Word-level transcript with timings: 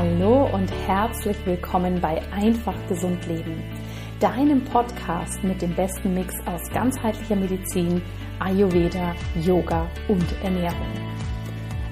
Hallo 0.00 0.48
und 0.50 0.72
herzlich 0.86 1.36
willkommen 1.44 2.00
bei 2.00 2.22
Einfach 2.32 2.74
Gesund 2.88 3.26
Leben, 3.26 3.62
deinem 4.18 4.64
Podcast 4.64 5.44
mit 5.44 5.60
dem 5.60 5.74
besten 5.74 6.14
Mix 6.14 6.32
aus 6.46 6.62
ganzheitlicher 6.72 7.36
Medizin, 7.36 8.00
Ayurveda, 8.38 9.14
Yoga 9.42 9.86
und 10.08 10.24
Ernährung. 10.42 10.88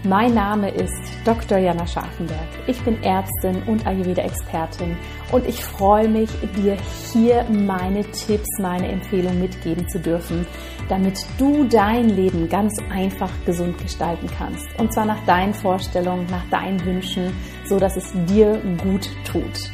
Mein 0.04 0.32
Name 0.32 0.70
ist 0.70 1.02
Dr. 1.26 1.58
Jana 1.58 1.86
Scharfenberg. 1.86 2.48
Ich 2.66 2.80
bin 2.82 3.02
Ärztin 3.02 3.62
und 3.64 3.84
Ayurveda-Expertin 3.84 4.96
und 5.32 5.46
ich 5.46 5.62
freue 5.62 6.08
mich, 6.08 6.30
dir 6.56 6.78
hier 7.12 7.44
meine 7.50 8.04
Tipps, 8.04 8.48
meine 8.58 8.88
Empfehlungen 8.88 9.40
mitgeben 9.40 9.86
zu 9.88 9.98
dürfen, 9.98 10.46
damit 10.88 11.26
du 11.36 11.64
dein 11.64 12.08
Leben 12.08 12.48
ganz 12.48 12.72
einfach 12.90 13.32
gesund 13.44 13.76
gestalten 13.76 14.28
kannst. 14.38 14.66
Und 14.78 14.94
zwar 14.94 15.04
nach 15.04 15.22
deinen 15.26 15.52
Vorstellungen, 15.52 16.26
nach 16.30 16.48
deinen 16.48 16.82
Wünschen, 16.86 17.34
so 17.68 17.78
dass 17.78 17.96
es 17.96 18.12
dir 18.26 18.60
gut 18.82 19.10
tut. 19.24 19.70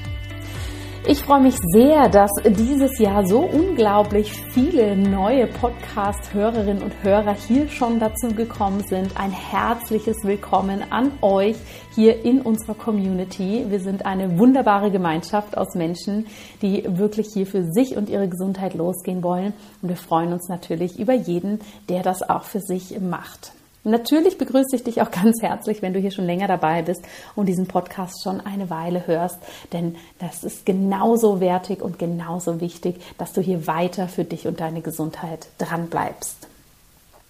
Ich 1.06 1.22
freue 1.22 1.42
mich 1.42 1.56
sehr, 1.74 2.08
dass 2.08 2.30
dieses 2.46 2.98
Jahr 2.98 3.26
so 3.26 3.40
unglaublich 3.40 4.32
viele 4.32 4.96
neue 4.96 5.46
Podcast-Hörerinnen 5.46 6.82
und 6.82 6.94
Hörer 7.02 7.34
hier 7.34 7.68
schon 7.68 8.00
dazu 8.00 8.28
gekommen 8.28 8.82
sind. 8.88 9.14
Ein 9.14 9.30
herzliches 9.30 10.24
Willkommen 10.24 10.82
an 10.90 11.12
euch 11.20 11.56
hier 11.94 12.24
in 12.24 12.40
unserer 12.40 12.74
Community. 12.74 13.66
Wir 13.68 13.80
sind 13.80 14.06
eine 14.06 14.38
wunderbare 14.38 14.90
Gemeinschaft 14.90 15.58
aus 15.58 15.74
Menschen, 15.74 16.26
die 16.62 16.84
wirklich 16.88 17.26
hier 17.34 17.46
für 17.46 17.64
sich 17.70 17.98
und 17.98 18.08
ihre 18.08 18.30
Gesundheit 18.30 18.72
losgehen 18.72 19.22
wollen. 19.22 19.52
Und 19.82 19.90
wir 19.90 19.96
freuen 19.96 20.32
uns 20.32 20.48
natürlich 20.48 20.98
über 20.98 21.12
jeden, 21.12 21.60
der 21.90 22.02
das 22.02 22.22
auch 22.22 22.44
für 22.44 22.60
sich 22.60 22.98
macht. 22.98 23.52
Natürlich 23.84 24.38
begrüße 24.38 24.76
ich 24.76 24.82
dich 24.82 25.02
auch 25.02 25.10
ganz 25.22 25.42
herzlich, 25.42 25.82
wenn 25.82 25.92
du 25.92 26.00
hier 26.00 26.10
schon 26.10 26.24
länger 26.24 26.48
dabei 26.48 26.82
bist 26.82 27.02
und 27.36 27.46
diesen 27.46 27.66
Podcast 27.66 28.22
schon 28.22 28.40
eine 28.40 28.70
Weile 28.70 29.06
hörst, 29.06 29.38
denn 29.72 29.96
das 30.18 30.42
ist 30.42 30.66
genauso 30.66 31.40
wertig 31.40 31.82
und 31.82 31.98
genauso 31.98 32.60
wichtig, 32.60 32.96
dass 33.18 33.32
du 33.32 33.40
hier 33.40 33.66
weiter 33.66 34.08
für 34.08 34.24
dich 34.24 34.46
und 34.46 34.60
deine 34.60 34.80
Gesundheit 34.80 35.48
dran 35.58 35.88
bleibst. 35.88 36.48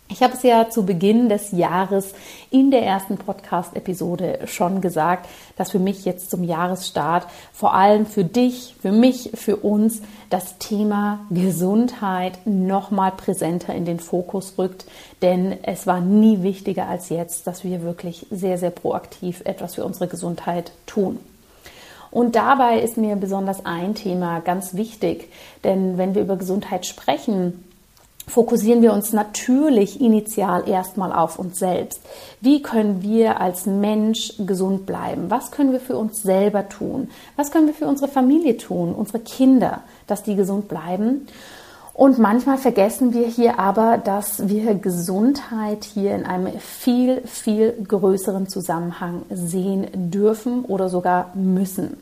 Ich 0.08 0.22
habe 0.22 0.34
es 0.34 0.42
ja 0.42 0.68
zu 0.68 0.84
Beginn 0.84 1.30
des 1.30 1.52
Jahres 1.52 2.14
in 2.50 2.70
der 2.70 2.82
ersten 2.82 3.16
Podcast-Episode 3.16 4.40
schon 4.44 4.82
gesagt, 4.82 5.28
dass 5.56 5.70
für 5.70 5.78
mich 5.78 6.04
jetzt 6.04 6.30
zum 6.30 6.44
Jahresstart 6.44 7.26
vor 7.54 7.74
allem 7.74 8.04
für 8.04 8.22
dich, 8.22 8.76
für 8.80 8.92
mich, 8.92 9.30
für 9.34 9.56
uns 9.56 10.02
das 10.28 10.58
Thema 10.58 11.20
Gesundheit 11.30 12.38
nochmal 12.44 13.12
präsenter 13.12 13.74
in 13.74 13.86
den 13.86 13.98
Fokus 13.98 14.54
rückt. 14.58 14.84
Denn 15.22 15.56
es 15.62 15.86
war 15.86 16.00
nie 16.00 16.42
wichtiger 16.42 16.86
als 16.86 17.08
jetzt, 17.08 17.46
dass 17.46 17.64
wir 17.64 17.82
wirklich 17.82 18.26
sehr, 18.30 18.58
sehr 18.58 18.70
proaktiv 18.70 19.40
etwas 19.46 19.74
für 19.74 19.86
unsere 19.86 20.06
Gesundheit 20.06 20.72
tun. 20.84 21.18
Und 22.10 22.36
dabei 22.36 22.78
ist 22.78 22.98
mir 22.98 23.16
besonders 23.16 23.64
ein 23.64 23.94
Thema 23.94 24.40
ganz 24.40 24.74
wichtig, 24.74 25.32
denn 25.64 25.98
wenn 25.98 26.14
wir 26.14 26.22
über 26.22 26.36
Gesundheit 26.36 26.86
sprechen, 26.86 27.64
fokussieren 28.26 28.82
wir 28.82 28.92
uns 28.92 29.12
natürlich 29.12 30.00
initial 30.00 30.68
erstmal 30.68 31.12
auf 31.12 31.38
uns 31.38 31.58
selbst. 31.58 32.00
Wie 32.40 32.62
können 32.62 33.02
wir 33.02 33.40
als 33.40 33.66
Mensch 33.66 34.34
gesund 34.38 34.86
bleiben? 34.86 35.30
Was 35.30 35.50
können 35.50 35.72
wir 35.72 35.80
für 35.80 35.96
uns 35.96 36.22
selber 36.22 36.68
tun? 36.68 37.08
Was 37.36 37.50
können 37.50 37.66
wir 37.66 37.74
für 37.74 37.86
unsere 37.86 38.10
Familie 38.10 38.56
tun, 38.56 38.94
unsere 38.94 39.20
Kinder, 39.20 39.82
dass 40.06 40.22
die 40.22 40.36
gesund 40.36 40.68
bleiben? 40.68 41.26
Und 41.94 42.18
manchmal 42.18 42.58
vergessen 42.58 43.14
wir 43.14 43.28
hier 43.28 43.60
aber, 43.60 43.98
dass 43.98 44.48
wir 44.48 44.74
Gesundheit 44.74 45.84
hier 45.84 46.16
in 46.16 46.26
einem 46.26 46.58
viel, 46.58 47.22
viel 47.24 47.72
größeren 47.86 48.48
Zusammenhang 48.48 49.22
sehen 49.30 49.86
dürfen 50.10 50.64
oder 50.64 50.88
sogar 50.88 51.30
müssen. 51.34 51.96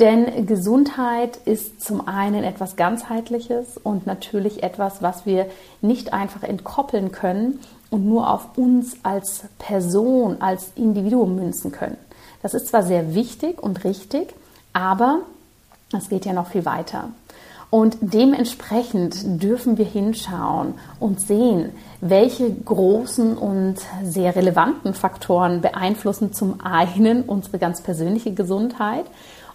Denn 0.00 0.46
Gesundheit 0.46 1.36
ist 1.44 1.82
zum 1.82 2.08
einen 2.08 2.42
etwas 2.42 2.76
ganzheitliches 2.76 3.76
und 3.76 4.06
natürlich 4.06 4.62
etwas, 4.62 5.02
was 5.02 5.26
wir 5.26 5.46
nicht 5.82 6.14
einfach 6.14 6.42
entkoppeln 6.42 7.12
können 7.12 7.60
und 7.90 8.06
nur 8.06 8.30
auf 8.30 8.56
uns 8.56 8.96
als 9.02 9.44
Person, 9.58 10.40
als 10.40 10.72
Individuum 10.74 11.36
münzen 11.36 11.70
können. 11.70 11.98
Das 12.42 12.54
ist 12.54 12.68
zwar 12.68 12.82
sehr 12.82 13.14
wichtig 13.14 13.62
und 13.62 13.84
richtig, 13.84 14.32
aber 14.72 15.18
es 15.94 16.08
geht 16.08 16.24
ja 16.24 16.32
noch 16.32 16.46
viel 16.46 16.64
weiter. 16.64 17.10
Und 17.68 17.98
dementsprechend 18.00 19.42
dürfen 19.42 19.78
wir 19.78 19.84
hinschauen 19.84 20.74
und 20.98 21.20
sehen, 21.20 21.70
welche 22.00 22.52
großen 22.52 23.36
und 23.36 23.76
sehr 24.02 24.34
relevanten 24.34 24.94
Faktoren 24.94 25.60
beeinflussen 25.60 26.32
zum 26.32 26.60
einen 26.62 27.22
unsere 27.22 27.58
ganz 27.58 27.82
persönliche 27.82 28.32
Gesundheit 28.32 29.04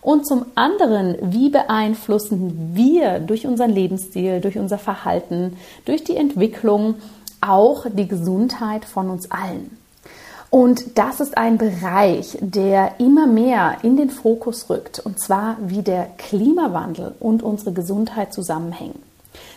und 0.05 0.27
zum 0.27 0.45
anderen, 0.53 1.17
wie 1.19 1.49
beeinflussen 1.49 2.75
wir 2.75 3.19
durch 3.19 3.47
unseren 3.47 3.71
Lebensstil, 3.71 4.39
durch 4.39 4.55
unser 4.59 4.77
Verhalten, 4.77 5.57
durch 5.85 6.03
die 6.03 6.15
Entwicklung 6.15 6.95
auch 7.41 7.87
die 7.91 8.07
Gesundheit 8.07 8.85
von 8.85 9.09
uns 9.09 9.31
allen. 9.31 9.75
Und 10.51 10.99
das 10.99 11.21
ist 11.21 11.37
ein 11.37 11.57
Bereich, 11.57 12.37
der 12.39 12.99
immer 12.99 13.25
mehr 13.25 13.77
in 13.81 13.97
den 13.97 14.11
Fokus 14.11 14.69
rückt, 14.69 14.99
und 14.99 15.19
zwar 15.19 15.57
wie 15.59 15.81
der 15.81 16.07
Klimawandel 16.19 17.15
und 17.19 17.41
unsere 17.41 17.73
Gesundheit 17.73 18.31
zusammenhängen. 18.31 19.01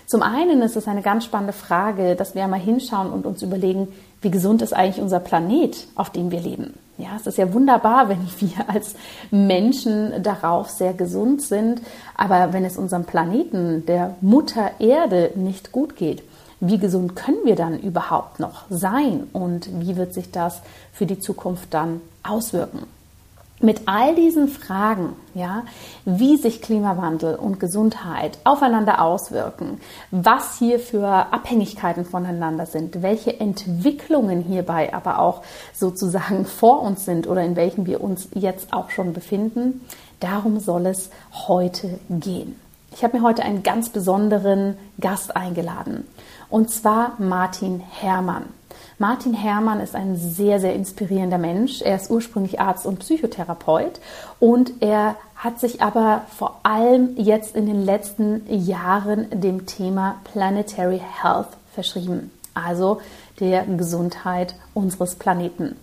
Zum 0.06 0.22
einen 0.22 0.62
ist 0.62 0.76
es 0.76 0.88
eine 0.88 1.02
ganz 1.02 1.26
spannende 1.26 1.52
Frage, 1.52 2.16
dass 2.16 2.34
wir 2.34 2.42
einmal 2.42 2.58
hinschauen 2.58 3.12
und 3.12 3.26
uns 3.26 3.42
überlegen, 3.42 3.88
wie 4.20 4.30
gesund 4.30 4.62
ist 4.62 4.72
eigentlich 4.72 5.00
unser 5.00 5.20
Planet, 5.20 5.86
auf 5.94 6.10
dem 6.10 6.30
wir 6.30 6.40
leben. 6.40 6.74
Ja, 6.96 7.10
es 7.16 7.26
ist 7.26 7.38
ja 7.38 7.52
wunderbar, 7.54 8.08
wenn 8.08 8.20
wir 8.38 8.68
als 8.68 8.94
Menschen 9.30 10.22
darauf 10.22 10.68
sehr 10.70 10.94
gesund 10.94 11.42
sind, 11.42 11.80
aber 12.16 12.52
wenn 12.52 12.64
es 12.64 12.76
unserem 12.76 13.04
Planeten, 13.04 13.86
der 13.86 14.16
Mutter 14.20 14.72
Erde, 14.80 15.32
nicht 15.34 15.72
gut 15.72 15.96
geht, 15.96 16.22
wie 16.60 16.78
gesund 16.78 17.14
können 17.14 17.44
wir 17.44 17.54
dann 17.54 17.78
überhaupt 17.78 18.40
noch 18.40 18.64
sein 18.68 19.28
und 19.32 19.68
wie 19.80 19.96
wird 19.96 20.12
sich 20.12 20.32
das 20.32 20.60
für 20.92 21.06
die 21.06 21.20
Zukunft 21.20 21.72
dann 21.72 22.00
auswirken? 22.24 22.97
Mit 23.60 23.82
all 23.86 24.14
diesen 24.14 24.48
Fragen, 24.48 25.16
ja, 25.34 25.64
wie 26.04 26.36
sich 26.36 26.62
Klimawandel 26.62 27.34
und 27.34 27.60
Gesundheit 27.60 28.38
aufeinander 28.44 29.02
auswirken, 29.02 29.80
was 30.10 30.58
hier 30.58 30.78
für 30.78 31.06
Abhängigkeiten 31.06 32.04
voneinander 32.04 32.66
sind, 32.66 33.02
welche 33.02 33.38
Entwicklungen 33.40 34.42
hierbei 34.42 34.92
aber 34.94 35.18
auch 35.18 35.42
sozusagen 35.72 36.44
vor 36.44 36.82
uns 36.82 37.04
sind 37.04 37.26
oder 37.26 37.42
in 37.42 37.56
welchen 37.56 37.86
wir 37.86 38.00
uns 38.02 38.28
jetzt 38.34 38.72
auch 38.72 38.90
schon 38.90 39.12
befinden, 39.12 39.80
darum 40.20 40.60
soll 40.60 40.86
es 40.86 41.10
heute 41.48 41.98
gehen. 42.08 42.56
Ich 42.92 43.04
habe 43.04 43.18
mir 43.18 43.22
heute 43.22 43.42
einen 43.42 43.62
ganz 43.62 43.90
besonderen 43.90 44.76
Gast 44.98 45.36
eingeladen 45.36 46.04
und 46.50 46.70
zwar 46.70 47.12
Martin 47.18 47.80
Herrmann. 47.80 48.44
Martin 48.98 49.32
Herrmann 49.32 49.80
ist 49.80 49.94
ein 49.94 50.16
sehr, 50.16 50.60
sehr 50.60 50.74
inspirierender 50.74 51.38
Mensch. 51.38 51.82
Er 51.82 51.96
ist 51.96 52.10
ursprünglich 52.10 52.60
Arzt 52.60 52.84
und 52.84 52.98
Psychotherapeut 52.98 54.00
und 54.40 54.72
er 54.80 55.14
hat 55.36 55.60
sich 55.60 55.82
aber 55.82 56.22
vor 56.36 56.60
allem 56.64 57.16
jetzt 57.16 57.54
in 57.54 57.66
den 57.66 57.84
letzten 57.84 58.42
Jahren 58.48 59.28
dem 59.30 59.66
Thema 59.66 60.16
Planetary 60.24 61.00
Health 61.22 61.48
verschrieben, 61.72 62.32
also 62.54 63.00
der 63.38 63.64
Gesundheit 63.64 64.56
unseres 64.74 65.14
Planeten. 65.14 65.76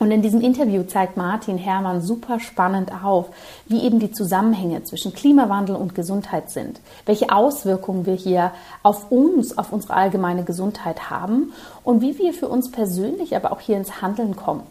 Und 0.00 0.10
in 0.12 0.22
diesem 0.22 0.40
Interview 0.40 0.82
zeigt 0.82 1.18
Martin 1.18 1.58
Herrmann 1.58 2.00
super 2.00 2.40
spannend 2.40 2.90
auf, 3.04 3.26
wie 3.66 3.82
eben 3.82 3.98
die 3.98 4.10
Zusammenhänge 4.10 4.82
zwischen 4.82 5.12
Klimawandel 5.12 5.76
und 5.76 5.94
Gesundheit 5.94 6.48
sind, 6.48 6.80
welche 7.04 7.30
Auswirkungen 7.30 8.06
wir 8.06 8.14
hier 8.14 8.52
auf 8.82 9.12
uns, 9.12 9.58
auf 9.58 9.74
unsere 9.74 9.92
allgemeine 9.92 10.42
Gesundheit 10.42 11.10
haben 11.10 11.52
und 11.84 12.00
wie 12.00 12.18
wir 12.18 12.32
für 12.32 12.48
uns 12.48 12.70
persönlich 12.70 13.36
aber 13.36 13.52
auch 13.52 13.60
hier 13.60 13.76
ins 13.76 14.00
Handeln 14.00 14.36
kommen. 14.36 14.62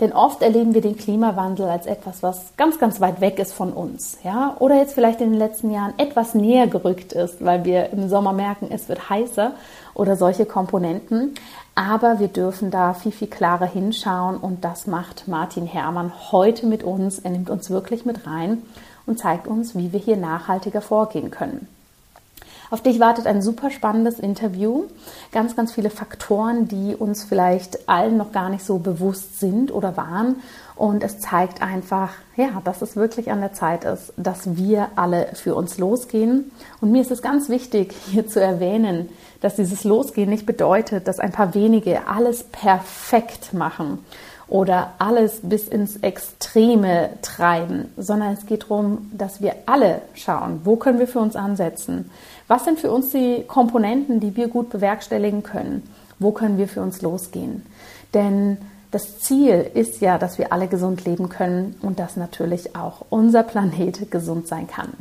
Denn 0.00 0.12
oft 0.12 0.42
erleben 0.42 0.74
wir 0.74 0.80
den 0.80 0.96
Klimawandel 0.96 1.68
als 1.68 1.86
etwas, 1.86 2.24
was 2.24 2.56
ganz, 2.56 2.80
ganz 2.80 3.00
weit 3.00 3.20
weg 3.20 3.38
ist 3.38 3.52
von 3.52 3.72
uns, 3.72 4.18
ja, 4.24 4.56
oder 4.58 4.74
jetzt 4.76 4.94
vielleicht 4.94 5.20
in 5.20 5.30
den 5.30 5.38
letzten 5.38 5.70
Jahren 5.70 5.94
etwas 5.96 6.34
näher 6.34 6.66
gerückt 6.66 7.12
ist, 7.12 7.44
weil 7.44 7.64
wir 7.64 7.90
im 7.90 8.08
Sommer 8.08 8.32
merken, 8.32 8.66
es 8.68 8.88
wird 8.88 9.08
heißer 9.08 9.52
oder 9.94 10.16
solche 10.16 10.44
Komponenten. 10.44 11.34
Aber 11.74 12.18
wir 12.18 12.28
dürfen 12.28 12.70
da 12.70 12.92
viel, 12.92 13.12
viel 13.12 13.28
klarer 13.28 13.66
hinschauen 13.66 14.36
und 14.36 14.62
das 14.64 14.86
macht 14.86 15.26
Martin 15.26 15.66
Herrmann 15.66 16.12
heute 16.30 16.66
mit 16.66 16.82
uns. 16.82 17.18
Er 17.18 17.30
nimmt 17.30 17.48
uns 17.48 17.70
wirklich 17.70 18.04
mit 18.04 18.26
rein 18.26 18.62
und 19.06 19.18
zeigt 19.18 19.46
uns, 19.46 19.74
wie 19.74 19.92
wir 19.92 20.00
hier 20.00 20.16
nachhaltiger 20.18 20.82
vorgehen 20.82 21.30
können. 21.30 21.66
Auf 22.70 22.80
dich 22.80 23.00
wartet 23.00 23.26
ein 23.26 23.42
super 23.42 23.70
spannendes 23.70 24.18
Interview. 24.18 24.84
Ganz, 25.30 25.54
ganz 25.56 25.72
viele 25.72 25.90
Faktoren, 25.90 26.68
die 26.68 26.96
uns 26.96 27.22
vielleicht 27.22 27.86
allen 27.86 28.16
noch 28.16 28.32
gar 28.32 28.48
nicht 28.48 28.64
so 28.64 28.78
bewusst 28.78 29.40
sind 29.40 29.70
oder 29.70 29.98
waren. 29.98 30.36
Und 30.74 31.04
es 31.04 31.20
zeigt 31.20 31.60
einfach, 31.60 32.12
ja, 32.34 32.62
dass 32.64 32.80
es 32.80 32.96
wirklich 32.96 33.30
an 33.30 33.40
der 33.40 33.52
Zeit 33.52 33.84
ist, 33.84 34.14
dass 34.16 34.56
wir 34.56 34.88
alle 34.96 35.28
für 35.34 35.54
uns 35.54 35.76
losgehen. 35.76 36.50
Und 36.80 36.92
mir 36.92 37.02
ist 37.02 37.10
es 37.10 37.20
ganz 37.20 37.50
wichtig, 37.50 37.94
hier 38.10 38.26
zu 38.26 38.40
erwähnen, 38.40 39.10
dass 39.42 39.56
dieses 39.56 39.84
Losgehen 39.84 40.30
nicht 40.30 40.46
bedeutet, 40.46 41.06
dass 41.06 41.18
ein 41.18 41.32
paar 41.32 41.54
wenige 41.54 42.06
alles 42.06 42.44
perfekt 42.44 43.52
machen 43.52 43.98
oder 44.48 44.94
alles 44.98 45.40
bis 45.42 45.68
ins 45.68 45.96
Extreme 45.96 47.10
treiben, 47.22 47.92
sondern 47.96 48.32
es 48.32 48.46
geht 48.46 48.62
darum, 48.62 49.10
dass 49.12 49.42
wir 49.42 49.54
alle 49.66 50.02
schauen, 50.14 50.60
wo 50.64 50.76
können 50.76 50.98
wir 50.98 51.08
für 51.08 51.18
uns 51.18 51.36
ansetzen, 51.36 52.10
was 52.48 52.64
sind 52.64 52.78
für 52.78 52.90
uns 52.90 53.10
die 53.10 53.44
Komponenten, 53.46 54.20
die 54.20 54.36
wir 54.36 54.48
gut 54.48 54.70
bewerkstelligen 54.70 55.42
können, 55.42 55.82
wo 56.18 56.30
können 56.30 56.56
wir 56.56 56.68
für 56.68 56.82
uns 56.82 57.02
losgehen. 57.02 57.66
Denn 58.14 58.58
das 58.92 59.20
Ziel 59.20 59.70
ist 59.74 60.00
ja, 60.02 60.18
dass 60.18 60.38
wir 60.38 60.52
alle 60.52 60.68
gesund 60.68 61.04
leben 61.04 61.28
können 61.30 61.74
und 61.82 61.98
dass 61.98 62.16
natürlich 62.16 62.76
auch 62.76 63.06
unser 63.08 63.42
Planet 63.42 64.10
gesund 64.10 64.46
sein 64.46 64.68
kann. 64.68 64.92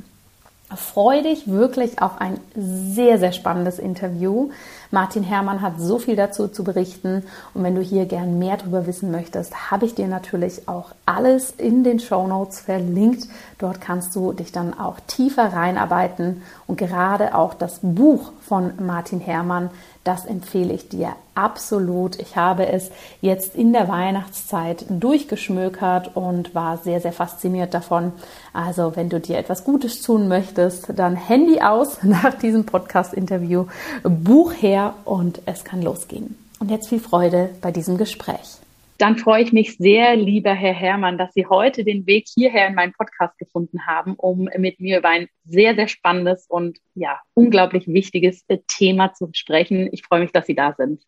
Freue 0.75 1.23
dich 1.23 1.50
wirklich 1.50 2.01
auf 2.01 2.21
ein 2.21 2.39
sehr, 2.56 3.19
sehr 3.19 3.31
spannendes 3.31 3.79
Interview. 3.79 4.50
Martin 4.89 5.23
Herrmann 5.23 5.62
hat 5.62 5.79
so 5.79 6.00
viel 6.00 6.15
dazu 6.15 6.47
zu 6.47 6.63
berichten 6.63 7.23
und 7.53 7.63
wenn 7.63 7.75
du 7.75 7.81
hier 7.81 8.06
gern 8.06 8.39
mehr 8.39 8.57
darüber 8.57 8.88
wissen 8.88 9.12
möchtest, 9.12 9.71
habe 9.71 9.85
ich 9.85 9.95
dir 9.95 10.07
natürlich 10.07 10.68
auch 10.68 10.91
alles 11.06 11.51
in 11.51 11.83
den 11.83 12.00
Show 12.00 12.27
Notes 12.27 12.59
verlinkt. 12.59 13.27
Dort 13.61 13.79
kannst 13.79 14.15
du 14.15 14.33
dich 14.33 14.51
dann 14.51 14.73
auch 14.73 14.99
tiefer 15.05 15.53
reinarbeiten 15.53 16.41
und 16.65 16.77
gerade 16.77 17.35
auch 17.35 17.53
das 17.53 17.77
Buch 17.83 18.31
von 18.41 18.73
Martin 18.83 19.19
Herrmann, 19.19 19.69
das 20.03 20.25
empfehle 20.25 20.73
ich 20.73 20.89
dir 20.89 21.13
absolut. 21.35 22.19
Ich 22.19 22.35
habe 22.35 22.67
es 22.67 22.89
jetzt 23.21 23.55
in 23.55 23.71
der 23.71 23.87
Weihnachtszeit 23.87 24.85
durchgeschmökert 24.89 26.15
und 26.15 26.55
war 26.55 26.79
sehr, 26.79 27.01
sehr 27.01 27.13
fasziniert 27.13 27.75
davon. 27.75 28.13
Also, 28.51 28.95
wenn 28.95 29.09
du 29.09 29.19
dir 29.19 29.37
etwas 29.37 29.63
Gutes 29.63 30.01
tun 30.01 30.27
möchtest, 30.27 30.87
dann 30.95 31.15
Handy 31.15 31.61
aus 31.61 31.99
nach 32.01 32.33
diesem 32.33 32.65
Podcast-Interview, 32.65 33.67
Buch 34.01 34.53
her 34.53 34.95
und 35.05 35.43
es 35.45 35.63
kann 35.63 35.83
losgehen. 35.83 36.35
Und 36.59 36.71
jetzt 36.71 36.89
viel 36.89 36.99
Freude 36.99 37.51
bei 37.61 37.71
diesem 37.71 37.97
Gespräch. 37.97 38.60
Dann 39.01 39.18
freue 39.18 39.42
ich 39.42 39.51
mich 39.51 39.77
sehr, 39.77 40.15
lieber 40.15 40.53
Herr 40.53 40.75
Herrmann, 40.75 41.18
dass 41.18 41.33
Sie 41.33 41.48
heute 41.48 41.83
den 41.83 42.06
Weg 42.06 42.27
hierher 42.31 42.68
in 42.68 42.75
meinen 42.75 42.94
Podcast 42.94 43.36
gefunden 43.39 43.88
haben, 43.88 44.13
um 44.13 44.48
mit 44.59 44.80
mir 44.80 45.00
über 45.00 45.09
ein 45.09 45.27
sehr, 45.44 45.74
sehr 45.74 45.88
spannendes 45.88 46.45
und 46.48 46.77
ja, 46.94 47.19
unglaublich 47.33 47.88
wichtiges 47.88 48.45
Thema 48.68 49.12
zu 49.15 49.31
sprechen. 49.33 49.89
Ich 49.92 50.03
freue 50.06 50.19
mich, 50.19 50.31
dass 50.31 50.45
Sie 50.45 50.53
da 50.53 50.75
sind. 50.77 51.01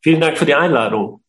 Vielen 0.00 0.20
Dank 0.20 0.38
für 0.38 0.46
die 0.46 0.54
Einladung. 0.54 1.20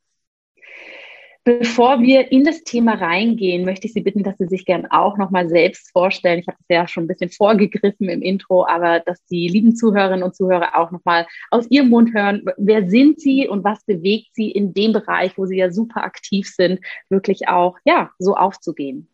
Bevor 1.45 2.01
wir 2.01 2.31
in 2.31 2.43
das 2.43 2.63
Thema 2.63 2.95
reingehen, 2.95 3.63
möchte 3.63 3.87
ich 3.87 3.93
Sie 3.93 4.01
bitten, 4.01 4.23
dass 4.23 4.37
Sie 4.37 4.47
sich 4.47 4.65
gern 4.65 4.85
auch 4.91 5.17
nochmal 5.17 5.47
selbst 5.47 5.89
vorstellen. 5.91 6.39
Ich 6.39 6.47
habe 6.47 6.57
es 6.59 6.65
ja 6.69 6.87
schon 6.87 7.05
ein 7.05 7.07
bisschen 7.07 7.31
vorgegriffen 7.31 8.09
im 8.09 8.21
Intro, 8.21 8.67
aber 8.67 8.99
dass 8.99 9.23
die 9.25 9.47
lieben 9.47 9.75
Zuhörerinnen 9.75 10.23
und 10.23 10.35
Zuhörer 10.35 10.77
auch 10.77 10.91
nochmal 10.91 11.25
aus 11.49 11.65
Ihrem 11.69 11.89
Mund 11.89 12.13
hören, 12.13 12.43
wer 12.57 12.89
sind 12.89 13.21
Sie 13.21 13.47
und 13.47 13.63
was 13.63 13.83
bewegt 13.85 14.29
Sie 14.33 14.51
in 14.51 14.73
dem 14.73 14.91
Bereich, 14.91 15.37
wo 15.37 15.45
Sie 15.45 15.57
ja 15.57 15.71
super 15.71 16.03
aktiv 16.03 16.47
sind, 16.47 16.81
wirklich 17.09 17.47
auch 17.47 17.77
ja 17.85 18.11
so 18.19 18.35
aufzugehen. 18.35 19.07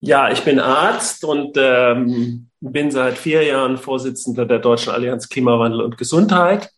Ja, 0.00 0.30
ich 0.30 0.44
bin 0.44 0.60
Arzt 0.60 1.24
und 1.24 1.56
ähm, 1.56 2.50
bin 2.60 2.90
seit 2.90 3.16
vier 3.16 3.42
Jahren 3.42 3.78
Vorsitzender 3.78 4.44
der 4.44 4.58
Deutschen 4.58 4.92
Allianz 4.92 5.30
Klimawandel 5.30 5.80
und 5.80 5.96
Gesundheit. 5.96 6.73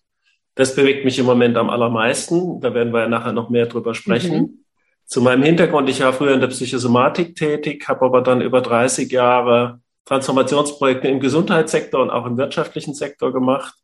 Das 0.56 0.74
bewegt 0.74 1.04
mich 1.04 1.18
im 1.18 1.26
Moment 1.26 1.56
am 1.56 1.70
allermeisten. 1.70 2.60
Da 2.60 2.74
werden 2.74 2.92
wir 2.92 3.02
ja 3.02 3.08
nachher 3.08 3.32
noch 3.32 3.50
mehr 3.50 3.66
drüber 3.66 3.94
sprechen. 3.94 4.36
Mhm. 4.36 4.64
Zu 5.04 5.20
meinem 5.20 5.44
Hintergrund, 5.44 5.88
ich 5.88 6.00
war 6.00 6.12
früher 6.12 6.34
in 6.34 6.40
der 6.40 6.48
Psychosomatik 6.48 7.36
tätig, 7.36 7.86
habe 7.86 8.04
aber 8.04 8.22
dann 8.22 8.40
über 8.40 8.60
30 8.60 9.12
Jahre 9.12 9.80
Transformationsprojekte 10.06 11.08
im 11.08 11.20
Gesundheitssektor 11.20 12.02
und 12.02 12.10
auch 12.10 12.26
im 12.26 12.38
wirtschaftlichen 12.38 12.94
Sektor 12.94 13.32
gemacht. 13.32 13.74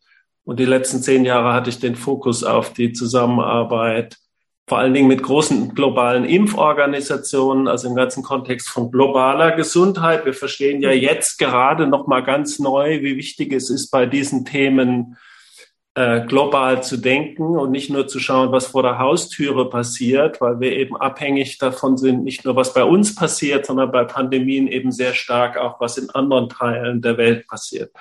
Und 0.44 0.58
die 0.58 0.64
letzten 0.64 1.00
zehn 1.00 1.24
Jahre 1.24 1.52
hatte 1.52 1.70
ich 1.70 1.78
den 1.78 1.94
Fokus 1.94 2.42
auf 2.42 2.72
die 2.72 2.92
Zusammenarbeit 2.92 4.16
vor 4.68 4.78
allen 4.78 4.94
Dingen 4.94 5.08
mit 5.08 5.22
großen 5.22 5.75
globalen 5.75 6.25
Impforganisationen, 6.25 7.68
also 7.68 7.88
im 7.88 7.94
ganzen 7.94 8.22
Kontext 8.22 8.68
von 8.68 8.90
globaler 8.90 9.52
Gesundheit. 9.52 10.25
Wir 10.25 10.34
verstehen 10.34 10.80
ja 10.80 10.90
mhm. 10.90 11.00
jetzt 11.00 11.38
gerade 11.38 11.86
noch 11.86 12.06
mal 12.06 12.22
ganz 12.22 12.58
neu, 12.58 13.02
wie 13.02 13.16
wichtig 13.16 13.52
es 13.52 13.70
ist, 13.70 13.90
bei 13.90 14.06
diesen 14.06 14.44
Themen 14.44 15.18
äh, 15.94 16.24
global 16.26 16.82
zu 16.82 16.96
denken 16.96 17.56
und 17.56 17.70
nicht 17.70 17.90
nur 17.90 18.08
zu 18.08 18.18
schauen, 18.18 18.50
was 18.50 18.68
vor 18.68 18.82
der 18.82 18.98
Haustüre 18.98 19.68
passiert, 19.68 20.40
weil 20.40 20.58
wir 20.58 20.72
eben 20.72 20.96
abhängig 20.96 21.58
davon 21.58 21.98
sind, 21.98 22.24
nicht 22.24 22.44
nur 22.44 22.56
was 22.56 22.72
bei 22.72 22.84
uns 22.84 23.14
passiert, 23.14 23.66
sondern 23.66 23.92
bei 23.92 24.04
Pandemien 24.04 24.68
eben 24.68 24.90
sehr 24.90 25.12
stark 25.12 25.58
auch, 25.58 25.80
was 25.80 25.98
in 25.98 26.08
anderen 26.10 26.48
Teilen 26.48 27.02
der 27.02 27.18
Welt 27.18 27.46
passiert. 27.46 27.92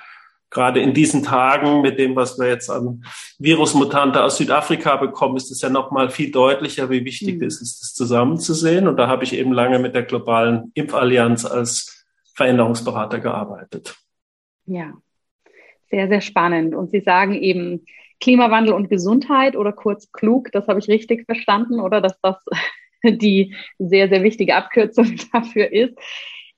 Gerade 0.48 0.80
in 0.80 0.92
diesen 0.92 1.22
Tagen 1.22 1.80
mit 1.80 1.98
dem, 1.98 2.14
was 2.16 2.38
wir 2.38 2.48
jetzt 2.48 2.70
an 2.70 3.04
Virusmutante 3.38 4.22
aus 4.22 4.36
Südafrika 4.36 4.96
bekommen, 4.96 5.36
ist 5.36 5.50
es 5.50 5.62
ja 5.62 5.70
noch 5.70 5.90
mal 5.90 6.10
viel 6.10 6.30
deutlicher, 6.30 6.90
wie 6.90 7.04
wichtig 7.04 7.40
mhm. 7.40 7.46
es 7.46 7.60
ist, 7.60 7.82
das 7.82 7.94
zusammenzusehen. 7.94 8.86
Und 8.86 8.96
da 8.96 9.06
habe 9.06 9.24
ich 9.24 9.34
eben 9.34 9.52
lange 9.52 9.78
mit 9.78 9.94
der 9.94 10.02
globalen 10.02 10.70
Impfallianz 10.74 11.46
als 11.46 12.06
Veränderungsberater 12.34 13.18
gearbeitet. 13.18 13.96
Ja, 14.66 14.92
sehr, 15.92 16.08
sehr 16.08 16.22
spannend. 16.22 16.74
Und 16.74 16.90
Sie 16.90 17.00
sagen 17.00 17.34
eben 17.34 17.84
Klimawandel 18.20 18.72
und 18.72 18.88
Gesundheit 18.88 19.56
oder 19.56 19.72
kurz 19.72 20.10
klug, 20.10 20.50
das 20.52 20.66
habe 20.66 20.78
ich 20.78 20.88
richtig 20.88 21.26
verstanden, 21.26 21.80
oder 21.80 22.00
dass 22.00 22.18
das 22.22 22.36
die 23.04 23.54
sehr, 23.78 24.08
sehr 24.08 24.22
wichtige 24.22 24.56
Abkürzung 24.56 25.14
dafür 25.32 25.70
ist, 25.70 25.94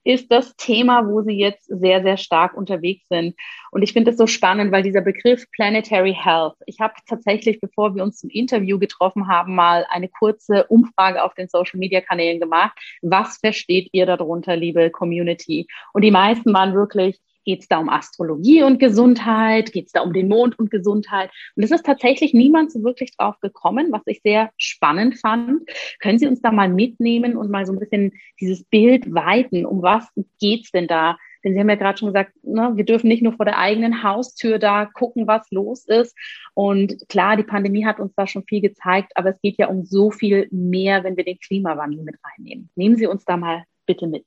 ist 0.07 0.31
das 0.31 0.55
Thema, 0.57 1.09
wo 1.09 1.23
Sie 1.23 1.33
jetzt 1.33 1.65
sehr, 1.67 2.03
sehr 2.03 2.19
stark 2.19 2.55
unterwegs 2.55 3.09
sind. 3.09 3.35
Und 3.71 3.83
ich 3.83 3.95
finde 3.95 4.11
es 4.11 4.19
so 4.19 4.27
spannend, 4.27 4.71
weil 4.71 4.83
dieser 4.83 5.01
Begriff 5.01 5.51
Planetary 5.53 6.15
Health, 6.15 6.57
ich 6.67 6.79
habe 6.79 6.93
tatsächlich, 7.09 7.59
bevor 7.59 7.95
wir 7.95 8.03
uns 8.03 8.19
zum 8.19 8.29
Interview 8.29 8.79
getroffen 8.79 9.29
haben, 9.29 9.55
mal 9.55 9.87
eine 9.89 10.11
kurze 10.11 10.67
Umfrage 10.67 11.25
auf 11.25 11.33
den 11.35 11.49
Social-Media-Kanälen 11.49 12.39
gemacht. 12.39 12.79
Was 13.01 13.39
versteht 13.39 13.89
ihr 13.93 14.05
darunter, 14.05 14.57
liebe 14.57 14.91
Community? 14.91 15.67
Und 15.95 16.03
die 16.03 16.11
meisten 16.11 16.53
waren 16.53 16.75
wirklich 16.75 17.19
Geht 17.45 17.61
es 17.61 17.69
da 17.69 17.79
um 17.79 17.89
Astrologie 17.89 18.63
und 18.63 18.79
Gesundheit? 18.79 19.73
Geht 19.73 19.87
es 19.87 19.93
da 19.93 20.01
um 20.01 20.13
den 20.13 20.29
Mond 20.29 20.59
und 20.59 20.71
Gesundheit? 20.71 21.31
Und 21.57 21.63
es 21.63 21.71
ist 21.71 21.85
tatsächlich 21.85 22.35
niemand 22.35 22.73
so 22.73 22.83
wirklich 22.83 23.17
drauf 23.17 23.39
gekommen, 23.41 23.89
was 23.91 24.03
ich 24.07 24.21
sehr 24.23 24.51
spannend 24.57 25.19
fand. 25.19 25.69
Können 26.01 26.19
Sie 26.19 26.27
uns 26.27 26.41
da 26.41 26.51
mal 26.51 26.69
mitnehmen 26.69 27.37
und 27.37 27.51
mal 27.51 27.67
so 27.67 27.73
ein 27.73 27.79
bisschen 27.79 28.13
dieses 28.41 28.65
Bild 28.65 29.13
weiten? 29.15 29.67
Um 29.67 29.83
was 29.83 30.09
geht's 30.41 30.71
denn 30.71 30.87
da? 30.87 31.17
Denn 31.45 31.53
Sie 31.53 31.61
haben 31.61 31.69
ja 31.69 31.75
gerade 31.75 31.99
schon 31.99 32.09
gesagt, 32.09 32.33
ne, 32.43 32.73
wir 32.75 32.85
dürfen 32.85 33.09
nicht 33.09 33.23
nur 33.23 33.35
vor 33.35 33.45
der 33.45 33.59
eigenen 33.59 34.03
Haustür 34.03 34.59
da 34.59 34.87
gucken, 34.87 35.27
was 35.27 35.51
los 35.51 35.85
ist. 35.85 36.17
Und 36.55 36.97
klar, 37.09 37.37
die 37.37 37.43
Pandemie 37.43 37.85
hat 37.85 38.01
uns 38.01 38.15
da 38.17 38.27
schon 38.27 38.45
viel 38.45 38.63
gezeigt, 38.63 39.13
aber 39.15 39.31
es 39.31 39.41
geht 39.43 39.59
ja 39.59 39.69
um 39.69 39.85
so 39.85 40.11
viel 40.11 40.49
mehr, 40.51 41.05
wenn 41.05 41.19
wir 41.19 41.25
den 41.25 41.39
Klimawandel 41.39 42.03
mit 42.03 42.17
reinnehmen. 42.25 42.71
Nehmen 42.75 42.97
Sie 42.97 43.07
uns 43.07 43.25
da 43.27 43.37
mal 43.37 43.65
bitte 43.85 44.07
mit. 44.07 44.25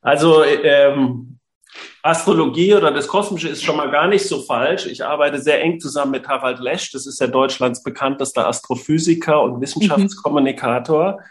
Also 0.00 0.44
ähm, 0.44 1.40
Astrologie 2.02 2.74
oder 2.74 2.92
das 2.92 3.08
Kosmische 3.08 3.48
ist 3.48 3.64
schon 3.64 3.76
mal 3.76 3.90
gar 3.90 4.06
nicht 4.06 4.26
so 4.26 4.42
falsch. 4.42 4.86
Ich 4.86 5.04
arbeite 5.04 5.40
sehr 5.40 5.60
eng 5.60 5.80
zusammen 5.80 6.12
mit 6.12 6.28
Harald 6.28 6.60
Lesch. 6.60 6.92
Das 6.92 7.06
ist 7.06 7.20
ja 7.20 7.26
Deutschlands 7.26 7.82
bekanntester 7.82 8.46
Astrophysiker 8.46 9.42
und 9.42 9.60
Wissenschaftskommunikator. 9.60 11.12
Mhm. 11.12 11.24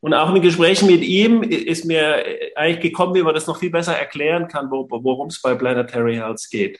Und 0.00 0.14
auch 0.14 0.32
in 0.32 0.42
Gesprächen 0.42 0.86
mit 0.86 1.02
ihm 1.02 1.42
ist 1.42 1.84
mir 1.84 2.24
eigentlich 2.54 2.80
gekommen, 2.80 3.14
wie 3.14 3.22
man 3.22 3.34
das 3.34 3.46
noch 3.46 3.58
viel 3.58 3.70
besser 3.70 3.96
erklären 3.96 4.46
kann, 4.46 4.70
worum 4.70 5.28
es 5.28 5.42
bei 5.42 5.54
Planetary 5.54 6.16
Health 6.16 6.46
geht. 6.50 6.78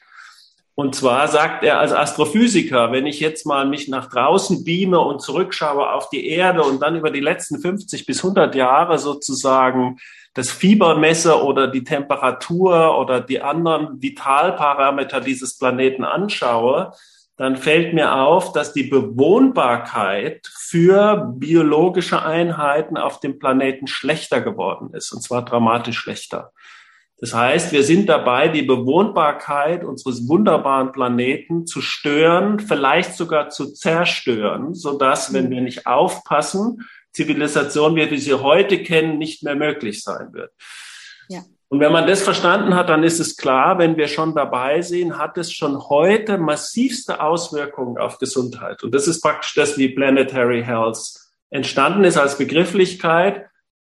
Und 0.77 0.95
zwar 0.95 1.27
sagt 1.27 1.65
er 1.65 1.81
als 1.81 1.93
Astrophysiker, 1.93 2.93
wenn 2.93 3.07
ich 3.07 3.19
jetzt 3.19 3.45
mal 3.45 3.67
mich 3.67 3.89
nach 3.89 4.09
draußen 4.09 4.63
beame 4.63 5.01
und 5.01 5.21
zurückschaue 5.21 5.93
auf 5.93 6.09
die 6.11 6.29
Erde 6.29 6.63
und 6.63 6.81
dann 6.81 6.95
über 6.95 7.11
die 7.11 7.19
letzten 7.19 7.61
50 7.61 8.07
bis 8.07 8.19
100 8.19 8.55
Jahre 8.55 8.99
sozusagen 9.01 9.99
das 10.39 10.53
Fiebermesser 10.53 11.43
oder 11.43 11.67
die 11.67 11.83
Temperatur 11.83 12.97
oder 12.97 13.21
die 13.21 13.43
anderen 13.43 14.01
Vitalparameter 14.01 15.21
dieses 15.21 15.59
Planeten 15.59 16.05
anschaue, 16.05 16.93
dann 17.37 17.57
fällt 17.57 17.93
mir 17.93 18.15
auf, 18.15 18.53
dass 18.53 18.73
die 18.73 18.85
Bewohnbarkeit 18.85 20.47
für 20.47 21.35
biologische 21.37 22.23
Einheiten 22.23 22.97
auf 22.97 23.19
dem 23.19 23.41
Planeten 23.41 23.89
schlechter 23.89 24.41
geworden 24.41 24.91
ist, 24.95 25.13
und 25.13 25.25
zwar 25.25 25.45
dramatisch 25.45 25.99
schlechter. 25.99 26.53
Das 27.21 27.35
heißt, 27.35 27.73
wir 27.73 27.83
sind 27.83 28.09
dabei, 28.09 28.47
die 28.47 28.63
Bewohnbarkeit 28.63 29.83
unseres 29.83 30.29
wunderbaren 30.29 30.93
Planeten 30.93 31.67
zu 31.67 31.81
stören, 31.81 32.61
vielleicht 32.61 33.15
sogar 33.15 33.51
zu 33.51 33.75
zerstören, 33.75 34.75
so 34.75 34.97
dass, 34.97 35.33
wenn 35.33 35.51
wir 35.51 35.63
nicht 35.63 35.89
aufpassen, 35.89 36.87
Zivilisation, 37.13 37.97
wie 37.97 38.11
wir 38.11 38.21
sie 38.21 38.35
heute 38.35 38.83
kennen, 38.83 39.19
nicht 39.19 39.43
mehr 39.43 39.55
möglich 39.55 40.03
sein 40.03 40.33
wird. 40.33 40.53
Ja. 41.29 41.43
Und 41.69 41.81
wenn 41.81 41.93
man 41.93 42.07
das 42.07 42.23
verstanden 42.23 42.75
hat, 42.75 42.89
dann 42.89 43.03
ist 43.03 43.21
es 43.21 43.37
klar, 43.37 43.79
wenn 43.79 43.97
wir 43.97 44.09
schon 44.09 44.35
dabei 44.35 44.81
sind, 44.81 45.19
hat 45.19 45.37
es 45.37 45.53
schon 45.53 45.79
heute 45.89 46.39
massivste 46.39 47.21
Auswirkungen 47.21 47.99
auf 47.99 48.19
Gesundheit. 48.19 48.83
Und 48.83 48.95
das 48.95 49.07
ist 49.07 49.21
praktisch 49.21 49.55
das, 49.55 49.77
wie 49.77 49.91
Planetary 49.91 50.63
Health 50.63 50.99
entstanden 51.51 52.05
ist 52.05 52.17
als 52.17 52.39
Begrifflichkeit 52.39 53.49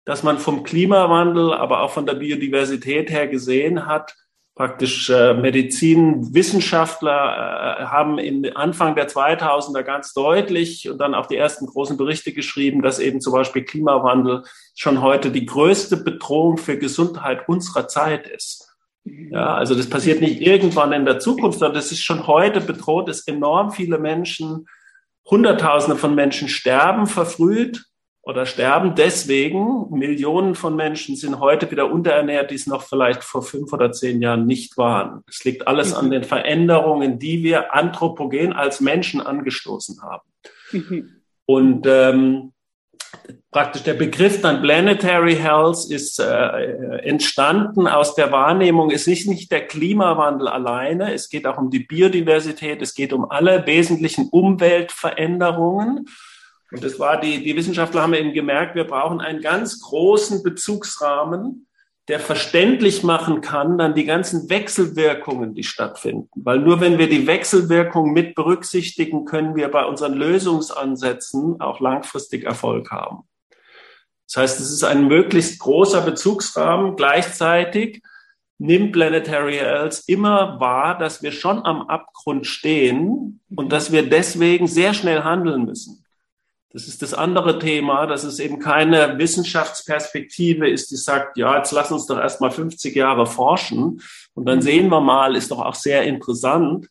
dass 0.08 0.22
man 0.22 0.38
vom 0.38 0.62
Klimawandel, 0.62 1.52
aber 1.52 1.82
auch 1.82 1.90
von 1.90 2.06
der 2.06 2.14
Biodiversität 2.14 3.10
her 3.10 3.28
gesehen 3.28 3.84
hat, 3.84 4.16
praktisch 4.58 5.08
äh, 5.08 5.32
Medizinwissenschaftler 5.34 7.78
äh, 7.78 7.84
haben 7.84 8.18
in 8.18 8.56
Anfang 8.56 8.96
der 8.96 9.08
2000er 9.08 9.84
ganz 9.84 10.14
deutlich 10.14 10.90
und 10.90 10.98
dann 10.98 11.14
auch 11.14 11.26
die 11.26 11.36
ersten 11.36 11.66
großen 11.66 11.96
Berichte 11.96 12.32
geschrieben, 12.32 12.82
dass 12.82 12.98
eben 12.98 13.20
zum 13.20 13.34
Beispiel 13.34 13.62
Klimawandel 13.62 14.42
schon 14.74 15.00
heute 15.00 15.30
die 15.30 15.46
größte 15.46 15.98
Bedrohung 15.98 16.58
für 16.58 16.76
Gesundheit 16.76 17.48
unserer 17.48 17.86
Zeit 17.86 18.26
ist. 18.26 18.74
Ja, 19.04 19.54
also 19.54 19.76
das 19.76 19.88
passiert 19.88 20.20
nicht 20.20 20.40
irgendwann 20.40 20.92
in 20.92 21.04
der 21.04 21.20
Zukunft, 21.20 21.60
sondern 21.60 21.76
das 21.76 21.92
ist 21.92 22.02
schon 22.02 22.26
heute 22.26 22.60
bedroht, 22.60 23.08
es 23.08 23.28
enorm 23.28 23.70
viele 23.70 24.00
Menschen, 24.00 24.66
Hunderttausende 25.30 25.96
von 25.96 26.16
Menschen 26.16 26.48
sterben 26.48 27.06
verfrüht 27.06 27.84
oder 28.28 28.44
sterben 28.44 28.94
deswegen. 28.94 29.88
Millionen 29.88 30.54
von 30.54 30.76
Menschen 30.76 31.16
sind 31.16 31.40
heute 31.40 31.70
wieder 31.70 31.90
unterernährt, 31.90 32.50
die 32.50 32.56
es 32.56 32.66
noch 32.66 32.82
vielleicht 32.82 33.24
vor 33.24 33.42
fünf 33.42 33.72
oder 33.72 33.90
zehn 33.90 34.20
Jahren 34.20 34.44
nicht 34.44 34.76
waren. 34.76 35.22
Es 35.26 35.44
liegt 35.44 35.66
alles 35.66 35.92
mhm. 35.92 35.96
an 35.96 36.10
den 36.10 36.24
Veränderungen, 36.24 37.18
die 37.18 37.42
wir 37.42 37.74
anthropogen 37.74 38.52
als 38.52 38.82
Menschen 38.82 39.22
angestoßen 39.22 40.02
haben. 40.02 40.28
Mhm. 40.72 41.22
Und 41.46 41.86
ähm, 41.86 42.52
praktisch 43.50 43.84
der 43.84 43.94
Begriff 43.94 44.42
dann 44.42 44.60
Planetary 44.60 45.36
Health 45.36 45.90
ist 45.90 46.20
äh, 46.20 46.98
entstanden 46.98 47.88
aus 47.88 48.14
der 48.14 48.30
Wahrnehmung, 48.30 48.90
es 48.90 49.06
ist 49.06 49.26
nicht 49.26 49.50
der 49.50 49.66
Klimawandel 49.66 50.48
alleine, 50.48 51.14
es 51.14 51.30
geht 51.30 51.46
auch 51.46 51.56
um 51.56 51.70
die 51.70 51.78
Biodiversität, 51.78 52.82
es 52.82 52.92
geht 52.94 53.14
um 53.14 53.30
alle 53.30 53.64
wesentlichen 53.66 54.28
Umweltveränderungen. 54.28 56.04
Und 56.70 56.84
das 56.84 56.98
war 56.98 57.20
die, 57.20 57.42
die 57.42 57.56
Wissenschaftler 57.56 58.02
haben 58.02 58.14
eben 58.14 58.32
gemerkt, 58.32 58.74
wir 58.74 58.84
brauchen 58.84 59.20
einen 59.20 59.40
ganz 59.40 59.80
großen 59.80 60.42
Bezugsrahmen, 60.42 61.66
der 62.08 62.20
verständlich 62.20 63.02
machen 63.02 63.42
kann, 63.42 63.76
dann 63.76 63.94
die 63.94 64.04
ganzen 64.04 64.48
Wechselwirkungen, 64.48 65.54
die 65.54 65.62
stattfinden. 65.62 66.28
Weil 66.36 66.58
nur 66.58 66.80
wenn 66.80 66.98
wir 66.98 67.08
die 67.08 67.26
Wechselwirkungen 67.26 68.12
mit 68.12 68.34
berücksichtigen, 68.34 69.26
können 69.26 69.54
wir 69.56 69.68
bei 69.68 69.84
unseren 69.84 70.14
Lösungsansätzen 70.14 71.60
auch 71.60 71.80
langfristig 71.80 72.44
Erfolg 72.44 72.90
haben. 72.90 73.28
Das 74.26 74.36
heißt, 74.42 74.60
es 74.60 74.70
ist 74.70 74.84
ein 74.84 75.06
möglichst 75.06 75.58
großer 75.58 76.02
Bezugsrahmen. 76.02 76.96
Gleichzeitig 76.96 78.02
nimmt 78.58 78.92
Planetary 78.92 79.56
Health 79.56 80.02
immer 80.06 80.58
wahr, 80.60 80.98
dass 80.98 81.22
wir 81.22 81.32
schon 81.32 81.64
am 81.64 81.82
Abgrund 81.88 82.46
stehen 82.46 83.40
und 83.54 83.72
dass 83.72 83.92
wir 83.92 84.08
deswegen 84.08 84.66
sehr 84.66 84.94
schnell 84.94 85.24
handeln 85.24 85.64
müssen. 85.64 86.04
Das 86.70 86.86
ist 86.86 87.00
das 87.00 87.14
andere 87.14 87.58
Thema, 87.58 88.06
dass 88.06 88.24
es 88.24 88.38
eben 88.40 88.58
keine 88.58 89.18
Wissenschaftsperspektive 89.18 90.68
ist, 90.68 90.90
die 90.90 90.96
sagt, 90.96 91.38
ja, 91.38 91.56
jetzt 91.56 91.72
lass 91.72 91.90
uns 91.90 92.06
doch 92.06 92.18
erstmal 92.18 92.50
50 92.50 92.94
Jahre 92.94 93.26
forschen 93.26 94.02
und 94.34 94.44
dann 94.46 94.60
sehen 94.60 94.90
wir 94.90 95.00
mal, 95.00 95.34
ist 95.34 95.50
doch 95.50 95.60
auch 95.60 95.74
sehr 95.74 96.02
interessant, 96.02 96.86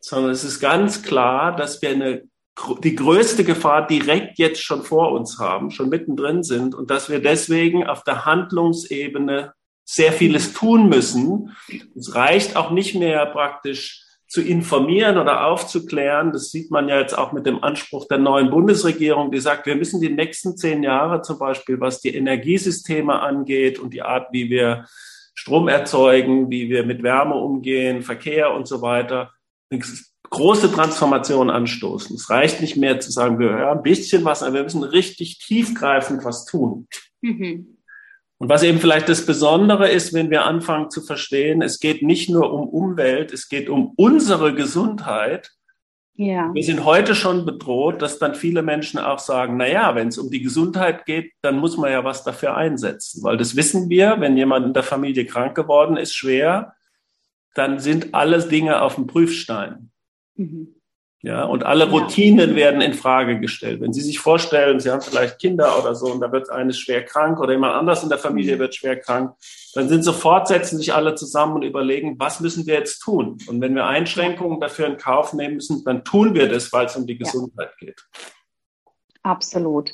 sondern 0.00 0.32
es 0.32 0.42
ist 0.42 0.58
ganz 0.58 1.04
klar, 1.04 1.54
dass 1.54 1.80
wir 1.80 1.90
eine, 1.90 2.24
die 2.82 2.96
größte 2.96 3.44
Gefahr 3.44 3.86
direkt 3.86 4.38
jetzt 4.38 4.62
schon 4.62 4.82
vor 4.82 5.12
uns 5.12 5.38
haben, 5.38 5.70
schon 5.70 5.88
mittendrin 5.88 6.42
sind 6.42 6.74
und 6.74 6.90
dass 6.90 7.08
wir 7.08 7.22
deswegen 7.22 7.86
auf 7.86 8.02
der 8.02 8.24
Handlungsebene 8.24 9.52
sehr 9.84 10.12
vieles 10.12 10.52
tun 10.52 10.88
müssen. 10.88 11.56
Es 11.96 12.14
reicht 12.14 12.56
auch 12.56 12.72
nicht 12.72 12.96
mehr 12.96 13.26
praktisch 13.26 14.01
zu 14.32 14.40
informieren 14.40 15.18
oder 15.18 15.44
aufzuklären. 15.44 16.32
Das 16.32 16.50
sieht 16.50 16.70
man 16.70 16.88
ja 16.88 16.98
jetzt 16.98 17.12
auch 17.12 17.32
mit 17.32 17.44
dem 17.44 17.62
Anspruch 17.62 18.08
der 18.08 18.16
neuen 18.16 18.48
Bundesregierung, 18.48 19.30
die 19.30 19.40
sagt, 19.40 19.66
wir 19.66 19.76
müssen 19.76 20.00
die 20.00 20.08
nächsten 20.08 20.56
zehn 20.56 20.82
Jahre 20.82 21.20
zum 21.20 21.38
Beispiel, 21.38 21.78
was 21.80 22.00
die 22.00 22.14
Energiesysteme 22.14 23.20
angeht 23.20 23.78
und 23.78 23.92
die 23.92 24.00
Art, 24.00 24.28
wie 24.32 24.48
wir 24.48 24.86
Strom 25.34 25.68
erzeugen, 25.68 26.50
wie 26.50 26.70
wir 26.70 26.86
mit 26.86 27.02
Wärme 27.02 27.34
umgehen, 27.34 28.00
Verkehr 28.00 28.54
und 28.54 28.66
so 28.66 28.80
weiter, 28.80 29.32
große 30.30 30.72
Transformation 30.72 31.50
anstoßen. 31.50 32.16
Es 32.16 32.30
reicht 32.30 32.62
nicht 32.62 32.78
mehr 32.78 33.00
zu 33.00 33.12
sagen, 33.12 33.38
wir 33.38 33.50
hören 33.50 33.76
ein 33.76 33.82
bisschen 33.82 34.24
was, 34.24 34.42
aber 34.42 34.54
wir 34.54 34.62
müssen 34.62 34.82
richtig 34.82 35.40
tiefgreifend 35.40 36.24
was 36.24 36.46
tun. 36.46 36.88
Mhm. 37.20 37.71
Und 38.42 38.48
was 38.48 38.64
eben 38.64 38.80
vielleicht 38.80 39.08
das 39.08 39.24
Besondere 39.24 39.88
ist, 39.88 40.14
wenn 40.14 40.28
wir 40.28 40.46
anfangen 40.46 40.90
zu 40.90 41.00
verstehen, 41.00 41.62
es 41.62 41.78
geht 41.78 42.02
nicht 42.02 42.28
nur 42.28 42.52
um 42.52 42.68
Umwelt, 42.68 43.32
es 43.32 43.48
geht 43.48 43.68
um 43.68 43.92
unsere 43.94 44.52
Gesundheit. 44.52 45.52
Ja. 46.14 46.52
Wir 46.52 46.64
sind 46.64 46.84
heute 46.84 47.14
schon 47.14 47.46
bedroht, 47.46 48.02
dass 48.02 48.18
dann 48.18 48.34
viele 48.34 48.62
Menschen 48.62 48.98
auch 48.98 49.20
sagen, 49.20 49.58
na 49.58 49.68
ja, 49.68 49.94
wenn 49.94 50.08
es 50.08 50.18
um 50.18 50.28
die 50.28 50.42
Gesundheit 50.42 51.06
geht, 51.06 51.30
dann 51.42 51.58
muss 51.58 51.76
man 51.76 51.92
ja 51.92 52.02
was 52.02 52.24
dafür 52.24 52.56
einsetzen, 52.56 53.22
weil 53.22 53.36
das 53.36 53.54
wissen 53.54 53.88
wir, 53.88 54.16
wenn 54.18 54.36
jemand 54.36 54.66
in 54.66 54.74
der 54.74 54.82
Familie 54.82 55.24
krank 55.24 55.54
geworden 55.54 55.96
ist, 55.96 56.12
schwer, 56.12 56.74
dann 57.54 57.78
sind 57.78 58.12
alle 58.12 58.40
Dinge 58.40 58.82
auf 58.82 58.96
dem 58.96 59.06
Prüfstein. 59.06 59.92
Mhm. 60.34 60.74
Ja, 61.24 61.44
und 61.44 61.64
alle 61.64 61.88
Routinen 61.88 62.50
ja. 62.50 62.56
werden 62.56 62.80
in 62.80 62.94
Frage 62.94 63.38
gestellt. 63.38 63.80
Wenn 63.80 63.92
Sie 63.92 64.00
sich 64.00 64.18
vorstellen, 64.18 64.80
Sie 64.80 64.90
haben 64.90 65.00
vielleicht 65.00 65.38
Kinder 65.38 65.78
oder 65.78 65.94
so 65.94 66.06
und 66.06 66.20
da 66.20 66.32
wird 66.32 66.50
eines 66.50 66.80
schwer 66.80 67.04
krank 67.04 67.38
oder 67.38 67.52
jemand 67.52 67.74
anders 67.74 68.02
in 68.02 68.08
der 68.08 68.18
Familie 68.18 68.56
mhm. 68.56 68.60
wird 68.60 68.74
schwer 68.74 68.98
krank, 68.98 69.32
dann 69.74 69.88
sind 69.88 70.02
sofort, 70.02 70.48
setzen 70.48 70.78
sich 70.78 70.92
alle 70.92 71.14
zusammen 71.14 71.54
und 71.54 71.62
überlegen, 71.62 72.16
was 72.18 72.40
müssen 72.40 72.66
wir 72.66 72.74
jetzt 72.74 72.98
tun? 72.98 73.38
Und 73.46 73.60
wenn 73.60 73.76
wir 73.76 73.86
Einschränkungen 73.86 74.58
dafür 74.58 74.86
in 74.86 74.96
Kauf 74.96 75.32
nehmen 75.32 75.54
müssen, 75.56 75.84
dann 75.84 76.02
tun 76.02 76.34
wir 76.34 76.48
das, 76.48 76.72
weil 76.72 76.86
es 76.86 76.96
um 76.96 77.06
die 77.06 77.16
Gesundheit 77.16 77.70
ja. 77.80 77.86
geht. 77.86 78.04
Absolut. 79.22 79.92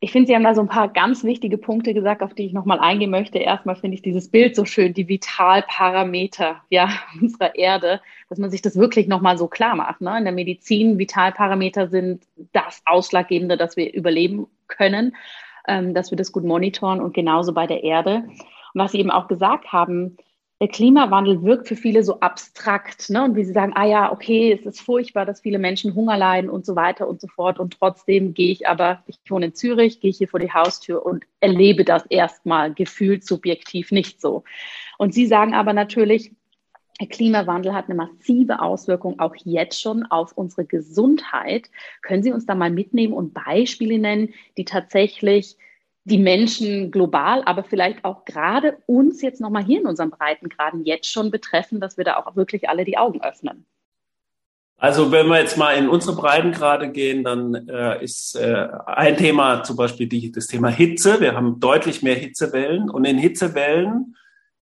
Ich 0.00 0.12
finde, 0.12 0.28
Sie 0.28 0.34
haben 0.34 0.44
da 0.44 0.54
so 0.54 0.60
ein 0.60 0.68
paar 0.68 0.88
ganz 0.88 1.24
wichtige 1.24 1.58
Punkte 1.58 1.92
gesagt, 1.92 2.22
auf 2.22 2.32
die 2.32 2.46
ich 2.46 2.52
nochmal 2.52 2.78
eingehen 2.78 3.10
möchte. 3.10 3.38
Erstmal 3.38 3.74
finde 3.74 3.96
ich 3.96 4.02
dieses 4.02 4.30
Bild 4.30 4.54
so 4.54 4.64
schön, 4.64 4.94
die 4.94 5.08
Vitalparameter 5.08 6.62
ja, 6.70 6.90
unserer 7.20 7.56
Erde, 7.56 8.00
dass 8.28 8.38
man 8.38 8.50
sich 8.50 8.62
das 8.62 8.76
wirklich 8.76 9.08
nochmal 9.08 9.36
so 9.38 9.48
klar 9.48 9.74
macht. 9.74 10.00
Ne? 10.00 10.16
In 10.18 10.24
der 10.24 10.32
Medizin, 10.32 10.98
Vitalparameter 10.98 11.88
sind 11.88 12.22
das 12.52 12.82
Ausschlaggebende, 12.86 13.56
dass 13.56 13.76
wir 13.76 13.92
überleben 13.92 14.46
können, 14.68 15.16
ähm, 15.66 15.94
dass 15.94 16.12
wir 16.12 16.16
das 16.16 16.30
gut 16.30 16.44
monitoren 16.44 17.00
und 17.00 17.12
genauso 17.12 17.52
bei 17.52 17.66
der 17.66 17.82
Erde. 17.82 18.22
Und 18.74 18.80
was 18.80 18.92
Sie 18.92 19.00
eben 19.00 19.10
auch 19.10 19.26
gesagt 19.26 19.72
haben, 19.72 20.16
der 20.60 20.68
Klimawandel 20.68 21.42
wirkt 21.42 21.68
für 21.68 21.76
viele 21.76 22.02
so 22.02 22.18
abstrakt, 22.18 23.10
ne? 23.10 23.22
Und 23.22 23.36
wie 23.36 23.44
sie 23.44 23.52
sagen, 23.52 23.72
ah 23.76 23.86
ja, 23.86 24.12
okay, 24.12 24.52
es 24.52 24.66
ist 24.66 24.80
furchtbar, 24.80 25.24
dass 25.24 25.40
viele 25.40 25.58
Menschen 25.58 25.94
Hunger 25.94 26.16
leiden 26.16 26.50
und 26.50 26.66
so 26.66 26.74
weiter 26.74 27.06
und 27.06 27.20
so 27.20 27.28
fort. 27.28 27.60
Und 27.60 27.76
trotzdem 27.78 28.34
gehe 28.34 28.50
ich 28.50 28.66
aber, 28.66 29.04
ich 29.06 29.18
wohne 29.28 29.46
in 29.46 29.54
Zürich, 29.54 30.00
gehe 30.00 30.10
ich 30.10 30.18
hier 30.18 30.26
vor 30.26 30.40
die 30.40 30.52
Haustür 30.52 31.06
und 31.06 31.24
erlebe 31.38 31.84
das 31.84 32.04
erstmal 32.06 32.74
gefühlt 32.74 33.24
subjektiv 33.24 33.92
nicht 33.92 34.20
so. 34.20 34.42
Und 34.98 35.14
sie 35.14 35.26
sagen 35.26 35.54
aber 35.54 35.72
natürlich, 35.72 36.32
der 37.00 37.06
Klimawandel 37.06 37.72
hat 37.74 37.84
eine 37.84 37.94
massive 37.94 38.60
Auswirkung 38.60 39.20
auch 39.20 39.36
jetzt 39.44 39.80
schon 39.80 40.04
auf 40.06 40.32
unsere 40.32 40.64
Gesundheit. 40.64 41.70
Können 42.02 42.24
Sie 42.24 42.32
uns 42.32 42.46
da 42.46 42.56
mal 42.56 42.70
mitnehmen 42.72 43.12
und 43.12 43.32
Beispiele 43.34 44.00
nennen, 44.00 44.34
die 44.56 44.64
tatsächlich 44.64 45.56
die 46.08 46.18
Menschen 46.18 46.90
global, 46.90 47.42
aber 47.44 47.64
vielleicht 47.64 48.04
auch 48.04 48.24
gerade 48.24 48.78
uns 48.86 49.22
jetzt 49.22 49.40
nochmal 49.40 49.64
hier 49.64 49.80
in 49.80 49.86
unseren 49.86 50.10
Breitengraden 50.10 50.84
jetzt 50.84 51.10
schon 51.10 51.30
betreffen, 51.30 51.80
dass 51.80 51.96
wir 51.96 52.04
da 52.04 52.16
auch 52.16 52.36
wirklich 52.36 52.68
alle 52.68 52.84
die 52.84 52.98
Augen 52.98 53.22
öffnen. 53.22 53.66
Also 54.80 55.10
wenn 55.10 55.26
wir 55.26 55.40
jetzt 55.40 55.58
mal 55.58 55.72
in 55.72 55.88
unsere 55.88 56.14
Breitengrade 56.14 56.90
gehen, 56.90 57.24
dann 57.24 57.68
äh, 57.68 58.02
ist 58.02 58.36
äh, 58.36 58.68
ein 58.86 59.16
Thema 59.16 59.64
zum 59.64 59.76
Beispiel 59.76 60.06
die, 60.06 60.30
das 60.30 60.46
Thema 60.46 60.68
Hitze. 60.68 61.20
Wir 61.20 61.34
haben 61.34 61.58
deutlich 61.58 62.02
mehr 62.02 62.14
Hitzewellen 62.14 62.88
und 62.88 63.04
in 63.04 63.18
Hitzewellen 63.18 64.14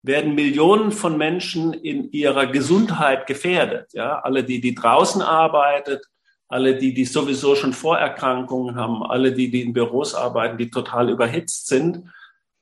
werden 0.02 0.34
Millionen 0.34 0.90
von 0.90 1.18
Menschen 1.18 1.74
in 1.74 2.10
ihrer 2.12 2.46
Gesundheit 2.46 3.26
gefährdet. 3.26 3.92
Ja, 3.92 4.20
alle 4.20 4.42
die, 4.42 4.62
die 4.62 4.74
draußen 4.74 5.20
arbeitet, 5.20 6.06
alle 6.48 6.76
die, 6.76 6.94
die 6.94 7.04
sowieso 7.04 7.54
schon 7.54 7.72
Vorerkrankungen 7.72 8.76
haben, 8.76 9.02
alle 9.02 9.32
die, 9.32 9.50
die 9.50 9.62
in 9.62 9.72
Büros 9.72 10.14
arbeiten, 10.14 10.58
die 10.58 10.70
total 10.70 11.10
überhitzt 11.10 11.66
sind. 11.66 12.04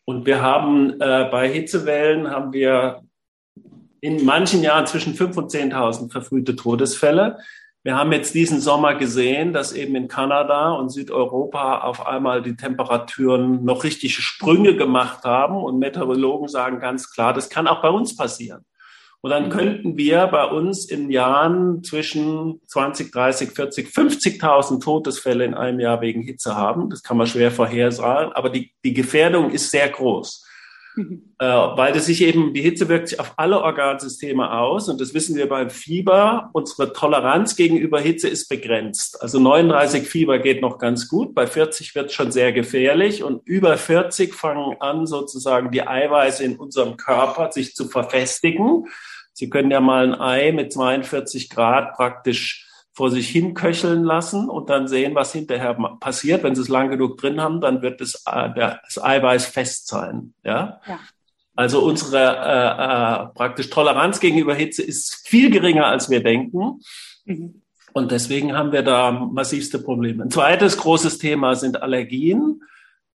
Und 0.06 0.26
wir 0.26 0.42
haben 0.42 1.00
äh, 1.00 1.28
bei 1.30 1.48
Hitzewellen 1.48 2.30
haben 2.30 2.52
wir 2.52 3.02
in 4.00 4.24
manchen 4.24 4.62
Jahren 4.62 4.86
zwischen 4.86 5.14
5.000 5.14 5.38
und 5.38 5.50
10.000 5.50 6.12
verfrühte 6.12 6.56
Todesfälle. 6.56 7.38
Wir 7.82 7.96
haben 7.96 8.12
jetzt 8.12 8.34
diesen 8.34 8.60
Sommer 8.60 8.94
gesehen, 8.94 9.52
dass 9.52 9.72
eben 9.74 9.94
in 9.94 10.08
Kanada 10.08 10.72
und 10.72 10.88
Südeuropa 10.88 11.80
auf 11.80 12.06
einmal 12.06 12.42
die 12.42 12.56
Temperaturen 12.56 13.62
noch 13.64 13.84
richtige 13.84 14.22
Sprünge 14.22 14.74
gemacht 14.74 15.24
haben. 15.24 15.56
Und 15.62 15.78
Meteorologen 15.78 16.48
sagen 16.48 16.80
ganz 16.80 17.10
klar, 17.10 17.34
das 17.34 17.50
kann 17.50 17.66
auch 17.66 17.82
bei 17.82 17.90
uns 17.90 18.16
passieren. 18.16 18.64
Und 19.24 19.30
dann 19.30 19.48
könnten 19.48 19.96
wir 19.96 20.26
bei 20.26 20.44
uns 20.44 20.84
in 20.84 21.10
Jahren 21.10 21.82
zwischen 21.82 22.60
20, 22.66 23.10
30, 23.10 23.52
40, 23.52 23.88
50.000 23.88 24.82
Todesfälle 24.82 25.46
in 25.46 25.54
einem 25.54 25.80
Jahr 25.80 26.02
wegen 26.02 26.20
Hitze 26.20 26.56
haben. 26.56 26.90
Das 26.90 27.02
kann 27.02 27.16
man 27.16 27.26
schwer 27.26 27.50
vorhersagen, 27.50 28.34
aber 28.34 28.50
die, 28.50 28.74
die 28.84 28.92
Gefährdung 28.92 29.50
ist 29.50 29.70
sehr 29.70 29.88
groß. 29.88 30.44
Mhm. 30.96 31.22
Äh, 31.40 31.46
weil 31.46 31.92
das 31.92 32.06
sich 32.06 32.22
eben, 32.22 32.54
die 32.54 32.62
Hitze 32.62 32.88
wirkt 32.88 33.08
sich 33.08 33.18
auf 33.18 33.34
alle 33.38 33.60
Organsysteme 33.60 34.52
aus 34.52 34.88
und 34.88 35.00
das 35.00 35.14
wissen 35.14 35.34
wir 35.34 35.48
beim 35.48 35.68
Fieber. 35.68 36.50
Unsere 36.52 36.92
Toleranz 36.92 37.56
gegenüber 37.56 37.98
Hitze 38.00 38.28
ist 38.28 38.48
begrenzt. 38.48 39.20
Also 39.20 39.40
39 39.40 40.08
Fieber 40.08 40.38
geht 40.38 40.62
noch 40.62 40.78
ganz 40.78 41.08
gut, 41.08 41.34
bei 41.34 41.48
40 41.48 41.96
wird 41.96 42.10
es 42.10 42.12
schon 42.12 42.30
sehr 42.30 42.52
gefährlich 42.52 43.24
und 43.24 43.44
über 43.48 43.76
40 43.76 44.32
fangen 44.32 44.76
an, 44.78 45.08
sozusagen 45.08 45.72
die 45.72 45.84
Eiweiße 45.84 46.44
in 46.44 46.56
unserem 46.56 46.96
Körper 46.96 47.50
sich 47.50 47.74
zu 47.74 47.88
verfestigen. 47.88 48.86
Sie 49.34 49.50
können 49.50 49.70
ja 49.70 49.80
mal 49.80 50.14
ein 50.14 50.20
Ei 50.20 50.52
mit 50.52 50.72
42 50.72 51.50
Grad 51.50 51.94
praktisch 51.94 52.66
vor 52.92 53.10
sich 53.10 53.28
hin 53.28 53.54
köcheln 53.54 54.04
lassen 54.04 54.48
und 54.48 54.70
dann 54.70 54.86
sehen, 54.86 55.16
was 55.16 55.32
hinterher 55.32 55.74
passiert. 55.98 56.44
Wenn 56.44 56.54
Sie 56.54 56.62
es 56.62 56.68
lang 56.68 56.90
genug 56.90 57.18
drin 57.18 57.40
haben, 57.40 57.60
dann 57.60 57.82
wird 57.82 58.00
das, 58.00 58.22
äh, 58.26 58.50
das 58.54 59.02
Eiweiß 59.02 59.46
fest 59.46 59.88
sein. 59.88 60.32
Ja. 60.44 60.80
ja. 60.86 61.00
Also 61.56 61.82
unsere 61.82 62.18
äh, 62.18 63.24
äh, 63.24 63.34
praktisch 63.34 63.68
Toleranz 63.70 64.20
gegenüber 64.20 64.54
Hitze 64.54 64.82
ist 64.82 65.26
viel 65.26 65.50
geringer, 65.50 65.86
als 65.86 66.08
wir 66.08 66.22
denken. 66.22 66.80
Mhm. 67.24 67.62
Und 67.92 68.10
deswegen 68.10 68.56
haben 68.56 68.72
wir 68.72 68.82
da 68.82 69.10
massivste 69.10 69.80
Probleme. 69.80 70.24
Ein 70.24 70.30
zweites 70.30 70.78
großes 70.78 71.18
Thema 71.18 71.54
sind 71.54 71.82
Allergien. 71.82 72.62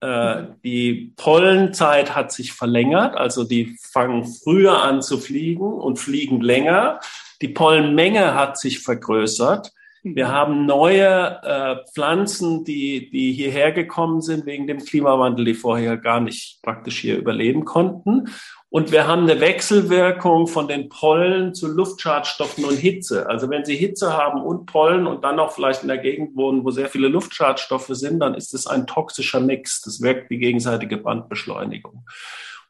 Äh, 0.01 0.45
die 0.65 1.13
Pollenzeit 1.17 2.15
hat 2.15 2.33
sich 2.33 2.53
verlängert, 2.53 3.17
also 3.17 3.45
die 3.45 3.77
fangen 3.81 4.25
früher 4.25 4.83
an 4.83 5.01
zu 5.03 5.19
fliegen 5.19 5.73
und 5.73 5.99
fliegen 5.99 6.41
länger. 6.41 7.01
Die 7.41 7.49
Pollenmenge 7.49 8.35
hat 8.35 8.59
sich 8.59 8.81
vergrößert. 8.81 9.73
Wir 10.03 10.27
mhm. 10.27 10.33
haben 10.33 10.67
neue 10.67 11.41
äh, 11.43 11.77
Pflanzen, 11.93 12.65
die, 12.65 13.11
die 13.11 13.33
hierher 13.33 13.73
gekommen 13.73 14.21
sind 14.21 14.47
wegen 14.47 14.67
dem 14.67 14.79
Klimawandel, 14.79 15.45
die 15.45 15.55
vorher 15.55 15.97
gar 15.97 16.21
nicht 16.21 16.61
praktisch 16.63 16.99
hier 16.99 17.17
überleben 17.17 17.65
konnten. 17.65 18.29
Und 18.69 18.91
wir 18.91 19.07
haben 19.07 19.23
eine 19.23 19.41
Wechselwirkung 19.41 20.49
von 20.49 20.67
den 20.67 20.89
Pollen 20.89 21.55
zu 21.55 21.69
Luftschadstoffen 21.69 22.65
und 22.65 22.77
Hitze. 22.77 23.29
Also 23.29 23.49
wenn 23.49 23.65
Sie 23.65 23.77
Hitze 23.77 24.17
haben 24.17 24.43
und 24.43 24.67
Pollen 24.67 25.07
und 25.07 25.23
dann 25.23 25.37
noch 25.37 25.53
vielleicht 25.53 25.83
in 25.83 25.89
der 25.89 25.99
Gegend 25.99 26.37
wohnen, 26.37 26.65
wo 26.65 26.71
sehr 26.71 26.89
viele 26.89 27.09
Luftschadstoffe 27.09 27.91
sind, 27.91 28.19
dann 28.21 28.35
ist 28.35 28.55
es 28.55 28.67
ein 28.67 28.87
toxischer 28.87 29.41
Mix. 29.41 29.83
Das 29.83 30.03
wirkt 30.03 30.31
wie 30.31 30.39
gegenseitige 30.39 30.97
Bandbeschleunigung. 30.97 32.05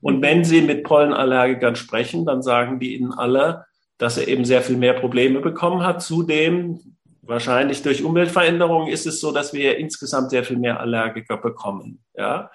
Und 0.00 0.20
wenn 0.20 0.44
Sie 0.44 0.60
mit 0.60 0.84
Pollenallergikern 0.84 1.76
sprechen, 1.76 2.26
dann 2.26 2.42
sagen 2.42 2.78
die 2.78 2.94
Ihnen 2.94 3.12
alle, 3.12 3.64
dass 3.98 4.18
er 4.18 4.28
eben 4.28 4.44
sehr 4.44 4.60
viel 4.60 4.76
mehr 4.76 4.92
Probleme 4.92 5.40
bekommen 5.40 5.82
hat. 5.82 6.02
Zudem, 6.02 6.98
wahrscheinlich 7.22 7.82
durch 7.82 8.04
Umweltveränderungen, 8.04 8.88
ist 8.88 9.06
es 9.06 9.18
so, 9.20 9.32
dass 9.32 9.54
wir 9.54 9.78
insgesamt 9.78 10.30
sehr 10.30 10.44
viel 10.44 10.58
mehr 10.58 10.78
Allergiker 10.78 11.38
bekommen. 11.38 12.04
Ja. 12.14 12.50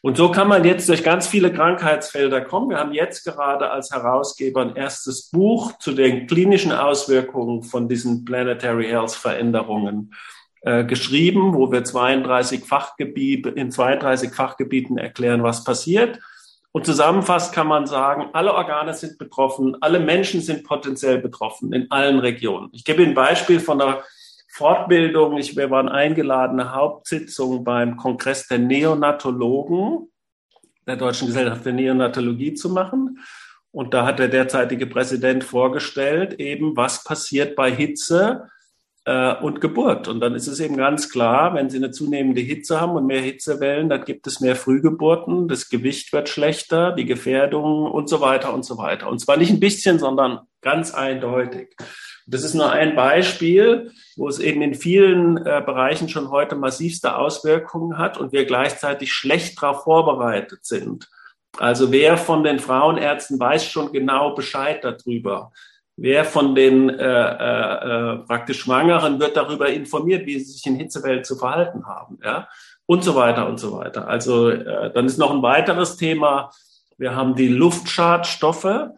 Und 0.00 0.16
so 0.16 0.30
kann 0.30 0.48
man 0.48 0.64
jetzt 0.64 0.88
durch 0.88 1.02
ganz 1.02 1.26
viele 1.26 1.52
Krankheitsfelder 1.52 2.40
kommen. 2.40 2.70
Wir 2.70 2.78
haben 2.78 2.92
jetzt 2.92 3.24
gerade 3.24 3.70
als 3.70 3.90
Herausgeber 3.90 4.62
ein 4.62 4.76
erstes 4.76 5.30
Buch 5.30 5.78
zu 5.78 5.92
den 5.92 6.26
klinischen 6.26 6.72
Auswirkungen 6.72 7.62
von 7.62 7.88
diesen 7.88 8.24
Planetary 8.24 8.86
Health 8.86 9.12
Veränderungen 9.12 10.12
äh, 10.62 10.84
geschrieben, 10.84 11.54
wo 11.54 11.70
wir 11.70 11.84
32 11.84 12.64
Fachgebiete, 12.64 13.50
in 13.50 13.70
32 13.70 14.32
Fachgebieten 14.32 14.98
erklären, 14.98 15.42
was 15.42 15.64
passiert. 15.64 16.20
Und 16.72 16.86
zusammenfassend 16.86 17.54
kann 17.54 17.68
man 17.68 17.86
sagen, 17.86 18.30
alle 18.32 18.52
Organe 18.52 18.94
sind 18.94 19.16
betroffen, 19.16 19.76
alle 19.80 20.00
Menschen 20.00 20.40
sind 20.40 20.64
potenziell 20.64 21.18
betroffen 21.18 21.72
in 21.72 21.90
allen 21.90 22.18
Regionen. 22.18 22.68
Ich 22.72 22.84
gebe 22.84 23.02
Ihnen 23.02 23.12
ein 23.12 23.14
Beispiel 23.14 23.60
von 23.60 23.78
der 23.78 24.02
Fortbildung. 24.54 25.36
Ich, 25.36 25.56
wir 25.56 25.70
waren 25.70 25.88
eingeladen, 25.88 26.60
eine 26.60 26.74
Hauptsitzung 26.74 27.64
beim 27.64 27.96
Kongress 27.96 28.46
der 28.46 28.60
Neonatologen 28.60 30.08
der 30.86 30.96
Deutschen 30.96 31.26
Gesellschaft 31.26 31.62
für 31.64 31.72
Neonatologie 31.72 32.54
zu 32.54 32.70
machen. 32.70 33.18
Und 33.72 33.94
da 33.94 34.06
hat 34.06 34.20
der 34.20 34.28
derzeitige 34.28 34.86
Präsident 34.86 35.42
vorgestellt, 35.42 36.34
eben 36.38 36.76
was 36.76 37.02
passiert 37.02 37.56
bei 37.56 37.72
Hitze 37.72 38.48
äh, 39.04 39.34
und 39.34 39.60
Geburt. 39.60 40.06
Und 40.06 40.20
dann 40.20 40.36
ist 40.36 40.46
es 40.46 40.60
eben 40.60 40.76
ganz 40.76 41.10
klar, 41.10 41.54
wenn 41.54 41.68
Sie 41.68 41.78
eine 41.78 41.90
zunehmende 41.90 42.40
Hitze 42.40 42.80
haben 42.80 42.92
und 42.92 43.06
mehr 43.06 43.20
Hitzewellen, 43.20 43.88
dann 43.88 44.04
gibt 44.04 44.28
es 44.28 44.40
mehr 44.40 44.54
Frühgeburten, 44.54 45.48
das 45.48 45.68
Gewicht 45.68 46.12
wird 46.12 46.28
schlechter, 46.28 46.92
die 46.92 47.06
Gefährdung 47.06 47.90
und 47.90 48.08
so 48.08 48.20
weiter 48.20 48.54
und 48.54 48.64
so 48.64 48.78
weiter. 48.78 49.08
Und 49.08 49.18
zwar 49.18 49.36
nicht 49.36 49.50
ein 49.50 49.60
bisschen, 49.60 49.98
sondern 49.98 50.40
ganz 50.60 50.94
eindeutig. 50.94 51.74
Das 52.26 52.42
ist 52.42 52.54
nur 52.54 52.72
ein 52.72 52.96
Beispiel, 52.96 53.92
wo 54.16 54.28
es 54.28 54.38
eben 54.38 54.62
in 54.62 54.74
vielen 54.74 55.36
äh, 55.38 55.62
Bereichen 55.64 56.08
schon 56.08 56.30
heute 56.30 56.56
massivste 56.56 57.16
Auswirkungen 57.16 57.98
hat 57.98 58.16
und 58.16 58.32
wir 58.32 58.46
gleichzeitig 58.46 59.12
schlecht 59.12 59.60
darauf 59.60 59.84
vorbereitet 59.84 60.64
sind. 60.64 61.08
Also 61.58 61.92
wer 61.92 62.16
von 62.16 62.42
den 62.42 62.58
Frauenärzten 62.58 63.38
weiß 63.38 63.66
schon 63.66 63.92
genau 63.92 64.34
Bescheid 64.34 64.82
darüber. 64.82 65.52
Wer 65.96 66.24
von 66.24 66.56
den 66.56 66.88
äh, 66.88 66.94
äh, 67.04 68.14
äh, 68.14 68.18
praktisch 68.26 68.60
Schwangeren 68.60 69.20
wird 69.20 69.36
darüber 69.36 69.68
informiert, 69.68 70.26
wie 70.26 70.40
sie 70.40 70.52
sich 70.52 70.66
in 70.66 70.74
Hitzewelt 70.74 71.24
zu 71.24 71.36
verhalten 71.36 71.86
haben, 71.86 72.18
ja, 72.24 72.48
und 72.86 73.04
so 73.04 73.14
weiter 73.14 73.48
und 73.48 73.60
so 73.60 73.78
weiter. 73.78 74.08
Also 74.08 74.48
äh, 74.48 74.92
dann 74.92 75.06
ist 75.06 75.18
noch 75.18 75.30
ein 75.30 75.42
weiteres 75.42 75.96
Thema. 75.96 76.50
Wir 76.98 77.14
haben 77.14 77.36
die 77.36 77.48
Luftschadstoffe, 77.48 78.88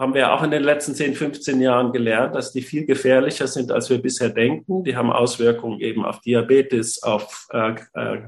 haben 0.00 0.14
wir 0.14 0.32
auch 0.32 0.42
in 0.42 0.50
den 0.50 0.62
letzten 0.62 0.94
10, 0.94 1.14
15 1.14 1.60
Jahren 1.60 1.92
gelernt, 1.92 2.34
dass 2.34 2.52
die 2.52 2.62
viel 2.62 2.86
gefährlicher 2.86 3.46
sind, 3.46 3.70
als 3.70 3.90
wir 3.90 4.00
bisher 4.00 4.30
denken. 4.30 4.82
Die 4.82 4.96
haben 4.96 5.12
Auswirkungen 5.12 5.78
eben 5.80 6.06
auf 6.06 6.22
Diabetes, 6.22 7.02
auf 7.02 7.46
äh, 7.50 7.74
äh, 7.92 8.22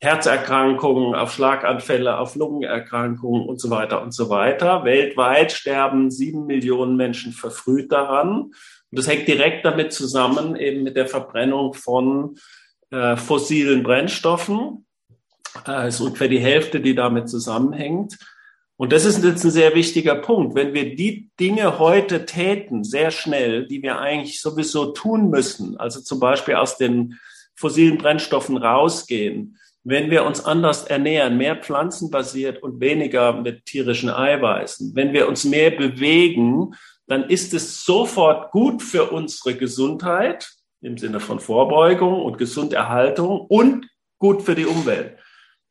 Herzerkrankungen, 0.00 1.14
auf 1.14 1.32
Schlaganfälle, 1.32 2.18
auf 2.18 2.34
Lungenerkrankungen 2.34 3.46
und 3.46 3.60
so 3.60 3.70
weiter 3.70 4.02
und 4.02 4.12
so 4.12 4.28
weiter. 4.28 4.84
Weltweit 4.84 5.52
sterben 5.52 6.10
sieben 6.10 6.46
Millionen 6.46 6.96
Menschen 6.96 7.32
verfrüht 7.32 7.92
daran. 7.92 8.42
Und 8.42 8.54
das 8.90 9.06
hängt 9.06 9.28
direkt 9.28 9.64
damit 9.64 9.92
zusammen, 9.92 10.56
eben 10.56 10.82
mit 10.82 10.96
der 10.96 11.06
Verbrennung 11.06 11.74
von 11.74 12.38
äh, 12.90 13.16
fossilen 13.16 13.84
Brennstoffen. 13.84 14.84
Äh, 15.64 15.86
ist 15.86 16.00
ungefähr 16.00 16.28
die 16.28 16.40
Hälfte, 16.40 16.80
die 16.80 16.96
damit 16.96 17.28
zusammenhängt. 17.28 18.18
Und 18.76 18.92
das 18.92 19.04
ist 19.04 19.22
jetzt 19.22 19.44
ein 19.44 19.50
sehr 19.50 19.74
wichtiger 19.74 20.16
Punkt. 20.16 20.56
Wenn 20.56 20.74
wir 20.74 20.96
die 20.96 21.30
Dinge 21.38 21.78
heute 21.78 22.26
täten, 22.26 22.82
sehr 22.82 23.10
schnell, 23.10 23.66
die 23.68 23.82
wir 23.82 24.00
eigentlich 24.00 24.40
sowieso 24.40 24.86
tun 24.86 25.30
müssen, 25.30 25.76
also 25.76 26.00
zum 26.00 26.18
Beispiel 26.18 26.56
aus 26.56 26.76
den 26.76 27.18
fossilen 27.54 27.98
Brennstoffen 27.98 28.56
rausgehen, 28.56 29.58
wenn 29.84 30.10
wir 30.10 30.24
uns 30.24 30.44
anders 30.44 30.84
ernähren, 30.84 31.36
mehr 31.36 31.56
pflanzenbasiert 31.56 32.62
und 32.62 32.80
weniger 32.80 33.34
mit 33.34 33.66
tierischen 33.66 34.10
Eiweißen, 34.10 34.92
wenn 34.96 35.12
wir 35.12 35.28
uns 35.28 35.44
mehr 35.44 35.70
bewegen, 35.70 36.74
dann 37.06 37.24
ist 37.28 37.52
es 37.54 37.84
sofort 37.84 38.50
gut 38.50 38.82
für 38.82 39.10
unsere 39.10 39.54
Gesundheit 39.54 40.50
im 40.80 40.98
Sinne 40.98 41.20
von 41.20 41.38
Vorbeugung 41.38 42.22
und 42.22 42.38
Gesunderhaltung 42.38 43.42
und 43.42 43.86
gut 44.18 44.42
für 44.42 44.54
die 44.54 44.66
Umwelt. 44.66 45.18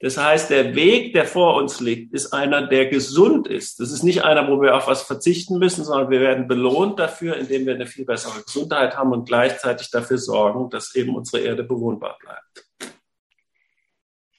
Das 0.04 0.18
heißt, 0.18 0.50
der 0.50 0.76
Weg, 0.76 1.14
der 1.14 1.24
vor 1.24 1.56
uns 1.56 1.80
liegt, 1.80 2.14
ist 2.14 2.34
einer, 2.34 2.68
der 2.68 2.88
gesund 2.88 3.48
ist. 3.48 3.80
Das 3.80 3.90
ist 3.90 4.04
nicht 4.04 4.26
einer, 4.26 4.50
wo 4.50 4.62
wir 4.62 4.76
auf 4.76 4.86
was 4.86 5.04
verzichten 5.04 5.60
müssen, 5.60 5.86
sondern 5.86 6.12
wir 6.12 6.20
werden 6.20 6.46
belohnt 6.46 7.00
dafür, 7.00 7.38
indem 7.38 7.66
wir 7.66 7.76
eine 7.76 7.86
viel 7.86 8.04
bessere 8.04 8.44
Gesundheit 8.44 8.98
haben 8.98 9.14
und 9.14 9.26
gleichzeitig 9.26 9.90
dafür 9.92 10.18
sorgen, 10.18 10.70
dass 10.70 10.94
eben 10.96 11.16
unsere 11.16 11.42
Erde 11.42 11.64
bewohnbar 11.64 12.18
bleibt. 12.20 12.94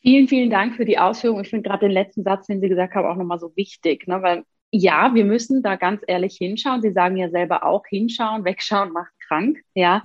Vielen, 0.02 0.28
vielen 0.28 0.50
Dank 0.50 0.76
für 0.76 0.84
die 0.84 0.98
Ausführung. 0.98 1.40
Ich 1.40 1.48
finde 1.48 1.66
gerade 1.66 1.86
den 1.86 1.92
letzten 1.92 2.24
Satz, 2.24 2.46
den 2.46 2.60
Sie 2.60 2.68
gesagt 2.68 2.94
haben, 2.94 3.08
auch 3.08 3.16
nochmal 3.16 3.38
so 3.38 3.50
wichtig, 3.56 4.06
ne? 4.06 4.20
weil 4.20 4.44
ja, 4.70 5.14
wir 5.14 5.24
müssen 5.24 5.62
da 5.62 5.76
ganz 5.76 6.02
ehrlich 6.06 6.36
hinschauen. 6.36 6.82
Sie 6.82 6.92
sagen 6.92 7.16
ja 7.16 7.30
selber 7.30 7.64
auch, 7.64 7.84
hinschauen, 7.88 8.44
wegschauen 8.44 8.92
macht 8.92 9.12
krank, 9.28 9.62
ja. 9.72 10.02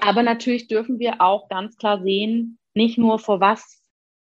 Aber 0.00 0.22
natürlich 0.22 0.68
dürfen 0.68 0.98
wir 0.98 1.20
auch 1.20 1.50
ganz 1.50 1.76
klar 1.76 2.02
sehen, 2.02 2.58
nicht 2.72 2.96
nur 2.96 3.18
vor 3.18 3.40
was 3.40 3.81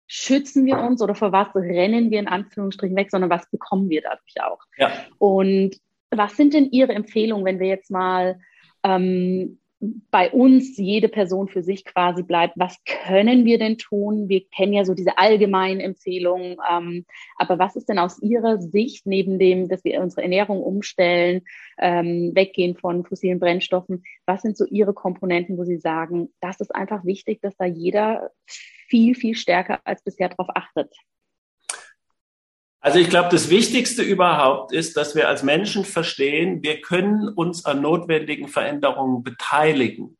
schützen 0.08 0.64
wir 0.64 0.78
uns 0.78 1.02
oder 1.02 1.14
vor 1.14 1.32
was 1.32 1.54
rennen 1.54 2.10
wir 2.10 2.18
in 2.18 2.28
Anführungsstrichen 2.28 2.96
weg, 2.96 3.10
sondern 3.10 3.30
was 3.30 3.48
bekommen 3.50 3.88
wir 3.90 4.00
dadurch 4.02 4.42
auch. 4.42 4.58
Ja. 4.78 4.90
Und 5.18 5.76
was 6.10 6.36
sind 6.36 6.54
denn 6.54 6.70
Ihre 6.70 6.94
Empfehlungen, 6.94 7.44
wenn 7.44 7.60
wir 7.60 7.68
jetzt 7.68 7.90
mal 7.90 8.40
ähm, 8.82 9.60
bei 9.80 10.30
uns 10.32 10.76
jede 10.76 11.08
Person 11.08 11.48
für 11.48 11.62
sich 11.62 11.84
quasi 11.84 12.22
bleibt. 12.22 12.54
Was 12.56 12.82
können 12.84 13.44
wir 13.44 13.58
denn 13.58 13.78
tun? 13.78 14.28
Wir 14.28 14.44
kennen 14.48 14.72
ja 14.72 14.84
so 14.84 14.94
diese 14.94 15.18
allgemeinen 15.18 15.80
Empfehlungen. 15.80 16.56
Ähm, 16.68 17.04
aber 17.36 17.58
was 17.58 17.76
ist 17.76 17.88
denn 17.88 17.98
aus 17.98 18.20
Ihrer 18.20 18.60
Sicht, 18.60 19.06
neben 19.06 19.38
dem, 19.38 19.68
dass 19.68 19.84
wir 19.84 20.00
unsere 20.00 20.22
Ernährung 20.22 20.62
umstellen, 20.62 21.42
ähm, 21.78 22.32
weggehen 22.34 22.76
von 22.76 23.04
fossilen 23.04 23.38
Brennstoffen, 23.38 24.02
was 24.26 24.42
sind 24.42 24.56
so 24.56 24.64
Ihre 24.64 24.94
Komponenten, 24.94 25.56
wo 25.56 25.64
Sie 25.64 25.78
sagen, 25.78 26.30
das 26.40 26.60
ist 26.60 26.74
einfach 26.74 27.04
wichtig, 27.04 27.40
dass 27.40 27.56
da 27.56 27.64
jeder 27.64 28.30
viel, 28.46 29.14
viel 29.14 29.36
stärker 29.36 29.80
als 29.84 30.02
bisher 30.02 30.28
darauf 30.28 30.48
achtet? 30.54 30.92
Also 32.88 33.00
ich 33.00 33.10
glaube, 33.10 33.28
das 33.30 33.50
Wichtigste 33.50 34.02
überhaupt 34.02 34.72
ist, 34.72 34.96
dass 34.96 35.14
wir 35.14 35.28
als 35.28 35.42
Menschen 35.42 35.84
verstehen, 35.84 36.62
wir 36.62 36.80
können 36.80 37.28
uns 37.28 37.66
an 37.66 37.82
notwendigen 37.82 38.48
Veränderungen 38.48 39.22
beteiligen. 39.22 40.16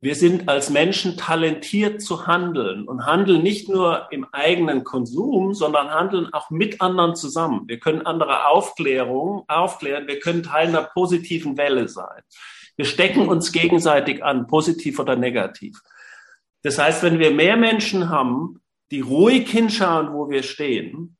wir 0.00 0.14
sind 0.14 0.48
als 0.48 0.70
Menschen 0.70 1.16
talentiert 1.16 2.00
zu 2.00 2.28
handeln 2.28 2.86
und 2.86 3.04
handeln 3.04 3.42
nicht 3.42 3.68
nur 3.68 4.06
im 4.12 4.28
eigenen 4.30 4.84
Konsum, 4.84 5.54
sondern 5.54 5.90
handeln 5.90 6.32
auch 6.32 6.50
mit 6.50 6.80
anderen 6.80 7.16
zusammen. 7.16 7.64
Wir 7.66 7.80
können 7.80 8.06
andere 8.06 8.46
Aufklärung 8.46 9.42
aufklären, 9.48 10.06
wir 10.06 10.20
können 10.20 10.44
Teil 10.44 10.68
einer 10.68 10.84
positiven 10.84 11.56
Welle 11.56 11.88
sein. 11.88 12.22
Wir 12.76 12.84
stecken 12.84 13.26
uns 13.26 13.50
gegenseitig 13.50 14.22
an, 14.22 14.46
positiv 14.46 15.00
oder 15.00 15.16
negativ. 15.16 15.80
Das 16.62 16.78
heißt, 16.78 17.02
wenn 17.02 17.18
wir 17.18 17.32
mehr 17.32 17.56
Menschen 17.56 18.08
haben, 18.08 18.60
die 18.92 19.00
ruhig 19.00 19.50
hinschauen, 19.50 20.12
wo 20.12 20.30
wir 20.30 20.44
stehen, 20.44 21.15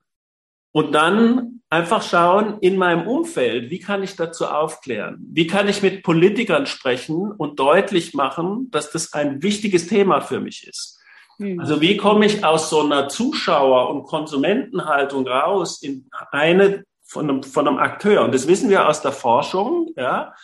und 0.76 0.92
dann 0.92 1.62
einfach 1.70 2.02
schauen 2.02 2.58
in 2.60 2.76
meinem 2.76 3.08
Umfeld, 3.08 3.70
wie 3.70 3.78
kann 3.78 4.02
ich 4.02 4.14
dazu 4.14 4.44
aufklären? 4.44 5.26
Wie 5.32 5.46
kann 5.46 5.68
ich 5.68 5.80
mit 5.80 6.02
Politikern 6.02 6.66
sprechen 6.66 7.32
und 7.32 7.58
deutlich 7.58 8.12
machen, 8.12 8.70
dass 8.72 8.90
das 8.90 9.14
ein 9.14 9.42
wichtiges 9.42 9.86
Thema 9.86 10.20
für 10.20 10.38
mich 10.38 10.68
ist? 10.68 11.00
Mhm. 11.38 11.60
Also 11.60 11.80
wie 11.80 11.96
komme 11.96 12.26
ich 12.26 12.44
aus 12.44 12.68
so 12.68 12.82
einer 12.82 13.08
Zuschauer- 13.08 13.88
und 13.88 14.04
Konsumentenhaltung 14.04 15.26
raus 15.26 15.80
in 15.80 16.10
eine 16.30 16.84
von 17.02 17.30
einem, 17.30 17.42
von 17.42 17.66
einem 17.66 17.78
Akteur? 17.78 18.22
Und 18.22 18.34
das 18.34 18.46
wissen 18.46 18.68
wir 18.68 18.86
aus 18.86 19.00
der 19.00 19.12
Forschung, 19.12 19.94
ja. 19.96 20.34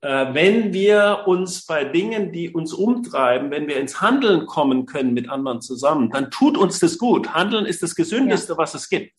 Äh, 0.00 0.32
wenn 0.32 0.72
wir 0.72 1.24
uns 1.26 1.66
bei 1.66 1.84
Dingen, 1.84 2.32
die 2.32 2.48
uns 2.48 2.72
umtreiben, 2.72 3.50
wenn 3.50 3.68
wir 3.68 3.76
ins 3.76 4.00
Handeln 4.00 4.46
kommen 4.46 4.86
können 4.86 5.12
mit 5.12 5.28
anderen 5.28 5.60
zusammen, 5.60 6.08
dann 6.08 6.30
tut 6.30 6.56
uns 6.56 6.78
das 6.78 6.96
gut. 6.96 7.34
Handeln 7.34 7.66
ist 7.66 7.82
das 7.82 7.94
Gesündeste, 7.94 8.54
ja. 8.54 8.58
was 8.58 8.72
es 8.72 8.88
gibt. 8.88 9.12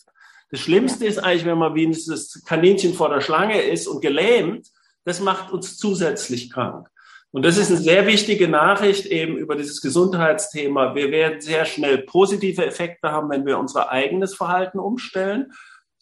Das 0.50 0.60
Schlimmste 0.60 1.06
ist 1.06 1.18
eigentlich, 1.18 1.46
wenn 1.46 1.58
man 1.58 1.76
wie 1.76 1.88
das 1.88 2.44
Kaninchen 2.46 2.94
vor 2.94 3.10
der 3.10 3.22
Schlange 3.22 3.62
ist 3.62 3.88
und 3.88 4.02
gelähmt, 4.02 4.68
das 5.04 5.20
macht 5.20 5.52
uns 5.52 5.78
zusätzlich 5.78 6.52
krank. 6.52 6.88
Und 7.32 7.44
das 7.44 7.58
ist 7.58 7.70
eine 7.70 7.80
sehr 7.80 8.08
wichtige 8.08 8.48
Nachricht 8.48 9.08
eben 9.08 9.38
über 9.38 9.56
dieses 9.56 9.82
Gesundheitsthema. 9.82 10.96
Wir 10.96 11.12
werden 11.12 11.42
sehr 11.42 11.66
schnell 11.66 11.98
positive 12.00 12.66
Effekte 12.66 13.12
haben, 13.12 13.30
wenn 13.30 13.46
wir 13.46 13.60
unser 13.60 13.92
eigenes 13.92 14.34
Verhalten 14.34 14.80
umstellen. 14.80 15.52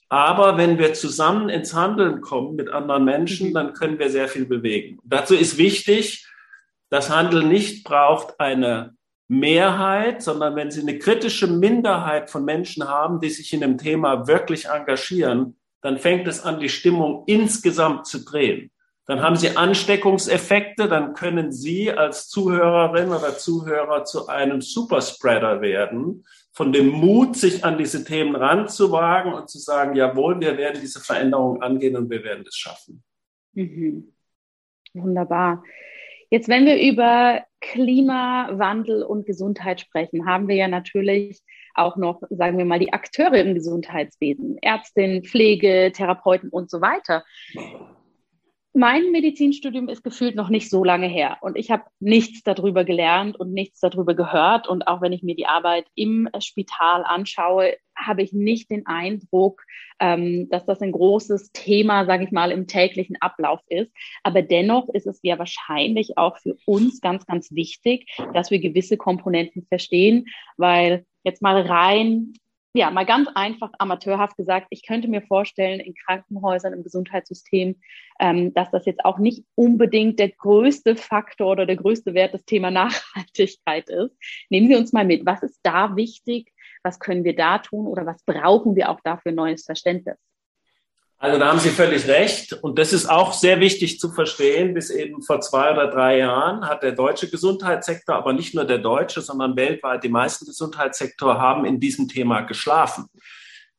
Aber 0.09 0.57
wenn 0.57 0.77
wir 0.77 0.93
zusammen 0.93 1.49
ins 1.49 1.73
Handeln 1.73 2.21
kommen 2.21 2.55
mit 2.55 2.69
anderen 2.69 3.03
Menschen, 3.03 3.49
mhm. 3.49 3.53
dann 3.55 3.73
können 3.73 3.97
wir 3.97 4.11
sehr 4.11 4.27
viel 4.27 4.45
bewegen. 4.45 4.99
Dazu 5.03 5.33
ist 5.33 5.57
wichtig, 5.57 6.27
dass 6.91 7.09
Handeln 7.09 7.47
nicht 7.49 7.83
braucht 7.83 8.39
eine 8.39 8.95
Mehrheit, 9.27 10.21
sondern 10.21 10.55
wenn 10.55 10.71
Sie 10.71 10.81
eine 10.81 10.99
kritische 10.99 11.47
Minderheit 11.47 12.29
von 12.29 12.45
Menschen 12.45 12.87
haben, 12.87 13.19
die 13.19 13.29
sich 13.29 13.53
in 13.53 13.61
dem 13.61 13.77
Thema 13.77 14.27
wirklich 14.27 14.67
engagieren, 14.67 15.57
dann 15.81 15.97
fängt 15.97 16.27
es 16.27 16.41
an, 16.43 16.59
die 16.59 16.69
Stimmung 16.69 17.23
insgesamt 17.27 18.07
zu 18.07 18.23
drehen. 18.23 18.71
Dann 19.05 19.21
haben 19.21 19.35
Sie 19.35 19.57
Ansteckungseffekte, 19.57 20.87
dann 20.87 21.13
können 21.13 21.51
Sie 21.51 21.91
als 21.91 22.29
Zuhörerin 22.29 23.09
oder 23.09 23.37
Zuhörer 23.37 24.05
zu 24.05 24.27
einem 24.27 24.61
Superspreader 24.61 25.61
werden, 25.61 26.23
von 26.53 26.71
dem 26.71 26.89
Mut, 26.89 27.35
sich 27.35 27.65
an 27.65 27.77
diese 27.77 28.05
Themen 28.05 28.35
ranzuwagen 28.35 29.33
und 29.33 29.49
zu 29.49 29.57
sagen, 29.57 29.95
jawohl, 29.95 30.39
wir 30.39 30.55
werden 30.55 30.79
diese 30.79 31.01
Veränderung 31.01 31.61
angehen 31.61 31.97
und 31.97 32.09
wir 32.09 32.23
werden 32.23 32.45
es 32.47 32.55
schaffen. 32.55 33.03
Mhm. 33.53 34.13
Wunderbar. 34.93 35.63
Jetzt, 36.33 36.49
wenn 36.49 36.65
wir 36.65 36.81
über 36.81 37.43
Klimawandel 37.61 39.03
und 39.03 39.27
Gesundheit 39.27 39.81
sprechen, 39.81 40.25
haben 40.25 40.47
wir 40.47 40.55
ja 40.55 40.67
natürlich 40.67 41.43
auch 41.75 41.95
noch, 41.95 42.23
sagen 42.31 42.57
wir 42.57 42.65
mal, 42.65 42.79
die 42.79 42.91
Akteure 42.91 43.35
im 43.35 43.53
Gesundheitswesen, 43.53 44.57
Ärztinnen, 44.59 45.23
Pflege, 45.23 45.91
Therapeuten 45.93 46.49
und 46.49 46.71
so 46.71 46.81
weiter 46.81 47.23
mein 48.73 49.11
Medizinstudium 49.11 49.87
ist 49.87 50.03
gefühlt 50.03 50.35
noch 50.35 50.49
nicht 50.49 50.69
so 50.69 50.83
lange 50.83 51.07
her 51.07 51.37
und 51.41 51.57
ich 51.57 51.69
habe 51.69 51.83
nichts 51.99 52.41
darüber 52.41 52.83
gelernt 52.83 53.39
und 53.39 53.53
nichts 53.53 53.79
darüber 53.79 54.15
gehört. 54.15 54.67
Und 54.67 54.87
auch 54.87 54.99
wenn 55.01 55.13
ich 55.13 55.21
mir 55.21 55.35
die 55.35 55.45
Arbeit 55.45 55.85
im 55.93 56.27
Spital 56.39 57.03
anschaue, 57.03 57.77
habe 57.95 58.23
ich 58.23 58.33
nicht 58.33 58.71
den 58.71 58.87
Eindruck, 58.87 59.63
ähm, 59.99 60.49
dass 60.49 60.65
das 60.65 60.81
ein 60.81 60.91
großes 60.91 61.51
Thema, 61.51 62.05
sage 62.05 62.23
ich 62.23 62.31
mal, 62.31 62.51
im 62.51 62.65
täglichen 62.65 63.15
Ablauf 63.21 63.59
ist. 63.67 63.91
Aber 64.23 64.41
dennoch 64.41 64.89
ist 64.89 65.05
es 65.05 65.19
ja 65.21 65.37
wahrscheinlich 65.37 66.17
auch 66.17 66.39
für 66.39 66.57
uns 66.65 66.99
ganz, 66.99 67.27
ganz 67.27 67.51
wichtig, 67.51 68.07
dass 68.33 68.49
wir 68.49 68.59
gewisse 68.59 68.97
Komponenten 68.97 69.67
verstehen, 69.67 70.25
weil 70.57 71.05
jetzt 71.23 71.43
mal 71.43 71.61
rein 71.61 72.33
ja, 72.75 72.89
mal 72.89 73.05
ganz 73.05 73.29
einfach 73.35 73.71
amateurhaft 73.77 74.35
gesagt, 74.35 74.67
ich 74.71 74.85
könnte 74.85 75.07
mir 75.07 75.21
vorstellen, 75.21 75.79
in 75.79 75.93
Krankenhäusern, 75.93 76.73
im 76.73 76.83
Gesundheitssystem, 76.83 77.79
ähm, 78.19 78.53
dass 78.55 78.71
das 78.71 78.85
jetzt 78.85 79.05
auch 79.05 79.19
nicht 79.19 79.45
unbedingt 79.53 80.17
der 80.19 80.29
größte 80.29 80.95
Faktor 80.95 81.51
oder 81.51 81.67
der 81.67 81.75
größte 81.75 82.15
Wert 82.15 82.33
des 82.33 82.45
Thema 82.45 82.71
Nachhaltigkeit 82.71 83.89
ist. 83.89 84.17
Nehmen 84.49 84.67
Sie 84.67 84.75
uns 84.75 84.91
mal 84.91 85.05
mit. 85.05 85.23
Was 85.25 85.43
ist 85.43 85.59
da 85.61 85.95
wichtig? 85.95 86.51
Was 86.81 86.99
können 86.99 87.23
wir 87.23 87.35
da 87.35 87.59
tun 87.59 87.85
oder 87.85 88.07
was 88.07 88.23
brauchen 88.23 88.75
wir 88.75 88.89
auch 88.89 88.99
dafür 89.01 89.31
neues 89.31 89.65
Verständnis? 89.65 90.17
Also 91.23 91.39
da 91.39 91.47
haben 91.47 91.59
Sie 91.59 91.69
völlig 91.69 92.05
recht. 92.09 92.51
Und 92.51 92.77
das 92.77 92.91
ist 92.91 93.05
auch 93.05 93.31
sehr 93.31 93.61
wichtig 93.61 93.97
zu 93.97 94.11
verstehen. 94.11 94.73
Bis 94.73 94.89
eben 94.89 95.21
vor 95.21 95.39
zwei 95.39 95.71
oder 95.71 95.87
drei 95.87 96.17
Jahren 96.17 96.67
hat 96.67 96.83
der 96.83 96.91
deutsche 96.91 97.29
Gesundheitssektor, 97.29 98.13
aber 98.13 98.33
nicht 98.33 98.53
nur 98.53 98.65
der 98.65 98.79
deutsche, 98.79 99.21
sondern 99.21 99.55
weltweit 99.55 100.03
die 100.03 100.09
meisten 100.09 100.45
Gesundheitssektor 100.45 101.39
haben 101.39 101.63
in 101.63 101.79
diesem 101.79 102.09
Thema 102.09 102.41
geschlafen. 102.41 103.05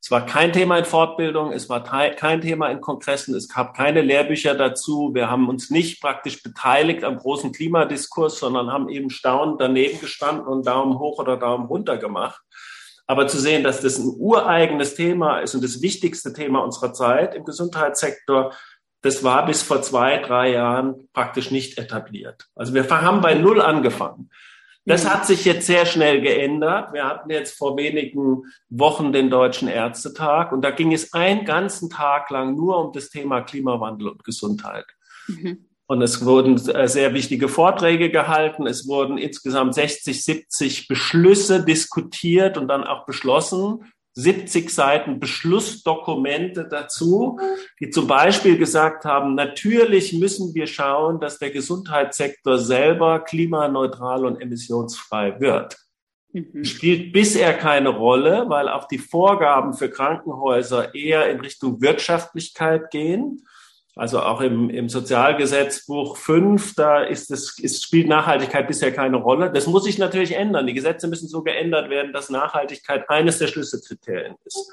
Es 0.01 0.11
war 0.11 0.25
kein 0.25 0.55
Thema 0.55 0.79
in 0.79 0.87
Fortbildung, 0.87 1.53
es 1.53 1.69
war 1.69 1.85
kein 1.85 2.41
Thema 2.41 2.69
in 2.69 2.81
Kongressen, 2.81 3.35
es 3.35 3.49
gab 3.51 3.77
keine 3.77 4.01
Lehrbücher 4.01 4.55
dazu. 4.55 5.11
Wir 5.13 5.31
haben 5.31 5.51
uns 5.51 5.69
nicht 5.69 6.01
praktisch 6.01 6.43
beteiligt 6.43 7.05
am 7.05 7.19
großen 7.19 7.53
Klimadiskurs, 7.53 8.39
sondern 8.39 8.73
haben 8.73 8.89
eben 8.89 9.11
staunend 9.11 9.61
daneben 9.61 10.01
gestanden 10.01 10.47
und 10.47 10.67
Daumen 10.67 10.99
hoch 10.99 11.19
oder 11.19 11.37
Daumen 11.37 11.67
runter 11.67 11.99
gemacht. 11.99 12.41
Aber 13.07 13.27
zu 13.27 13.39
sehen, 13.39 13.63
dass 13.63 13.81
das 13.81 13.99
ein 13.99 14.15
ureigenes 14.17 14.95
Thema 14.95 15.41
ist 15.41 15.55
und 15.55 15.63
das 15.63 15.83
wichtigste 15.83 16.33
Thema 16.33 16.61
unserer 16.61 16.93
Zeit 16.93 17.35
im 17.35 17.45
Gesundheitssektor, 17.45 18.53
das 19.03 19.23
war 19.23 19.45
bis 19.45 19.63
vor 19.63 19.83
zwei, 19.83 20.19
drei 20.19 20.53
Jahren 20.53 21.09
praktisch 21.13 21.51
nicht 21.51 21.77
etabliert. 21.79 22.49
Also 22.55 22.73
wir 22.73 22.89
haben 22.89 23.21
bei 23.21 23.35
Null 23.35 23.61
angefangen. 23.61 24.31
Das 24.87 25.09
hat 25.09 25.27
sich 25.27 25.45
jetzt 25.47 25.67
sehr 25.67 25.87
schnell 25.87 26.21
geändert. 26.21 26.93
Wir 26.93 27.05
hatten 27.05 27.31
jetzt 27.31 27.57
vor 27.57 27.77
wenigen 27.77 28.43
Wochen 28.69 29.13
den 29.13 29.31
Deutschen 29.31 29.69
Ärztetag 29.69 30.53
und 30.53 30.63
da 30.63 30.71
ging 30.71 30.93
es 30.93 31.15
einen 31.15 31.47
ganzen 31.47 31.89
Tag 31.89 32.31
lang 32.31 32.55
nur 32.55 32.79
um 32.79 32.93
das 32.93 33.09
Thema 33.09 33.41
Klimawandel 33.41 34.09
und 34.09 34.25
Gesundheit. 34.25 34.87
Mhm. 35.27 35.67
Und 35.87 36.01
es 36.01 36.25
wurden 36.25 36.57
äh, 36.71 36.89
sehr 36.89 37.13
wichtige 37.13 37.49
Vorträge 37.49 38.11
gehalten. 38.11 38.67
Es 38.67 38.89
wurden 38.89 39.19
insgesamt 39.19 39.75
60, 39.75 40.25
70 40.25 40.89
Beschlüsse 40.89 41.65
diskutiert 41.65 42.57
und 42.57 42.69
dann 42.69 42.85
auch 42.85 43.05
beschlossen. 43.05 43.85
70 44.17 44.71
Seiten 44.71 45.19
Beschlussdokumente 45.19 46.69
dazu, 46.69 47.39
die 47.81 47.91
zum 47.91 48.07
Beispiel 48.07 48.57
gesagt 48.57 49.05
haben, 49.05 49.35
natürlich 49.35 50.13
müssen 50.13 50.55
wir 50.55 50.69
schauen, 50.69 51.21
dass 51.21 51.39
der 51.39 51.51
Gesundheitssektor 51.51 52.59
selber 52.59 53.21
klimaneutral 53.21 54.25
und 54.25 54.41
emissionsfrei 54.41 55.41
wird. 55.41 55.77
Mhm. 56.33 56.65
Spielt 56.65 57.13
bisher 57.13 57.55
keine 57.55 57.89
Rolle, 57.89 58.45
weil 58.49 58.69
auch 58.69 58.87
die 58.87 58.99
Vorgaben 58.99 59.75
für 59.75 59.91
Krankenhäuser 59.91 60.95
eher 60.95 61.29
in 61.31 61.41
Richtung 61.41 61.81
Wirtschaftlichkeit 61.81 62.91
gehen. 62.91 63.45
Also 63.97 64.21
auch 64.21 64.41
im, 64.41 64.71
im 64.71 64.89
Sozialgesetzbuch 64.89 66.17
5, 66.17 66.75
da 66.75 67.03
ist 67.03 67.31
es, 67.31 67.59
ist, 67.61 67.85
spielt 67.85 68.09
Nachhaltigkeit 68.09 68.67
bisher 68.67 68.93
keine 68.93 69.19
Rolle. 69.19 69.53
Das 69.53 69.69
muss 69.69 69.85
sich 69.85 69.99
natürlich 69.99 70.33
ändern. 70.33 70.67
Die 70.67 70.75
Gesetze 70.75 71.07
müssen 71.07 71.29
so 71.29 71.43
geändert 71.43 71.91
werden, 71.91 72.13
dass 72.13 72.29
Nachhaltigkeit 72.29 73.09
eines 73.09 73.39
der 73.39 73.47
Schlüsselkriterien 73.47 74.35
ist. 74.45 74.73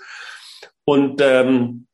Und 0.85 1.21
ähm, 1.21 1.85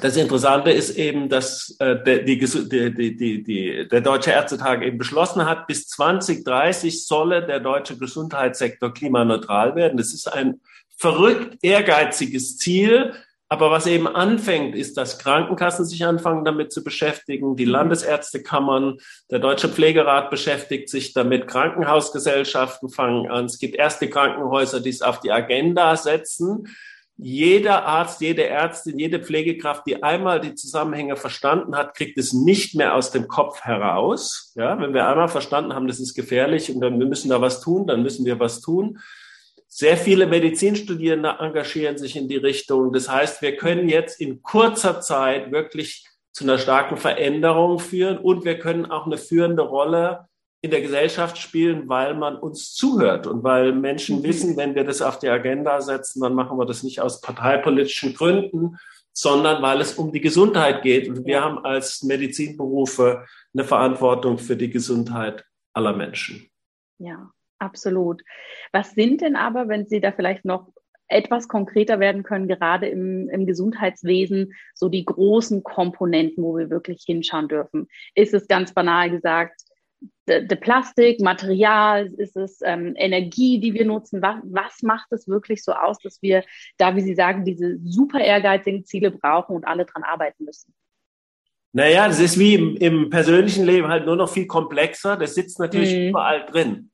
das 0.00 0.16
Interessante 0.16 0.70
ist 0.70 0.90
eben, 0.90 1.28
dass 1.28 1.74
äh, 1.80 1.96
der, 2.04 2.18
die, 2.22 2.38
die, 2.38 3.16
die, 3.16 3.42
die, 3.42 3.88
der 3.88 4.00
Deutsche 4.02 4.30
Ärztetag 4.30 4.82
eben 4.82 4.98
beschlossen 4.98 5.46
hat, 5.46 5.66
bis 5.66 5.88
2030 5.88 7.06
solle 7.06 7.46
der 7.46 7.60
deutsche 7.60 7.96
Gesundheitssektor 7.96 8.92
klimaneutral 8.92 9.74
werden. 9.74 9.96
Das 9.96 10.12
ist 10.12 10.32
ein 10.32 10.60
verrückt 10.98 11.58
ehrgeiziges 11.62 12.58
Ziel, 12.58 13.14
aber 13.48 13.70
was 13.70 13.86
eben 13.86 14.08
anfängt, 14.08 14.74
ist, 14.74 14.96
dass 14.96 15.18
Krankenkassen 15.18 15.84
sich 15.84 16.04
anfangen 16.04 16.44
damit 16.44 16.72
zu 16.72 16.82
beschäftigen, 16.82 17.54
die 17.54 17.66
mhm. 17.66 17.72
Landesärztekammern, 17.72 18.98
der 19.30 19.38
Deutsche 19.38 19.68
Pflegerat 19.68 20.30
beschäftigt 20.30 20.88
sich 20.88 21.12
damit, 21.12 21.46
Krankenhausgesellschaften 21.46 22.88
fangen 22.88 23.30
an. 23.30 23.44
Es 23.44 23.58
gibt 23.58 23.76
erste 23.76 24.08
Krankenhäuser, 24.08 24.80
die 24.80 24.90
es 24.90 25.02
auf 25.02 25.20
die 25.20 25.30
Agenda 25.30 25.96
setzen. 25.96 26.66
Jeder 27.18 27.86
Arzt, 27.86 28.20
jede 28.20 28.46
Ärztin, 28.46 28.98
jede 28.98 29.20
Pflegekraft, 29.20 29.86
die 29.86 30.02
einmal 30.02 30.40
die 30.40 30.54
Zusammenhänge 30.54 31.16
verstanden 31.16 31.74
hat, 31.74 31.94
kriegt 31.94 32.18
es 32.18 32.34
nicht 32.34 32.74
mehr 32.74 32.94
aus 32.94 33.10
dem 33.10 33.26
Kopf 33.26 33.62
heraus. 33.62 34.52
Ja, 34.56 34.78
wenn 34.78 34.92
wir 34.92 35.08
einmal 35.08 35.28
verstanden 35.28 35.72
haben, 35.72 35.86
das 35.86 36.00
ist 36.00 36.14
gefährlich 36.14 36.74
und 36.74 36.80
dann 36.80 36.98
wir 36.98 37.06
müssen 37.06 37.30
da 37.30 37.40
was 37.40 37.60
tun, 37.62 37.86
dann 37.86 38.02
müssen 38.02 38.26
wir 38.26 38.38
was 38.38 38.60
tun. 38.60 38.98
Sehr 39.78 39.98
viele 39.98 40.26
Medizinstudierende 40.26 41.36
engagieren 41.38 41.98
sich 41.98 42.16
in 42.16 42.28
die 42.28 42.38
Richtung. 42.38 42.94
Das 42.94 43.10
heißt, 43.10 43.42
wir 43.42 43.58
können 43.58 43.90
jetzt 43.90 44.22
in 44.22 44.40
kurzer 44.40 45.02
Zeit 45.02 45.52
wirklich 45.52 46.08
zu 46.32 46.44
einer 46.44 46.56
starken 46.56 46.96
Veränderung 46.96 47.78
führen 47.78 48.16
und 48.16 48.46
wir 48.46 48.58
können 48.58 48.86
auch 48.86 49.04
eine 49.04 49.18
führende 49.18 49.60
Rolle 49.60 50.28
in 50.62 50.70
der 50.70 50.80
Gesellschaft 50.80 51.36
spielen, 51.36 51.90
weil 51.90 52.14
man 52.14 52.36
uns 52.36 52.72
zuhört 52.72 53.26
und 53.26 53.44
weil 53.44 53.74
Menschen 53.74 54.20
mhm. 54.20 54.22
wissen, 54.22 54.56
wenn 54.56 54.74
wir 54.74 54.84
das 54.84 55.02
auf 55.02 55.18
die 55.18 55.28
Agenda 55.28 55.82
setzen, 55.82 56.22
dann 56.22 56.32
machen 56.32 56.56
wir 56.56 56.64
das 56.64 56.82
nicht 56.82 57.02
aus 57.02 57.20
parteipolitischen 57.20 58.14
Gründen, 58.14 58.78
sondern 59.12 59.60
weil 59.60 59.82
es 59.82 59.92
um 59.92 60.10
die 60.10 60.22
Gesundheit 60.22 60.80
geht. 60.84 61.06
Und 61.06 61.26
wir 61.26 61.42
haben 61.42 61.58
als 61.66 62.02
Medizinberufe 62.02 63.26
eine 63.52 63.64
Verantwortung 63.64 64.38
für 64.38 64.56
die 64.56 64.70
Gesundheit 64.70 65.44
aller 65.74 65.92
Menschen. 65.92 66.48
Ja, 66.96 67.30
absolut. 67.58 68.22
Was 68.72 68.92
sind 68.92 69.20
denn 69.20 69.36
aber, 69.36 69.68
wenn 69.68 69.86
Sie 69.86 70.00
da 70.00 70.12
vielleicht 70.12 70.44
noch 70.44 70.68
etwas 71.08 71.48
konkreter 71.48 72.00
werden 72.00 72.22
können, 72.22 72.48
gerade 72.48 72.88
im, 72.88 73.28
im 73.28 73.46
Gesundheitswesen, 73.46 74.52
so 74.74 74.88
die 74.88 75.04
großen 75.04 75.62
Komponenten, 75.62 76.42
wo 76.42 76.56
wir 76.56 76.70
wirklich 76.70 77.04
hinschauen 77.04 77.48
dürfen? 77.48 77.88
Ist 78.14 78.34
es 78.34 78.48
ganz 78.48 78.74
banal 78.74 79.10
gesagt, 79.10 79.62
der 80.28 80.56
Plastik, 80.56 81.20
Material, 81.20 82.12
ist 82.18 82.36
es 82.36 82.60
ähm, 82.62 82.94
Energie, 82.96 83.60
die 83.60 83.74
wir 83.74 83.84
nutzen? 83.84 84.20
Was, 84.22 84.36
was 84.44 84.82
macht 84.82 85.12
es 85.12 85.28
wirklich 85.28 85.62
so 85.62 85.72
aus, 85.72 85.98
dass 85.98 86.20
wir 86.20 86.44
da, 86.78 86.96
wie 86.96 87.00
Sie 87.00 87.14
sagen, 87.14 87.44
diese 87.44 87.78
super 87.84 88.20
ehrgeizigen 88.20 88.84
Ziele 88.84 89.10
brauchen 89.10 89.54
und 89.54 89.64
alle 89.66 89.84
dran 89.84 90.02
arbeiten 90.02 90.44
müssen? 90.44 90.74
Naja, 91.72 92.08
das 92.08 92.20
ist 92.20 92.38
wie 92.38 92.54
im, 92.54 92.76
im 92.76 93.10
persönlichen 93.10 93.64
Leben 93.64 93.88
halt 93.88 94.06
nur 94.06 94.16
noch 94.16 94.28
viel 94.28 94.46
komplexer. 94.46 95.16
Das 95.16 95.34
sitzt 95.34 95.60
natürlich 95.60 95.94
mhm. 95.94 96.08
überall 96.08 96.46
drin. 96.46 96.90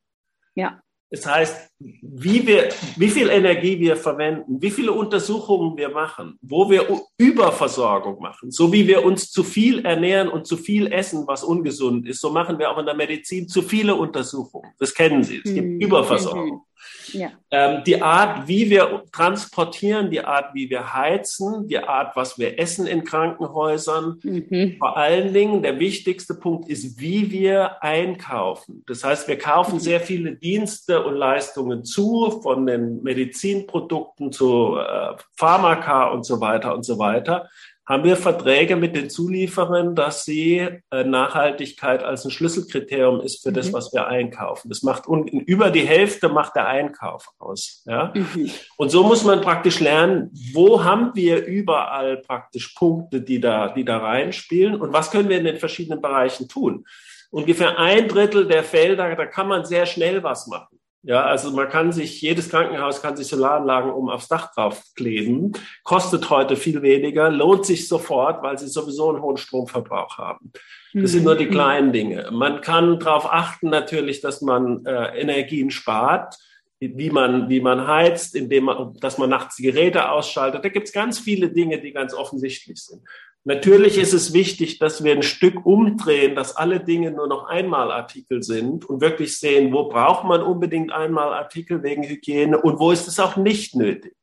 Ja. 0.55 0.81
Das 1.13 1.27
heißt, 1.27 1.71
wie, 1.79 2.47
wir, 2.47 2.71
wie 2.97 3.11
viel 3.11 3.29
Energie 3.29 3.79
wir 3.79 3.97
verwenden, 3.97 4.63
wie 4.63 4.71
viele 4.71 4.93
Untersuchungen 4.93 5.77
wir 5.77 5.91
machen, 5.91 6.39
wo 6.41 6.71
wir 6.71 6.87
Überversorgung 7.19 8.19
machen, 8.19 8.51
so 8.51 8.73
wie 8.73 8.87
wir 8.89 9.05
uns 9.05 9.31
zu 9.31 9.45
viel 9.45 9.85
ernähren 9.85 10.29
und 10.29 10.47
zu 10.47 10.57
viel 10.57 10.91
essen, 10.91 11.27
was 11.27 11.45
ungesund 11.45 12.09
ist, 12.09 12.23
so 12.23 12.31
machen 12.31 12.59
wir 12.59 12.71
auch 12.71 12.79
in 12.79 12.87
der 12.87 12.95
Medizin 12.95 13.47
zu 13.47 13.61
viele 13.61 13.95
Untersuchungen. 13.95 14.73
Das 14.79 14.95
kennen 14.95 15.23
Sie, 15.23 15.43
es 15.45 15.53
gibt 15.53 15.69
mhm. 15.69 15.81
Überversorgung. 15.81 16.65
Ja. 17.13 17.31
Ähm, 17.51 17.83
die 17.85 18.01
Art, 18.01 18.49
wie 18.49 18.71
wir 18.71 19.05
transportieren, 19.13 20.11
die 20.11 20.25
Art, 20.25 20.55
wie 20.55 20.71
wir 20.71 20.95
heizen, 20.95 21.69
die 21.69 21.79
Art, 21.79 22.17
was 22.17 22.39
wir 22.39 22.59
essen 22.59 22.87
in 22.87 23.05
Krankenhäusern. 23.05 24.19
Mhm. 24.23 24.77
Vor 24.79 24.97
allen 24.97 25.33
Dingen, 25.33 25.63
der 25.63 25.79
wichtigste 25.79 26.35
Punkt 26.35 26.69
ist, 26.69 26.99
wie 27.01 27.31
wir 27.31 27.83
einkaufen. 27.83 28.83
Das 28.87 29.05
heißt, 29.05 29.29
wir 29.29 29.39
kaufen 29.39 29.75
mhm. 29.75 29.81
sehr 29.81 30.01
viele 30.01 30.37
Dienste 30.37 31.05
und 31.05 31.15
Leistungen 31.15 31.85
zu, 31.85 32.41
von 32.43 32.67
den 32.67 33.03
Medizinprodukten 33.03 34.33
zu 34.33 34.77
äh, 34.79 35.17
Pharmaka 35.37 36.11
und 36.11 36.25
so 36.25 36.41
weiter 36.41 36.75
und 36.75 36.85
so 36.85 36.99
weiter 36.99 37.49
haben 37.85 38.05
wir 38.05 38.17
Verträge 38.17 38.77
mit 38.77 38.95
den 38.95 39.11
Zulieferern, 39.11 39.97
dass 39.97 40.25
sie 40.25 40.69
äh, 40.91 41.05
Nachhaltigkeit 41.05 42.05
als 42.05 42.25
ein 42.25 42.31
Schlüsselkriterium 42.31 43.21
ist 43.21 43.43
für 43.43 43.51
mhm. 43.51 43.55
das, 43.55 43.73
was 43.73 43.93
wir 43.93 44.07
einkaufen. 44.07 44.69
Das 44.69 44.83
macht 44.83 45.05
über 45.09 45.71
die 45.71 45.87
Hälfte 45.87 46.29
macht 46.29 46.55
der 46.55 46.67
Einkauf 46.67 47.27
aus. 47.39 47.83
Ja? 47.87 48.13
Mhm. 48.15 48.51
Und 48.77 48.91
so 48.91 49.03
muss 49.03 49.25
man 49.25 49.41
praktisch 49.41 49.81
lernen, 49.81 50.31
wo 50.53 50.85
haben 50.85 51.11
wir 51.15 51.45
überall 51.45 52.19
praktisch 52.19 52.75
Punkte, 52.75 53.21
die 53.21 53.41
da, 53.41 53.69
die 53.69 53.85
da 53.85 53.99
reinspielen 53.99 54.81
und 54.81 54.93
was 54.93 55.11
können 55.11 55.29
wir 55.29 55.39
in 55.39 55.45
den 55.45 55.59
verschiedenen 55.59 56.01
Bereichen 56.01 56.49
tun. 56.49 56.85
Ungefähr 57.31 57.79
ein 57.79 58.09
Drittel 58.09 58.47
der 58.47 58.63
Felder, 58.63 59.17
da 59.17 59.27
kann 59.27 59.49
man 59.49 59.65
sehr 59.65 59.87
schnell 59.87 60.23
was 60.23 60.47
machen. 60.47 60.79
Ja, 61.05 61.25
also 61.25 61.51
man 61.51 61.69
kann 61.69 61.91
sich, 61.91 62.23
jedes 62.23 62.49
Krankenhaus 62.49 63.03
kann 63.03 63.17
sich 63.17 63.27
Solaranlagen 63.27 63.91
um 63.91 64.09
aufs 64.09 64.29
Dach 64.29 64.55
draufkleben, 64.55 65.53
kostet 65.83 66.31
heute 66.31 66.55
viel 66.55 66.81
weniger, 66.83 67.29
lohnt 67.29 67.67
sich 67.67 67.89
sofort, 67.89 68.43
weil 68.45 68.57
sie 68.57 68.69
sowieso 68.69 69.11
einen 69.11 69.21
hohen 69.21 69.37
Stromverbrauch 69.37 70.17
haben. 70.19 70.53
Das 70.95 71.03
mhm. 71.03 71.07
sind 71.07 71.25
nur 71.25 71.35
die 71.35 71.47
mhm. 71.47 71.51
kleinen 71.51 71.93
Dinge. 71.93 72.29
Man 72.31 72.61
kann 72.61 73.01
darauf 73.01 73.33
achten 73.33 73.69
natürlich, 73.69 74.21
dass 74.21 74.43
man 74.43 74.87
äh, 74.87 75.21
Energien 75.21 75.73
spart, 75.73 76.37
wie 76.79 77.11
man, 77.11 77.49
wie 77.49 77.61
man 77.61 77.87
heizt, 77.87 78.35
indem 78.37 78.65
man, 78.65 78.95
dass 79.01 79.19
man 79.19 79.31
nachts 79.31 79.57
die 79.57 79.63
Geräte 79.63 80.11
ausschaltet. 80.11 80.65
Da 80.65 80.69
gibt's 80.69 80.93
ganz 80.93 81.19
viele 81.19 81.51
Dinge, 81.51 81.81
die 81.81 81.93
ganz 81.93 82.15
offensichtlich 82.15 82.83
sind. 82.83 83.03
Natürlich 83.45 83.99
ist 83.99 84.13
es 84.13 84.33
wichtig, 84.33 84.79
dass 84.79 85.03
wir 85.03 85.13
ein 85.13 85.25
Stück 85.25 85.67
umdrehen, 85.67 86.37
dass 86.37 86.55
alle 86.55 86.79
Dinge 86.79 87.11
nur 87.11 87.27
noch 87.27 87.47
Einmalartikel 87.47 88.43
sind 88.43 88.85
und 88.85 89.01
wirklich 89.01 89.37
sehen, 89.39 89.73
wo 89.73 89.89
braucht 89.89 90.25
man 90.25 90.43
unbedingt 90.43 90.93
Einmalartikel 90.93 91.83
wegen 91.83 92.05
Hygiene 92.05 92.61
und 92.61 92.79
wo 92.79 92.93
ist 92.93 93.09
es 93.09 93.19
auch 93.19 93.37
nicht 93.37 93.75
nötig. 93.75 94.15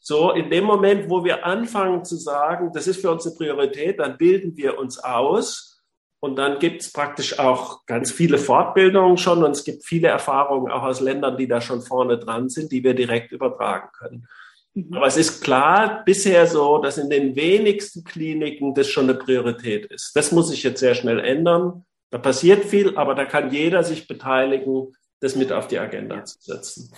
So, 0.00 0.32
in 0.32 0.50
dem 0.50 0.64
Moment, 0.64 1.08
wo 1.08 1.24
wir 1.24 1.46
anfangen 1.46 2.04
zu 2.04 2.16
sagen, 2.16 2.72
das 2.74 2.88
ist 2.88 3.00
für 3.00 3.12
uns 3.12 3.24
eine 3.24 3.36
Priorität, 3.36 4.00
dann 4.00 4.18
bilden 4.18 4.56
wir 4.56 4.76
uns 4.76 4.98
aus 4.98 5.80
und 6.18 6.34
dann 6.34 6.58
gibt 6.58 6.82
es 6.82 6.92
praktisch 6.92 7.38
auch 7.38 7.86
ganz 7.86 8.10
viele 8.10 8.38
Fortbildungen 8.38 9.18
schon 9.18 9.44
und 9.44 9.52
es 9.52 9.62
gibt 9.62 9.84
viele 9.84 10.08
Erfahrungen 10.08 10.72
auch 10.72 10.82
aus 10.82 11.00
Ländern, 11.00 11.36
die 11.36 11.46
da 11.46 11.60
schon 11.60 11.82
vorne 11.82 12.18
dran 12.18 12.48
sind, 12.48 12.72
die 12.72 12.82
wir 12.82 12.94
direkt 12.94 13.30
übertragen 13.30 13.90
können. 13.96 14.26
Mhm. 14.74 14.94
Aber 14.94 15.06
es 15.06 15.16
ist 15.16 15.42
klar 15.42 16.02
bisher 16.04 16.46
so, 16.46 16.78
dass 16.78 16.98
in 16.98 17.10
den 17.10 17.36
wenigsten 17.36 18.04
Kliniken 18.04 18.74
das 18.74 18.88
schon 18.88 19.04
eine 19.04 19.18
Priorität 19.18 19.86
ist. 19.86 20.16
Das 20.16 20.32
muss 20.32 20.48
sich 20.48 20.62
jetzt 20.62 20.80
sehr 20.80 20.94
schnell 20.94 21.20
ändern. 21.20 21.84
Da 22.10 22.18
passiert 22.18 22.64
viel, 22.64 22.96
aber 22.96 23.14
da 23.14 23.24
kann 23.24 23.50
jeder 23.52 23.84
sich 23.84 24.06
beteiligen, 24.06 24.94
das 25.20 25.36
mit 25.36 25.52
auf 25.52 25.68
die 25.68 25.78
Agenda 25.78 26.24
zu 26.24 26.38
setzen. 26.40 26.92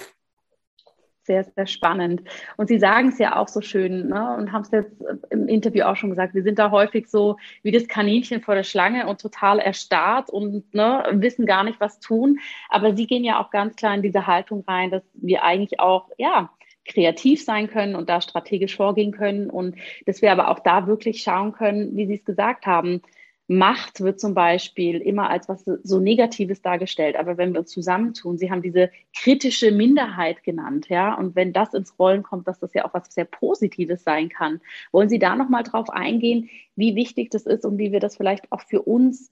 Sehr, 1.26 1.44
sehr 1.44 1.66
spannend. 1.66 2.22
Und 2.58 2.68
Sie 2.68 2.78
sagen 2.78 3.08
es 3.08 3.18
ja 3.18 3.36
auch 3.36 3.48
so 3.48 3.62
schön 3.62 4.08
ne? 4.08 4.36
und 4.36 4.52
haben 4.52 4.60
es 4.62 4.70
jetzt 4.72 4.92
im 5.30 5.48
Interview 5.48 5.84
auch 5.84 5.96
schon 5.96 6.10
gesagt. 6.10 6.34
Wir 6.34 6.42
sind 6.42 6.58
da 6.58 6.70
häufig 6.70 7.08
so 7.08 7.38
wie 7.62 7.70
das 7.70 7.88
Kaninchen 7.88 8.42
vor 8.42 8.54
der 8.54 8.62
Schlange 8.62 9.06
und 9.06 9.22
total 9.22 9.58
erstarrt 9.58 10.28
und 10.28 10.74
ne, 10.74 11.02
wissen 11.12 11.46
gar 11.46 11.64
nicht, 11.64 11.80
was 11.80 11.98
tun. 11.98 12.40
Aber 12.68 12.94
Sie 12.94 13.06
gehen 13.06 13.24
ja 13.24 13.42
auch 13.42 13.50
ganz 13.50 13.74
klar 13.76 13.94
in 13.94 14.02
diese 14.02 14.26
Haltung 14.26 14.64
rein, 14.68 14.90
dass 14.90 15.02
wir 15.14 15.44
eigentlich 15.44 15.80
auch, 15.80 16.10
ja, 16.18 16.50
kreativ 16.84 17.44
sein 17.44 17.68
können 17.68 17.94
und 17.94 18.08
da 18.08 18.20
strategisch 18.20 18.76
vorgehen 18.76 19.12
können 19.12 19.50
und 19.50 19.76
dass 20.06 20.22
wir 20.22 20.32
aber 20.32 20.50
auch 20.50 20.60
da 20.60 20.86
wirklich 20.86 21.22
schauen 21.22 21.52
können, 21.52 21.96
wie 21.96 22.06
Sie 22.06 22.14
es 22.14 22.24
gesagt 22.24 22.66
haben. 22.66 23.02
Macht 23.46 24.00
wird 24.00 24.20
zum 24.20 24.32
Beispiel 24.32 25.00
immer 25.00 25.28
als 25.28 25.50
was 25.50 25.64
so 25.82 26.00
Negatives 26.00 26.62
dargestellt. 26.62 27.16
Aber 27.16 27.36
wenn 27.36 27.52
wir 27.52 27.60
uns 27.60 27.70
zusammentun, 27.70 28.38
Sie 28.38 28.50
haben 28.50 28.62
diese 28.62 28.90
kritische 29.14 29.70
Minderheit 29.70 30.42
genannt, 30.42 30.88
ja, 30.88 31.14
und 31.14 31.36
wenn 31.36 31.52
das 31.52 31.74
ins 31.74 31.98
Rollen 31.98 32.22
kommt, 32.22 32.48
dass 32.48 32.58
das 32.58 32.72
ja 32.72 32.86
auch 32.86 32.94
was 32.94 33.12
sehr 33.12 33.26
Positives 33.26 34.02
sein 34.02 34.30
kann. 34.30 34.62
Wollen 34.92 35.10
Sie 35.10 35.18
da 35.18 35.36
nochmal 35.36 35.62
drauf 35.62 35.90
eingehen, 35.90 36.48
wie 36.74 36.96
wichtig 36.96 37.30
das 37.30 37.44
ist 37.44 37.66
und 37.66 37.76
wie 37.76 37.92
wir 37.92 38.00
das 38.00 38.16
vielleicht 38.16 38.50
auch 38.50 38.62
für 38.62 38.80
uns 38.80 39.30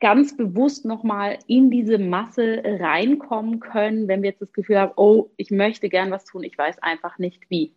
ganz 0.00 0.36
bewusst 0.36 0.84
nochmal 0.84 1.38
in 1.46 1.70
diese 1.70 1.98
Masse 1.98 2.62
reinkommen 2.64 3.60
können, 3.60 4.08
wenn 4.08 4.22
wir 4.22 4.30
jetzt 4.30 4.42
das 4.42 4.52
Gefühl 4.52 4.78
haben, 4.78 4.92
oh, 4.96 5.30
ich 5.36 5.50
möchte 5.50 5.88
gern 5.88 6.10
was 6.10 6.24
tun, 6.24 6.44
ich 6.44 6.56
weiß 6.56 6.82
einfach 6.82 7.18
nicht 7.18 7.42
wie. 7.48 7.74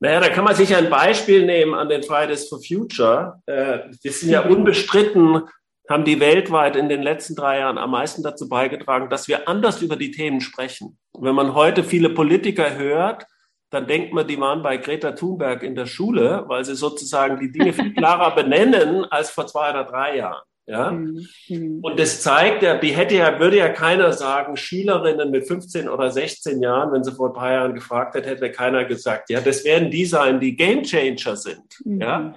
Naja, 0.00 0.18
da 0.18 0.28
kann 0.30 0.44
man 0.44 0.56
sich 0.56 0.74
ein 0.74 0.90
Beispiel 0.90 1.46
nehmen 1.46 1.74
an 1.74 1.88
den 1.88 2.02
Fridays 2.02 2.48
for 2.48 2.60
Future. 2.60 3.40
Äh, 3.46 3.90
die 4.02 4.08
sind 4.08 4.30
ja 4.30 4.40
unbestritten, 4.40 5.42
haben 5.88 6.04
die 6.04 6.18
weltweit 6.18 6.74
in 6.74 6.88
den 6.88 7.02
letzten 7.02 7.36
drei 7.36 7.60
Jahren 7.60 7.78
am 7.78 7.92
meisten 7.92 8.22
dazu 8.22 8.48
beigetragen, 8.48 9.10
dass 9.10 9.28
wir 9.28 9.48
anders 9.48 9.80
über 9.80 9.96
die 9.96 10.10
Themen 10.10 10.40
sprechen. 10.40 10.98
Wenn 11.16 11.34
man 11.34 11.54
heute 11.54 11.84
viele 11.84 12.10
Politiker 12.10 12.76
hört, 12.76 13.26
dann 13.70 13.86
denkt 13.86 14.12
man, 14.12 14.26
die 14.26 14.40
waren 14.40 14.62
bei 14.62 14.76
Greta 14.76 15.12
Thunberg 15.12 15.62
in 15.62 15.74
der 15.74 15.86
Schule, 15.86 16.44
weil 16.46 16.64
sie 16.64 16.74
sozusagen 16.74 17.38
die 17.38 17.52
Dinge 17.52 17.72
viel 17.72 17.94
klarer 17.94 18.34
benennen 18.34 19.04
als 19.04 19.30
vor 19.30 19.46
zwei 19.46 19.70
oder 19.70 19.84
drei 19.84 20.16
Jahren. 20.16 20.42
Ja? 20.66 20.92
Mhm. 20.92 21.26
mhm. 21.48 21.80
Und 21.82 21.98
das 21.98 22.22
zeigt 22.22 22.62
ja, 22.62 22.76
die 22.76 22.92
hätte 22.92 23.16
ja, 23.16 23.38
würde 23.38 23.58
ja 23.58 23.68
keiner 23.68 24.12
sagen, 24.12 24.56
Schülerinnen 24.56 25.30
mit 25.30 25.46
15 25.46 25.88
oder 25.88 26.10
16 26.10 26.62
Jahren, 26.62 26.92
wenn 26.92 27.04
sie 27.04 27.12
vor 27.12 27.30
ein 27.30 27.34
paar 27.34 27.52
Jahren 27.52 27.74
gefragt 27.74 28.14
hätte, 28.14 28.30
hätte 28.30 28.50
keiner 28.50 28.84
gesagt, 28.84 29.30
ja, 29.30 29.40
das 29.40 29.64
werden 29.64 29.90
die 29.90 30.04
sein, 30.04 30.40
die 30.40 30.56
Gamechanger 30.56 31.36
sind. 31.36 31.80
Mhm. 31.84 32.00
Ja? 32.00 32.34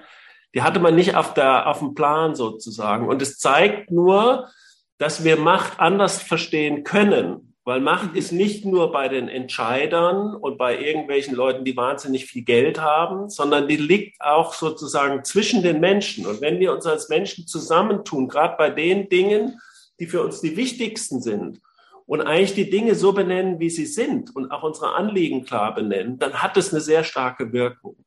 Die 0.53 0.61
hatte 0.61 0.79
man 0.79 0.95
nicht 0.95 1.15
auf 1.15 1.33
der, 1.33 1.67
auf 1.67 1.79
dem 1.79 1.93
Plan 1.93 2.33
sozusagen. 2.33 3.07
Und 3.07 3.21
es 3.21 3.37
zeigt 3.37 3.91
nur, 3.91 4.49
dass 4.97 5.23
wir 5.23 5.37
Macht 5.37 5.79
anders 5.79 6.21
verstehen 6.21 6.83
können. 6.83 7.54
Weil 7.65 7.81
Macht 7.81 8.15
ist 8.15 8.31
nicht 8.31 8.63
nur 8.63 8.91
bei 8.91 9.09
den 9.09 9.27
Entscheidern 9.27 10.35
und 10.35 10.59
bei 10.59 10.79
irgendwelchen 10.79 11.35
Leuten, 11.35 11.65
die 11.65 11.75
wahnsinnig 11.75 12.25
viel 12.25 12.43
Geld 12.43 12.79
haben, 12.79 13.27
sondern 13.29 13.67
die 13.67 13.77
liegt 13.77 14.21
auch 14.21 14.53
sozusagen 14.53 15.23
zwischen 15.23 15.63
den 15.63 15.79
Menschen. 15.79 16.27
Und 16.27 16.41
wenn 16.41 16.59
wir 16.59 16.71
uns 16.71 16.85
als 16.85 17.09
Menschen 17.09 17.47
zusammentun, 17.47 18.27
gerade 18.27 18.55
bei 18.55 18.69
den 18.69 19.09
Dingen, 19.09 19.59
die 19.99 20.05
für 20.05 20.21
uns 20.21 20.41
die 20.41 20.55
wichtigsten 20.55 21.21
sind, 21.21 21.59
und 22.07 22.21
eigentlich 22.21 22.53
die 22.53 22.69
Dinge 22.69 22.93
so 22.93 23.13
benennen, 23.13 23.59
wie 23.59 23.71
sie 23.71 23.87
sind 23.87 24.35
und 24.35 24.51
auch 24.51 24.61
unsere 24.61 24.93
Anliegen 24.93 25.43
klar 25.43 25.73
benennen, 25.73 26.19
dann 26.19 26.33
hat 26.33 26.55
es 26.55 26.71
eine 26.71 26.81
sehr 26.81 27.03
starke 27.03 27.51
Wirkung. 27.51 28.04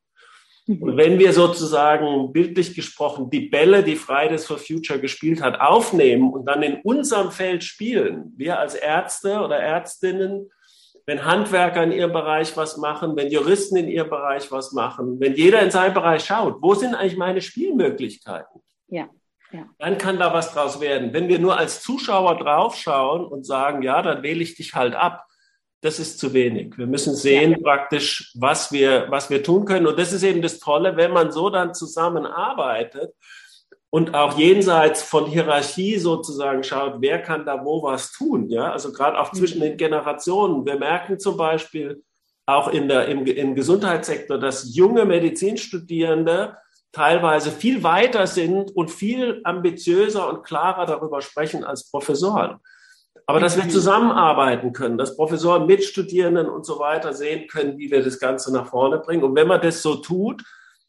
Und 0.69 0.97
wenn 0.97 1.17
wir 1.17 1.33
sozusagen 1.33 2.31
bildlich 2.31 2.75
gesprochen 2.75 3.31
die 3.31 3.49
Bälle, 3.49 3.83
die 3.83 3.95
Fridays 3.95 4.45
for 4.45 4.59
Future 4.59 4.99
gespielt 4.99 5.41
hat, 5.41 5.59
aufnehmen 5.59 6.31
und 6.31 6.45
dann 6.45 6.61
in 6.61 6.81
unserem 6.81 7.31
Feld 7.31 7.63
spielen, 7.63 8.33
wir 8.37 8.59
als 8.59 8.75
Ärzte 8.75 9.39
oder 9.39 9.57
Ärztinnen, 9.57 10.51
wenn 11.07 11.25
Handwerker 11.25 11.81
in 11.81 11.91
ihrem 11.91 12.13
Bereich 12.13 12.55
was 12.55 12.77
machen, 12.77 13.15
wenn 13.15 13.31
Juristen 13.31 13.77
in 13.77 13.87
ihrem 13.87 14.11
Bereich 14.11 14.51
was 14.51 14.71
machen, 14.71 15.19
wenn 15.19 15.33
jeder 15.33 15.59
in 15.63 15.71
seinem 15.71 15.95
Bereich 15.95 16.23
schaut, 16.23 16.61
wo 16.61 16.75
sind 16.75 16.93
eigentlich 16.93 17.17
meine 17.17 17.41
Spielmöglichkeiten? 17.41 18.61
Ja. 18.89 19.09
ja. 19.51 19.65
dann 19.79 19.97
kann 19.97 20.19
da 20.19 20.31
was 20.33 20.53
draus 20.53 20.79
werden. 20.79 21.13
Wenn 21.13 21.27
wir 21.29 21.39
nur 21.39 21.57
als 21.57 21.81
Zuschauer 21.81 22.37
draufschauen 22.37 23.25
und 23.25 23.43
sagen, 23.43 23.81
ja, 23.81 24.03
dann 24.03 24.21
wähle 24.21 24.43
ich 24.43 24.53
dich 24.53 24.75
halt 24.75 24.93
ab, 24.93 25.25
das 25.81 25.99
ist 25.99 26.19
zu 26.19 26.33
wenig. 26.33 26.77
Wir 26.77 26.87
müssen 26.87 27.15
sehen 27.15 27.51
ja. 27.51 27.57
praktisch, 27.61 28.33
was 28.35 28.71
wir, 28.71 29.07
was 29.09 29.29
wir 29.29 29.43
tun 29.43 29.65
können. 29.65 29.87
Und 29.87 29.97
das 29.97 30.11
ist 30.11 30.23
eben 30.23 30.41
das 30.41 30.59
Tolle, 30.59 30.97
wenn 30.97 31.11
man 31.11 31.31
so 31.31 31.49
dann 31.49 31.73
zusammenarbeitet 31.73 33.13
und 33.89 34.13
auch 34.13 34.37
jenseits 34.37 35.01
von 35.01 35.25
Hierarchie 35.25 35.97
sozusagen 35.97 36.63
schaut, 36.63 36.97
wer 36.99 37.21
kann 37.21 37.45
da 37.45 37.63
wo 37.63 37.81
was 37.81 38.11
tun. 38.11 38.49
Ja, 38.49 38.71
also 38.71 38.91
gerade 38.91 39.19
auch 39.19 39.31
zwischen 39.31 39.61
den 39.61 39.77
Generationen. 39.77 40.65
Wir 40.65 40.77
merken 40.77 41.17
zum 41.17 41.37
Beispiel 41.37 42.03
auch 42.45 42.67
in 42.67 42.87
der, 42.87 43.07
im, 43.07 43.25
im 43.25 43.55
Gesundheitssektor, 43.55 44.37
dass 44.37 44.75
junge 44.75 45.05
Medizinstudierende 45.05 46.57
teilweise 46.91 47.51
viel 47.51 47.83
weiter 47.83 48.27
sind 48.27 48.75
und 48.75 48.91
viel 48.91 49.41
ambitiöser 49.43 50.27
und 50.27 50.43
klarer 50.43 50.85
darüber 50.85 51.21
sprechen 51.21 51.63
als 51.63 51.89
Professoren. 51.89 52.59
Aber 53.29 53.39
dass 53.39 53.57
wir 53.57 53.69
zusammenarbeiten 53.69 54.73
können, 54.73 54.97
dass 54.97 55.15
Professoren 55.15 55.67
mit 55.67 55.83
Studierenden 55.83 56.49
und 56.49 56.65
so 56.65 56.79
weiter 56.79 57.13
sehen 57.13 57.45
können, 57.45 57.77
wie 57.77 57.91
wir 57.91 58.03
das 58.03 58.17
Ganze 58.17 58.51
nach 58.51 58.65
vorne 58.65 58.97
bringen. 58.97 59.21
Und 59.21 59.35
wenn 59.35 59.47
man 59.47 59.61
das 59.61 59.83
so 59.83 59.97
tut, 59.97 60.43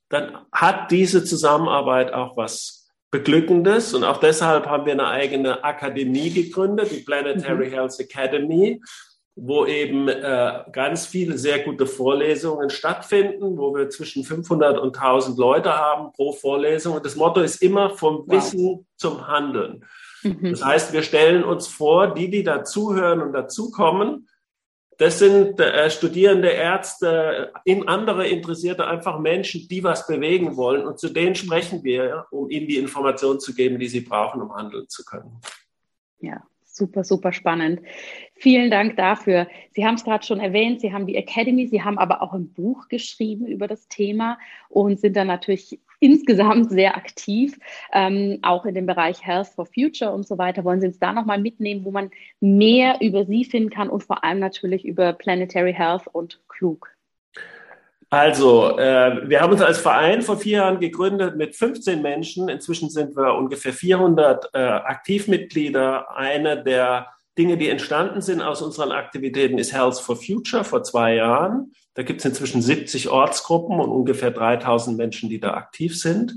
dann 0.08 0.38
hat 0.50 0.90
diese 0.90 1.22
Zusammenarbeit 1.22 2.14
auch 2.14 2.38
was 2.38 2.88
Beglückendes. 3.10 3.92
Und 3.92 4.04
auch 4.04 4.20
deshalb 4.20 4.64
haben 4.64 4.86
wir 4.86 4.94
eine 4.94 5.08
eigene 5.08 5.62
Akademie 5.62 6.30
gegründet, 6.30 6.90
die 6.92 7.00
Planetary 7.00 7.68
mhm. 7.68 7.72
Health 7.72 8.00
Academy, 8.00 8.80
wo 9.36 9.66
eben 9.66 10.08
äh, 10.08 10.64
ganz 10.72 11.04
viele 11.04 11.36
sehr 11.36 11.58
gute 11.58 11.86
Vorlesungen 11.86 12.70
stattfinden, 12.70 13.58
wo 13.58 13.74
wir 13.74 13.90
zwischen 13.90 14.24
500 14.24 14.78
und 14.78 14.96
1000 14.96 15.36
Leute 15.36 15.76
haben 15.76 16.10
pro 16.14 16.32
Vorlesung. 16.32 16.94
Und 16.94 17.04
das 17.04 17.16
Motto 17.16 17.42
ist 17.42 17.60
immer 17.60 17.90
vom 17.90 18.20
wow. 18.20 18.28
Wissen 18.28 18.86
zum 18.96 19.28
Handeln. 19.28 19.84
Mhm. 20.22 20.50
Das 20.50 20.64
heißt, 20.64 20.92
wir 20.92 21.02
stellen 21.02 21.44
uns 21.44 21.66
vor, 21.66 22.14
die, 22.14 22.30
die 22.30 22.42
dazuhören 22.42 23.20
und 23.20 23.32
dazukommen, 23.32 24.28
das 25.00 25.18
sind 25.18 25.58
äh, 25.58 25.88
Studierende, 25.88 26.48
Ärzte, 26.48 27.54
in 27.64 27.88
andere 27.88 28.28
Interessierte, 28.28 28.86
einfach 28.86 29.18
Menschen, 29.18 29.66
die 29.66 29.82
was 29.82 30.06
bewegen 30.06 30.58
wollen. 30.58 30.86
Und 30.86 30.98
zu 30.98 31.08
denen 31.08 31.34
sprechen 31.34 31.82
wir, 31.82 32.26
um 32.30 32.50
ihnen 32.50 32.66
die 32.66 32.76
Informationen 32.76 33.40
zu 33.40 33.54
geben, 33.54 33.78
die 33.78 33.88
sie 33.88 34.02
brauchen, 34.02 34.42
um 34.42 34.54
handeln 34.54 34.90
zu 34.90 35.02
können. 35.06 35.40
Ja, 36.20 36.42
super, 36.64 37.02
super 37.02 37.32
spannend. 37.32 37.80
Vielen 38.34 38.70
Dank 38.70 38.98
dafür. 38.98 39.48
Sie 39.72 39.86
haben 39.86 39.94
es 39.94 40.04
gerade 40.04 40.26
schon 40.26 40.38
erwähnt, 40.38 40.82
Sie 40.82 40.92
haben 40.92 41.06
die 41.06 41.16
Academy, 41.16 41.66
Sie 41.66 41.82
haben 41.82 41.96
aber 41.96 42.20
auch 42.20 42.34
ein 42.34 42.52
Buch 42.52 42.88
geschrieben 42.88 43.46
über 43.46 43.68
das 43.68 43.88
Thema 43.88 44.38
und 44.68 45.00
sind 45.00 45.16
dann 45.16 45.28
natürlich 45.28 45.80
insgesamt 46.00 46.70
sehr 46.70 46.96
aktiv, 46.96 47.58
ähm, 47.92 48.38
auch 48.42 48.64
in 48.64 48.74
dem 48.74 48.86
Bereich 48.86 49.24
Health 49.24 49.48
for 49.48 49.66
Future 49.66 50.10
und 50.12 50.26
so 50.26 50.38
weiter. 50.38 50.64
Wollen 50.64 50.80
Sie 50.80 50.88
uns 50.88 50.98
da 50.98 51.12
nochmal 51.12 51.38
mitnehmen, 51.38 51.84
wo 51.84 51.90
man 51.90 52.10
mehr 52.40 52.96
über 53.00 53.24
Sie 53.26 53.44
finden 53.44 53.70
kann 53.70 53.88
und 53.88 54.02
vor 54.02 54.24
allem 54.24 54.40
natürlich 54.40 54.84
über 54.84 55.12
Planetary 55.12 55.74
Health 55.74 56.06
und 56.10 56.40
Klug? 56.48 56.88
Also, 58.12 58.76
äh, 58.76 59.28
wir 59.28 59.40
haben 59.40 59.52
uns 59.52 59.62
als 59.62 59.78
Verein 59.78 60.22
vor 60.22 60.36
vier 60.36 60.58
Jahren 60.58 60.80
gegründet 60.80 61.36
mit 61.36 61.54
15 61.54 62.02
Menschen. 62.02 62.48
Inzwischen 62.48 62.90
sind 62.90 63.16
wir 63.16 63.36
ungefähr 63.36 63.72
400 63.72 64.50
äh, 64.52 64.58
Aktivmitglieder. 64.58 66.10
Eine 66.16 66.60
der 66.64 67.06
Dinge, 67.40 67.56
die 67.56 67.70
entstanden 67.70 68.20
sind 68.20 68.42
aus 68.42 68.60
unseren 68.60 68.92
Aktivitäten, 68.92 69.56
ist 69.56 69.72
Health 69.72 69.98
for 69.98 70.14
Future 70.14 70.62
vor 70.62 70.82
zwei 70.82 71.14
Jahren. 71.14 71.72
Da 71.94 72.02
gibt 72.02 72.20
es 72.20 72.26
inzwischen 72.26 72.60
70 72.60 73.08
Ortsgruppen 73.08 73.80
und 73.80 73.88
ungefähr 73.88 74.30
3000 74.30 74.98
Menschen, 74.98 75.30
die 75.30 75.40
da 75.40 75.54
aktiv 75.54 75.98
sind. 75.98 76.36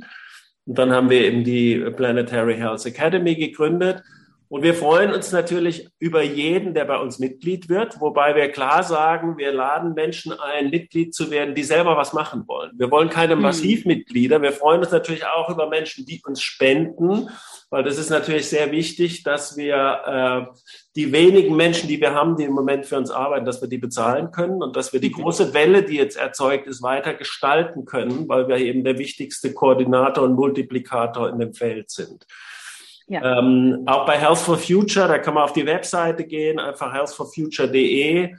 Und 0.66 0.78
dann 0.78 0.94
haben 0.94 1.10
wir 1.10 1.20
eben 1.26 1.44
die 1.44 1.78
Planetary 1.78 2.56
Health 2.56 2.86
Academy 2.86 3.36
gegründet. 3.36 4.02
Und 4.54 4.62
wir 4.62 4.76
freuen 4.76 5.12
uns 5.12 5.32
natürlich 5.32 5.90
über 5.98 6.22
jeden, 6.22 6.76
der 6.76 6.86
bei 6.86 7.00
uns 7.00 7.18
Mitglied 7.18 7.70
wird, 7.70 8.00
wobei 8.00 8.36
wir 8.36 8.52
klar 8.52 8.84
sagen, 8.84 9.36
wir 9.40 9.52
laden 9.52 9.96
Menschen 9.96 10.32
ein, 10.32 10.70
Mitglied 10.70 11.16
zu 11.16 11.32
werden, 11.32 11.56
die 11.56 11.64
selber 11.64 11.98
was 11.98 12.14
machen 12.14 12.44
wollen. 12.46 12.70
Wir 12.78 12.92
wollen 12.92 13.10
keine 13.10 13.34
hm. 13.34 13.42
Massivmitglieder. 13.42 14.44
Wir 14.44 14.52
freuen 14.52 14.82
uns 14.82 14.92
natürlich 14.92 15.26
auch 15.26 15.50
über 15.50 15.70
Menschen, 15.70 16.06
die 16.06 16.22
uns 16.24 16.44
spenden, 16.44 17.32
weil 17.72 17.82
das 17.82 17.98
ist 17.98 18.12
natürlich 18.12 18.48
sehr 18.48 18.72
wichtig, 18.72 19.24
dass 19.24 19.58
wir 19.58 20.46
äh, 20.54 20.56
die 20.96 21.12
wenigen 21.12 21.56
Menschen, 21.56 21.90
die 21.90 22.00
wir 22.00 22.14
haben, 22.14 22.36
die 22.36 22.44
im 22.44 22.54
Moment 22.54 22.86
für 22.86 23.00
uns 23.00 23.10
arbeiten, 23.10 23.46
dass 23.46 23.60
wir 23.60 23.70
die 23.70 23.80
bezahlen 23.80 24.30
können 24.30 24.62
und 24.62 24.76
dass 24.76 24.94
wir 24.94 25.00
die 25.00 25.10
mhm. 25.10 25.24
große 25.24 25.56
Welle, 25.56 25.82
die 25.82 25.96
jetzt 25.96 26.16
erzeugt 26.16 26.68
ist, 26.68 26.84
weiter 26.84 27.16
gestalten 27.16 27.86
können, 27.86 28.30
weil 28.30 28.48
wir 28.48 28.58
eben 28.58 28.84
der 28.84 29.00
wichtigste 29.00 29.52
Koordinator 29.52 30.24
und 30.24 30.36
Multiplikator 30.36 31.28
in 31.28 31.40
dem 31.40 31.56
Feld 31.56 31.90
sind. 31.90 32.28
Ja. 33.08 33.40
Ähm, 33.40 33.84
auch 33.86 34.06
bei 34.06 34.18
Health 34.18 34.40
for 34.40 34.58
Future, 34.58 35.08
da 35.08 35.20
kann 35.20 35.34
man 35.34 35.44
auf 35.44 35.54
die 35.54 35.66
Webseite 35.66 36.26
gehen, 36.26 36.60
einfach 36.60 36.94
healthforfuture.de, 36.94 38.36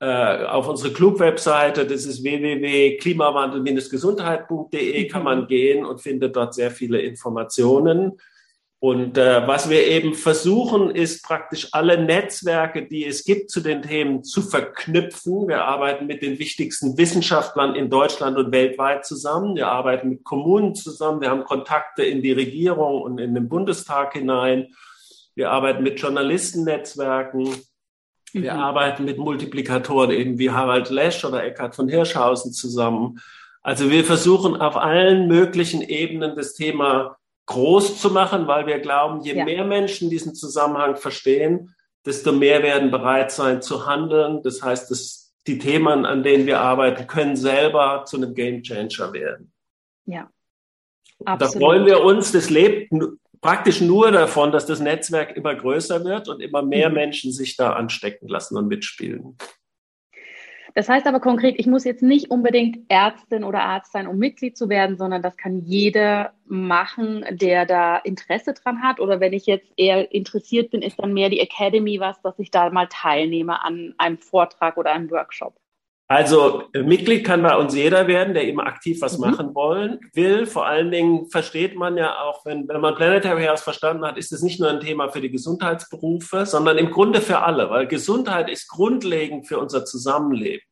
äh, 0.00 0.44
auf 0.46 0.66
unsere 0.68 0.92
Club-Webseite, 0.92 1.86
das 1.86 2.04
ist 2.04 2.22
www.klimawandel-gesundheit.de, 2.22 5.06
kann 5.08 5.24
man 5.24 5.42
mhm. 5.42 5.46
gehen 5.46 5.84
und 5.84 6.00
findet 6.00 6.36
dort 6.36 6.54
sehr 6.54 6.70
viele 6.70 7.00
Informationen. 7.00 8.12
Und 8.84 9.16
äh, 9.16 9.46
was 9.46 9.70
wir 9.70 9.86
eben 9.86 10.12
versuchen, 10.12 10.90
ist 10.90 11.24
praktisch 11.24 11.68
alle 11.72 11.96
Netzwerke, 11.96 12.86
die 12.86 13.06
es 13.06 13.24
gibt 13.24 13.50
zu 13.50 13.62
den 13.62 13.80
Themen, 13.80 14.24
zu 14.24 14.42
verknüpfen. 14.42 15.48
Wir 15.48 15.64
arbeiten 15.64 16.06
mit 16.06 16.20
den 16.20 16.38
wichtigsten 16.38 16.98
Wissenschaftlern 16.98 17.76
in 17.76 17.88
Deutschland 17.88 18.36
und 18.36 18.52
weltweit 18.52 19.06
zusammen. 19.06 19.56
Wir 19.56 19.68
arbeiten 19.68 20.10
mit 20.10 20.22
Kommunen 20.22 20.74
zusammen. 20.74 21.22
Wir 21.22 21.30
haben 21.30 21.44
Kontakte 21.44 22.02
in 22.02 22.20
die 22.20 22.32
Regierung 22.32 23.00
und 23.00 23.16
in 23.20 23.34
den 23.34 23.48
Bundestag 23.48 24.12
hinein. 24.12 24.74
Wir 25.34 25.50
arbeiten 25.50 25.82
mit 25.82 25.98
Journalistennetzwerken. 25.98 27.56
Wir 28.34 28.52
mhm. 28.52 28.60
arbeiten 28.60 29.06
mit 29.06 29.16
Multiplikatoren 29.16 30.10
eben 30.10 30.38
wie 30.38 30.50
Harald 30.50 30.90
Lesch 30.90 31.24
oder 31.24 31.42
Eckhard 31.42 31.74
von 31.74 31.88
Hirschhausen 31.88 32.52
zusammen. 32.52 33.18
Also 33.62 33.90
wir 33.90 34.04
versuchen 34.04 34.56
auf 34.56 34.76
allen 34.76 35.26
möglichen 35.26 35.80
Ebenen 35.80 36.36
das 36.36 36.52
Thema 36.52 37.16
groß 37.46 38.00
zu 38.00 38.10
machen, 38.10 38.46
weil 38.46 38.66
wir 38.66 38.78
glauben, 38.78 39.20
je 39.20 39.34
ja. 39.34 39.44
mehr 39.44 39.64
Menschen 39.64 40.10
diesen 40.10 40.34
Zusammenhang 40.34 40.96
verstehen, 40.96 41.74
desto 42.06 42.32
mehr 42.32 42.62
werden 42.62 42.90
bereit 42.90 43.32
sein 43.32 43.62
zu 43.62 43.86
handeln. 43.86 44.42
Das 44.42 44.62
heißt, 44.62 44.90
dass 44.90 45.34
die 45.46 45.58
Themen, 45.58 46.06
an 46.06 46.22
denen 46.22 46.46
wir 46.46 46.60
arbeiten, 46.60 47.06
können 47.06 47.36
selber 47.36 48.04
zu 48.06 48.16
einem 48.16 48.34
Game 48.34 48.62
Changer 48.62 49.12
werden. 49.12 49.52
Ja. 50.06 50.30
Absolut. 51.24 51.54
Da 51.54 51.58
freuen 51.58 51.86
wir 51.86 52.02
uns, 52.02 52.32
das 52.32 52.50
lebt 52.50 52.92
praktisch 53.40 53.80
nur 53.80 54.10
davon, 54.10 54.52
dass 54.52 54.66
das 54.66 54.80
Netzwerk 54.80 55.36
immer 55.36 55.54
größer 55.54 56.04
wird 56.04 56.28
und 56.28 56.40
immer 56.40 56.62
mehr 56.62 56.88
mhm. 56.88 56.94
Menschen 56.94 57.32
sich 57.32 57.56
da 57.56 57.74
anstecken 57.74 58.28
lassen 58.28 58.56
und 58.56 58.68
mitspielen. 58.68 59.36
Das 60.74 60.88
heißt 60.88 61.06
aber 61.06 61.20
konkret, 61.20 61.54
ich 61.58 61.68
muss 61.68 61.84
jetzt 61.84 62.02
nicht 62.02 62.32
unbedingt 62.32 62.78
Ärztin 62.88 63.44
oder 63.44 63.62
Arzt 63.62 63.92
sein, 63.92 64.08
um 64.08 64.18
Mitglied 64.18 64.56
zu 64.56 64.68
werden, 64.68 64.96
sondern 64.96 65.22
das 65.22 65.36
kann 65.36 65.60
jeder 65.60 66.32
machen, 66.46 67.24
der 67.30 67.64
da 67.64 67.96
Interesse 67.98 68.54
dran 68.54 68.82
hat. 68.82 68.98
Oder 68.98 69.20
wenn 69.20 69.32
ich 69.32 69.46
jetzt 69.46 69.72
eher 69.76 70.12
interessiert 70.12 70.72
bin, 70.72 70.82
ist 70.82 70.98
dann 70.98 71.14
mehr 71.14 71.30
die 71.30 71.38
Academy 71.38 72.00
was, 72.00 72.20
dass 72.22 72.38
ich 72.40 72.50
da 72.50 72.70
mal 72.70 72.88
teilnehme 72.88 73.62
an 73.62 73.94
einem 73.98 74.18
Vortrag 74.18 74.76
oder 74.76 74.92
einem 74.92 75.10
Workshop. 75.12 75.54
Also 76.06 76.64
äh, 76.74 76.82
Mitglied 76.82 77.24
kann 77.24 77.42
bei 77.42 77.56
uns 77.56 77.74
jeder 77.74 78.06
werden, 78.06 78.34
der 78.34 78.44
eben 78.44 78.60
aktiv 78.60 79.00
was 79.00 79.18
mhm. 79.18 79.30
machen 79.30 79.54
wollen 79.54 80.00
will. 80.12 80.44
Vor 80.46 80.66
allen 80.66 80.90
Dingen 80.90 81.30
versteht 81.30 81.76
man 81.76 81.96
ja 81.96 82.20
auch, 82.20 82.44
wenn, 82.44 82.68
wenn 82.68 82.80
man 82.80 82.94
Planetary 82.94 83.42
Health 83.42 83.60
verstanden 83.60 84.04
hat, 84.04 84.18
ist 84.18 84.32
es 84.32 84.42
nicht 84.42 84.60
nur 84.60 84.68
ein 84.68 84.80
Thema 84.80 85.08
für 85.08 85.22
die 85.22 85.30
Gesundheitsberufe, 85.30 86.44
sondern 86.44 86.76
im 86.76 86.90
Grunde 86.90 87.22
für 87.22 87.40
alle, 87.40 87.70
weil 87.70 87.86
Gesundheit 87.86 88.50
ist 88.50 88.68
grundlegend 88.68 89.48
für 89.48 89.58
unser 89.58 89.84
Zusammenleben. 89.86 90.62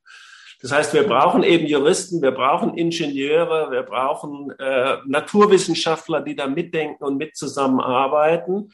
Das 0.60 0.70
heißt, 0.70 0.94
wir 0.94 1.02
brauchen 1.02 1.42
eben 1.42 1.66
Juristen, 1.66 2.22
wir 2.22 2.30
brauchen 2.30 2.74
Ingenieure, 2.74 3.72
wir 3.72 3.82
brauchen 3.82 4.52
äh, 4.60 4.98
Naturwissenschaftler, 5.06 6.20
die 6.20 6.36
da 6.36 6.46
mitdenken 6.46 7.02
und 7.02 7.16
mit 7.16 7.36
zusammenarbeiten. 7.36 8.70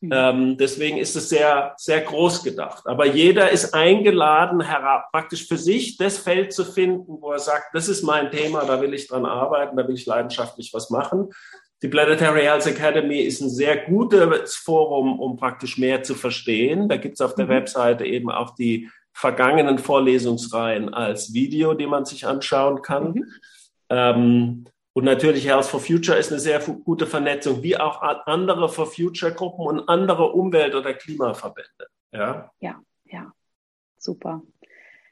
Mhm. 0.00 0.10
Ähm, 0.12 0.56
deswegen 0.56 0.96
ist 0.96 1.14
es 1.14 1.28
sehr, 1.28 1.74
sehr 1.76 2.00
groß 2.00 2.42
gedacht. 2.42 2.86
Aber 2.86 3.06
jeder 3.06 3.50
ist 3.50 3.74
eingeladen, 3.74 4.60
herab, 4.62 5.10
praktisch 5.12 5.46
für 5.46 5.58
sich 5.58 5.98
das 5.98 6.18
Feld 6.18 6.52
zu 6.52 6.64
finden, 6.64 7.20
wo 7.20 7.32
er 7.32 7.38
sagt, 7.38 7.74
das 7.74 7.88
ist 7.88 8.02
mein 8.02 8.30
Thema, 8.30 8.64
da 8.64 8.80
will 8.80 8.94
ich 8.94 9.08
dran 9.08 9.26
arbeiten, 9.26 9.76
da 9.76 9.86
will 9.86 9.94
ich 9.94 10.06
leidenschaftlich 10.06 10.72
was 10.72 10.90
machen. 10.90 11.30
Die 11.82 11.88
Planetary 11.88 12.42
Health 12.42 12.66
Academy 12.66 13.20
ist 13.20 13.40
ein 13.40 13.50
sehr 13.50 13.76
gutes 13.86 14.56
Forum, 14.56 15.18
um 15.18 15.36
praktisch 15.36 15.78
mehr 15.78 16.02
zu 16.02 16.14
verstehen. 16.14 16.88
Da 16.88 16.96
gibt 16.96 17.14
es 17.14 17.20
auf 17.20 17.34
der 17.34 17.46
mhm. 17.46 17.50
Webseite 17.50 18.04
eben 18.04 18.30
auch 18.30 18.54
die 18.54 18.88
vergangenen 19.12 19.78
Vorlesungsreihen 19.78 20.92
als 20.94 21.34
Video, 21.34 21.74
die 21.74 21.86
man 21.86 22.04
sich 22.04 22.26
anschauen 22.26 22.82
kann. 22.82 23.12
Mhm. 23.12 23.24
Ähm, 23.90 24.64
und 24.92 25.04
natürlich 25.04 25.46
Health 25.46 25.66
for 25.66 25.80
Future 25.80 26.18
ist 26.18 26.32
eine 26.32 26.40
sehr 26.40 26.58
gute 26.58 27.06
Vernetzung, 27.06 27.62
wie 27.62 27.76
auch 27.76 28.02
andere 28.26 28.68
For 28.68 28.86
Future 28.86 29.32
Gruppen 29.32 29.66
und 29.66 29.88
andere 29.88 30.32
Umwelt- 30.32 30.74
oder 30.74 30.94
Klimaverbände. 30.94 31.86
Ja, 32.12 32.50
ja, 32.58 32.82
ja. 33.06 33.32
super. 33.96 34.42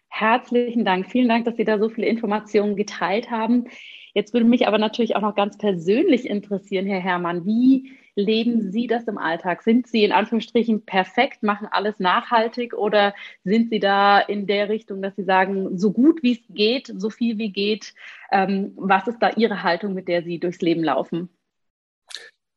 Herzlichen 0.09 0.85
Dank. 0.85 1.11
Vielen 1.11 1.29
Dank, 1.29 1.45
dass 1.45 1.57
Sie 1.57 1.65
da 1.65 1.79
so 1.79 1.89
viele 1.91 2.09
Informationen 2.09 2.75
geteilt 2.75 3.31
haben. 3.31 3.67
Jetzt 4.15 4.33
würde 4.33 4.47
mich 4.47 4.67
aber 4.67 4.79
natürlich 4.79 5.15
auch 5.15 5.21
noch 5.21 5.37
ganz 5.37 5.59
persönlich 5.59 6.29
interessieren, 6.29 6.87
Herr 6.87 7.01
Herrmann, 7.01 7.47
wie 7.47 7.93
leben 8.19 8.73
Sie 8.73 8.87
das 8.87 9.05
im 9.05 9.17
Alltag? 9.17 9.63
Sind 9.63 9.87
Sie 9.87 10.05
in 10.05 10.13
Anführungsstrichen 10.13 10.85
perfekt, 10.85 11.43
machen 11.43 11.69
alles 11.71 11.95
nachhaltig 11.99 12.75
oder 12.75 13.15
sind 13.45 13.71
Sie 13.71 13.79
da 13.79 14.19
in 14.19 14.47
der 14.47 14.69
Richtung, 14.69 15.01
dass 15.01 15.15
Sie 15.17 15.25
sagen, 15.25 15.79
so 15.79 15.93
gut 15.93 16.23
wie 16.23 16.33
es 16.33 16.41
geht, 16.51 16.93
so 16.97 17.11
viel 17.11 17.39
wie 17.39 17.53
geht? 17.53 17.95
Ähm, 18.33 18.73
was 18.77 19.07
ist 19.07 19.19
da 19.21 19.31
Ihre 19.37 19.63
Haltung, 19.63 19.95
mit 19.95 20.09
der 20.09 20.23
Sie 20.23 20.39
durchs 20.39 20.61
Leben 20.61 20.83
laufen? 20.83 21.31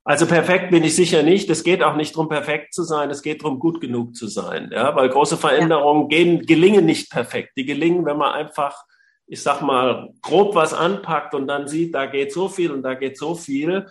Also 0.04 0.26
perfekt 0.26 0.72
bin 0.72 0.84
ich 0.84 0.96
sicher 0.96 1.22
nicht. 1.22 1.48
Es 1.52 1.64
geht 1.64 1.84
auch 1.84 1.96
nicht 1.96 2.16
darum, 2.16 2.28
perfekt 2.28 2.74
zu 2.74 2.84
sein. 2.84 3.12
Es 3.12 3.22
geht 3.22 3.44
darum, 3.44 3.60
gut 3.60 3.80
genug 3.80 4.16
zu 4.16 4.28
sein. 4.28 4.72
Ja, 4.74 4.96
weil 4.96 5.10
große 5.10 5.38
Veränderungen 5.38 6.10
ja. 6.10 6.18
gehen, 6.18 6.46
gelingen 6.48 6.86
nicht 6.86 7.12
perfekt. 7.12 7.52
Die 7.56 7.66
gelingen, 7.66 8.04
wenn 8.06 8.18
man 8.18 8.34
einfach, 8.34 8.84
ich 9.28 9.44
sag 9.44 9.62
mal, 9.62 10.10
grob 10.24 10.56
was 10.56 10.74
anpackt 10.74 11.36
und 11.36 11.48
dann 11.48 11.68
sieht, 11.68 11.94
da 11.94 12.08
geht 12.08 12.34
so 12.34 12.50
viel 12.50 12.72
und 12.72 12.82
da 12.82 12.96
geht 12.96 13.16
so 13.16 13.36
viel. 13.36 13.86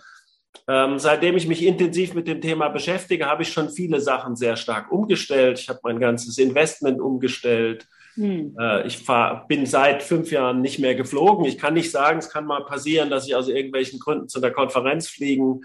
Ähm, 0.67 0.99
seitdem 0.99 1.35
ich 1.37 1.47
mich 1.47 1.65
intensiv 1.65 2.13
mit 2.13 2.27
dem 2.27 2.41
Thema 2.41 2.69
beschäftige, 2.69 3.25
habe 3.25 3.43
ich 3.43 3.51
schon 3.51 3.69
viele 3.69 3.99
Sachen 3.99 4.35
sehr 4.35 4.55
stark 4.55 4.91
umgestellt. 4.91 5.59
Ich 5.59 5.69
habe 5.69 5.79
mein 5.83 5.99
ganzes 5.99 6.37
Investment 6.37 7.01
umgestellt. 7.01 7.87
Hm. 8.15 8.55
Äh, 8.59 8.87
ich 8.87 8.97
fahr, 8.97 9.47
bin 9.47 9.65
seit 9.65 10.03
fünf 10.03 10.31
Jahren 10.31 10.61
nicht 10.61 10.79
mehr 10.79 10.95
geflogen. 10.95 11.45
Ich 11.45 11.57
kann 11.57 11.73
nicht 11.73 11.91
sagen, 11.91 12.19
es 12.19 12.29
kann 12.29 12.45
mal 12.45 12.65
passieren, 12.65 13.09
dass 13.09 13.27
ich 13.27 13.35
aus 13.35 13.47
irgendwelchen 13.47 13.99
Gründen 13.99 14.27
zu 14.27 14.39
der 14.39 14.51
Konferenz 14.51 15.07
fliegen 15.07 15.61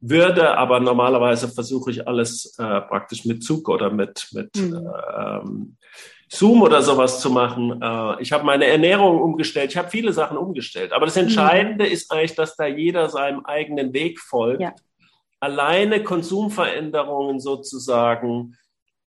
würde, 0.00 0.56
aber 0.56 0.78
normalerweise 0.80 1.48
versuche 1.48 1.90
ich 1.90 2.06
alles 2.06 2.56
äh, 2.58 2.80
praktisch 2.82 3.24
mit 3.24 3.42
Zug 3.42 3.68
oder 3.68 3.90
mit, 3.90 4.28
mit 4.32 4.56
mhm. 4.56 4.88
ähm, 5.18 5.76
Zoom 6.28 6.62
oder 6.62 6.82
sowas 6.82 7.20
zu 7.20 7.30
machen. 7.30 7.80
Äh, 7.82 8.22
ich 8.22 8.32
habe 8.32 8.44
meine 8.44 8.66
Ernährung 8.66 9.20
umgestellt, 9.20 9.70
ich 9.70 9.76
habe 9.76 9.90
viele 9.90 10.12
Sachen 10.12 10.36
umgestellt. 10.36 10.92
Aber 10.92 11.06
das 11.06 11.16
mhm. 11.16 11.22
Entscheidende 11.22 11.86
mhm. 11.86 11.90
ist 11.90 12.10
eigentlich, 12.10 12.34
dass 12.34 12.56
da 12.56 12.66
jeder 12.66 13.08
seinem 13.08 13.44
eigenen 13.44 13.92
Weg 13.92 14.20
folgt. 14.20 14.60
Ja. 14.60 14.74
Alleine 15.40 16.02
Konsumveränderungen 16.02 17.40
sozusagen 17.40 18.56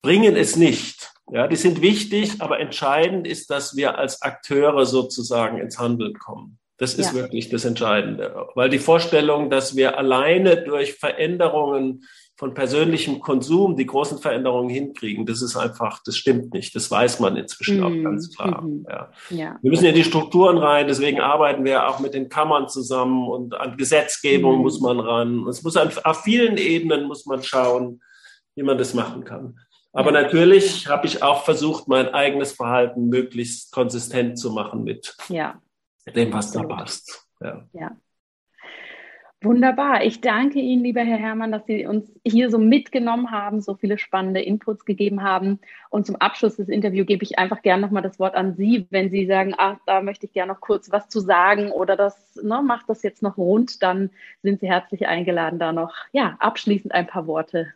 bringen 0.01 0.35
es 0.35 0.55
nicht. 0.55 1.11
Ja, 1.31 1.47
die 1.47 1.55
sind 1.55 1.81
wichtig, 1.81 2.39
aber 2.39 2.59
entscheidend 2.59 3.25
ist, 3.25 3.49
dass 3.49 3.75
wir 3.75 3.97
als 3.97 4.21
Akteure 4.21 4.85
sozusagen 4.85 5.57
ins 5.57 5.79
Handeln 5.79 6.13
kommen. 6.13 6.59
Das 6.77 6.93
ist 6.93 7.07
ja. 7.07 7.21
wirklich 7.21 7.49
das 7.49 7.65
Entscheidende. 7.65 8.47
Weil 8.53 8.69
die 8.69 8.79
Vorstellung, 8.79 9.49
dass 9.49 9.75
wir 9.75 9.97
alleine 9.97 10.57
durch 10.57 10.93
Veränderungen 10.93 12.03
von 12.37 12.53
persönlichem 12.53 13.21
Konsum 13.21 13.77
die 13.77 13.85
großen 13.85 14.19
Veränderungen 14.19 14.69
hinkriegen, 14.69 15.25
das 15.25 15.41
ist 15.41 15.55
einfach, 15.55 16.01
das 16.03 16.17
stimmt 16.17 16.53
nicht. 16.53 16.75
Das 16.75 16.91
weiß 16.91 17.19
man 17.19 17.37
inzwischen 17.37 17.81
auch 17.81 18.03
ganz 18.03 18.35
klar. 18.35 18.61
Mm. 18.61 18.85
Ja. 18.89 19.11
ja. 19.29 19.59
Wir 19.61 19.71
müssen 19.71 19.85
in 19.85 19.95
die 19.95 20.03
Strukturen 20.03 20.57
rein, 20.57 20.87
deswegen 20.87 21.21
arbeiten 21.21 21.63
wir 21.63 21.87
auch 21.87 21.99
mit 21.99 22.13
den 22.13 22.27
Kammern 22.27 22.67
zusammen 22.67 23.27
und 23.27 23.55
an 23.55 23.77
Gesetzgebung 23.77 24.59
mm. 24.59 24.61
muss 24.61 24.81
man 24.81 24.99
ran. 24.99 25.47
Es 25.47 25.63
muss 25.63 25.77
an, 25.77 25.89
auf 26.03 26.23
vielen 26.23 26.57
Ebenen 26.57 27.05
muss 27.05 27.25
man 27.25 27.41
schauen, 27.41 28.01
wie 28.55 28.63
man 28.63 28.77
das 28.77 28.93
machen 28.93 29.23
kann. 29.23 29.57
Aber 29.93 30.13
ja. 30.13 30.23
natürlich 30.23 30.87
habe 30.87 31.07
ich 31.07 31.23
auch 31.23 31.45
versucht, 31.45 31.87
mein 31.87 32.13
eigenes 32.13 32.51
Verhalten 32.51 33.07
möglichst 33.07 33.71
konsistent 33.71 34.37
zu 34.37 34.51
machen 34.51 34.83
mit 34.83 35.15
ja 35.29 35.61
dem, 36.13 36.33
was 36.33 36.51
da 36.51 36.63
passt. 36.63 37.27
Ja. 37.41 37.67
ja. 37.73 37.91
Wunderbar. 39.45 40.03
Ich 40.03 40.21
danke 40.21 40.59
Ihnen, 40.59 40.83
lieber 40.83 41.01
Herr 41.01 41.19
Herrmann, 41.19 41.51
dass 41.51 41.67
Sie 41.67 41.85
uns 41.85 42.11
hier 42.25 42.49
so 42.49 42.57
mitgenommen 42.57 43.29
haben, 43.29 43.61
so 43.61 43.75
viele 43.75 43.99
spannende 43.99 44.41
Inputs 44.41 44.85
gegeben 44.85 45.21
haben. 45.21 45.59
Und 45.91 46.07
zum 46.07 46.15
Abschluss 46.15 46.55
des 46.55 46.67
Interviews 46.67 47.05
gebe 47.05 47.23
ich 47.23 47.37
einfach 47.37 47.61
gerne 47.61 47.83
nochmal 47.83 48.01
das 48.01 48.17
Wort 48.17 48.33
an 48.33 48.55
Sie. 48.55 48.87
Wenn 48.89 49.11
Sie 49.11 49.27
sagen, 49.27 49.53
ach, 49.55 49.77
da 49.85 50.01
möchte 50.01 50.25
ich 50.25 50.33
gerne 50.33 50.51
noch 50.51 50.61
kurz 50.61 50.91
was 50.91 51.09
zu 51.09 51.19
sagen 51.19 51.71
oder 51.71 51.95
das 51.95 52.39
ne, 52.41 52.63
macht 52.63 52.89
das 52.89 53.03
jetzt 53.03 53.21
noch 53.21 53.37
rund, 53.37 53.83
dann 53.83 54.09
sind 54.41 54.61
Sie 54.61 54.67
herzlich 54.67 55.07
eingeladen, 55.07 55.59
da 55.59 55.71
noch 55.71 55.93
ja, 56.11 56.37
abschließend 56.39 56.91
ein 56.91 57.05
paar 57.05 57.27
Worte 57.27 57.67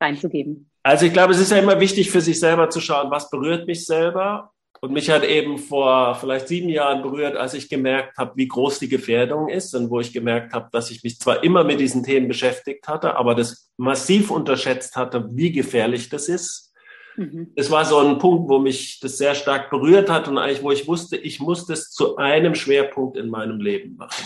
reinzugeben. 0.00 0.68
Also 0.82 1.06
ich 1.06 1.12
glaube, 1.12 1.32
es 1.32 1.40
ist 1.40 1.52
ja 1.52 1.58
immer 1.58 1.78
wichtig 1.78 2.10
für 2.10 2.20
sich 2.20 2.40
selber 2.40 2.70
zu 2.70 2.80
schauen, 2.80 3.12
was 3.12 3.30
berührt 3.30 3.68
mich 3.68 3.86
selber 3.86 4.53
und 4.80 4.92
mich 4.92 5.10
hat 5.10 5.24
eben 5.24 5.58
vor 5.58 6.14
vielleicht 6.14 6.48
sieben 6.48 6.68
Jahren 6.68 7.02
berührt, 7.02 7.36
als 7.36 7.54
ich 7.54 7.68
gemerkt 7.68 8.18
habe, 8.18 8.32
wie 8.36 8.48
groß 8.48 8.80
die 8.80 8.88
Gefährdung 8.88 9.48
ist 9.48 9.74
und 9.74 9.90
wo 9.90 10.00
ich 10.00 10.12
gemerkt 10.12 10.52
habe, 10.52 10.68
dass 10.72 10.90
ich 10.90 11.02
mich 11.02 11.18
zwar 11.18 11.42
immer 11.42 11.64
mit 11.64 11.80
diesen 11.80 12.02
Themen 12.02 12.28
beschäftigt 12.28 12.86
hatte, 12.86 13.16
aber 13.16 13.34
das 13.34 13.70
massiv 13.76 14.30
unterschätzt 14.30 14.96
hatte, 14.96 15.28
wie 15.32 15.52
gefährlich 15.52 16.10
das 16.10 16.28
ist. 16.28 16.72
Mhm. 17.16 17.52
Es 17.54 17.70
war 17.70 17.84
so 17.84 17.98
ein 17.98 18.18
Punkt, 18.18 18.48
wo 18.48 18.58
mich 18.58 19.00
das 19.00 19.18
sehr 19.18 19.34
stark 19.34 19.70
berührt 19.70 20.10
hat 20.10 20.28
und 20.28 20.38
eigentlich, 20.38 20.62
wo 20.62 20.72
ich 20.72 20.86
wusste, 20.86 21.16
ich 21.16 21.40
muss 21.40 21.66
das 21.66 21.90
zu 21.90 22.16
einem 22.16 22.54
Schwerpunkt 22.54 23.16
in 23.16 23.30
meinem 23.30 23.60
Leben 23.60 23.96
machen. 23.96 24.24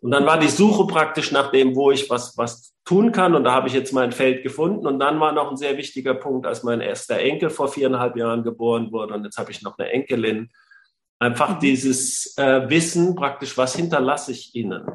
Und 0.00 0.10
dann 0.10 0.26
war 0.26 0.38
die 0.38 0.48
Suche 0.48 0.86
praktisch 0.86 1.32
nach 1.32 1.50
dem, 1.50 1.74
wo 1.74 1.90
ich 1.90 2.08
was, 2.10 2.36
was 2.36 2.74
tun 2.84 3.12
kann. 3.12 3.34
Und 3.34 3.44
da 3.44 3.52
habe 3.52 3.68
ich 3.68 3.74
jetzt 3.74 3.92
mein 3.92 4.12
Feld 4.12 4.42
gefunden. 4.42 4.86
Und 4.86 4.98
dann 4.98 5.18
war 5.20 5.32
noch 5.32 5.50
ein 5.50 5.56
sehr 5.56 5.76
wichtiger 5.76 6.14
Punkt, 6.14 6.46
als 6.46 6.62
mein 6.62 6.80
erster 6.80 7.18
Enkel 7.18 7.50
vor 7.50 7.68
viereinhalb 7.68 8.16
Jahren 8.16 8.42
geboren 8.42 8.92
wurde. 8.92 9.14
Und 9.14 9.24
jetzt 9.24 9.38
habe 9.38 9.50
ich 9.50 9.62
noch 9.62 9.78
eine 9.78 9.90
Enkelin. 9.90 10.50
Einfach 11.18 11.56
mhm. 11.56 11.60
dieses 11.60 12.36
äh, 12.36 12.68
Wissen 12.68 13.14
praktisch, 13.14 13.56
was 13.56 13.74
hinterlasse 13.74 14.32
ich 14.32 14.54
ihnen? 14.54 14.86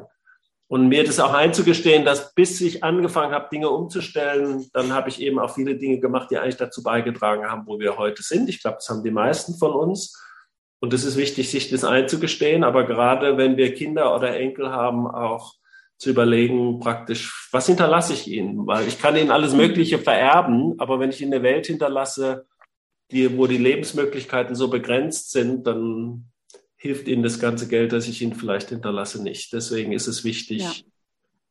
Und 0.68 0.88
mir 0.88 1.04
das 1.04 1.20
auch 1.20 1.34
einzugestehen, 1.34 2.06
dass 2.06 2.32
bis 2.32 2.58
ich 2.62 2.82
angefangen 2.82 3.34
habe, 3.34 3.48
Dinge 3.52 3.68
umzustellen, 3.68 4.70
dann 4.72 4.94
habe 4.94 5.10
ich 5.10 5.20
eben 5.20 5.38
auch 5.38 5.54
viele 5.54 5.76
Dinge 5.76 6.00
gemacht, 6.00 6.30
die 6.30 6.38
eigentlich 6.38 6.56
dazu 6.56 6.82
beigetragen 6.82 7.44
haben, 7.44 7.66
wo 7.66 7.78
wir 7.78 7.98
heute 7.98 8.22
sind. 8.22 8.48
Ich 8.48 8.62
glaube, 8.62 8.76
das 8.76 8.88
haben 8.88 9.04
die 9.04 9.10
meisten 9.10 9.54
von 9.58 9.72
uns. 9.72 10.16
Und 10.82 10.92
es 10.92 11.04
ist 11.04 11.16
wichtig, 11.16 11.48
sich 11.48 11.70
das 11.70 11.84
einzugestehen. 11.84 12.64
Aber 12.64 12.84
gerade 12.84 13.36
wenn 13.36 13.56
wir 13.56 13.72
Kinder 13.72 14.16
oder 14.16 14.36
Enkel 14.36 14.72
haben, 14.72 15.06
auch 15.06 15.54
zu 15.96 16.10
überlegen, 16.10 16.80
praktisch, 16.80 17.48
was 17.52 17.66
hinterlasse 17.66 18.14
ich 18.14 18.26
ihnen? 18.26 18.66
Weil 18.66 18.88
ich 18.88 19.00
kann 19.00 19.16
ihnen 19.16 19.30
alles 19.30 19.54
Mögliche 19.54 20.00
vererben, 20.00 20.74
aber 20.78 20.98
wenn 20.98 21.10
ich 21.10 21.20
ihnen 21.20 21.34
eine 21.34 21.44
Welt 21.44 21.68
hinterlasse, 21.68 22.46
die, 23.12 23.38
wo 23.38 23.46
die 23.46 23.58
Lebensmöglichkeiten 23.58 24.56
so 24.56 24.66
begrenzt 24.66 25.30
sind, 25.30 25.68
dann 25.68 26.32
hilft 26.74 27.06
ihnen 27.06 27.22
das 27.22 27.38
ganze 27.38 27.68
Geld, 27.68 27.92
das 27.92 28.08
ich 28.08 28.20
ihnen 28.20 28.34
vielleicht 28.34 28.70
hinterlasse, 28.70 29.22
nicht. 29.22 29.52
Deswegen 29.52 29.92
ist 29.92 30.08
es 30.08 30.24
wichtig, 30.24 30.62
ja. 30.62 30.72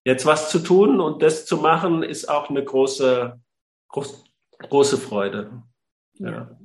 jetzt 0.04 0.26
was 0.26 0.50
zu 0.50 0.60
tun 0.60 1.00
und 1.00 1.22
das 1.22 1.46
zu 1.46 1.56
machen, 1.56 2.04
ist 2.04 2.28
auch 2.28 2.50
eine 2.50 2.66
große, 2.66 3.40
groß, 3.88 4.26
große 4.60 4.98
Freude. 4.98 5.64
Ja. 6.16 6.32
ja. 6.32 6.60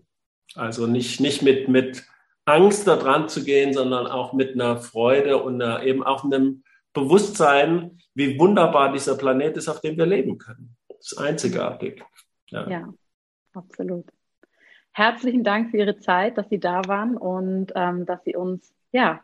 Also 0.57 0.89
nicht, 0.89 1.21
nicht 1.21 1.43
mit, 1.43 1.69
mit 1.69 2.03
Angst 2.47 2.87
da 2.87 2.97
dran 2.97 3.29
zu 3.29 3.45
gehen, 3.45 3.75
sondern 3.75 4.07
auch 4.07 4.33
mit 4.33 4.55
einer 4.55 4.79
Freude 4.79 5.43
und 5.43 5.61
einer, 5.61 5.83
eben 5.83 6.03
auch 6.03 6.25
einem 6.25 6.63
Bewusstsein, 6.93 7.99
wie 8.15 8.39
wunderbar 8.39 8.93
dieser 8.93 9.19
Planet 9.19 9.57
ist, 9.57 9.69
auf 9.69 9.81
dem 9.81 9.99
wir 9.99 10.07
leben 10.07 10.39
können. 10.39 10.77
Das 10.89 11.13
ist 11.13 11.19
einzigartig. 11.19 12.03
Ja, 12.49 12.69
ja 12.71 12.95
absolut. 13.53 14.07
Herzlichen 14.93 15.45
Dank 15.45 15.73
für 15.73 15.79
Ihre 15.79 15.99
Zeit, 15.99 16.39
dass 16.39 16.49
Sie 16.49 16.61
da 16.61 16.83
waren 16.87 17.17
und 17.17 17.73
ähm, 17.75 18.07
dass 18.07 18.23
Sie 18.25 18.35
uns 18.35 18.73
ja 18.93 19.21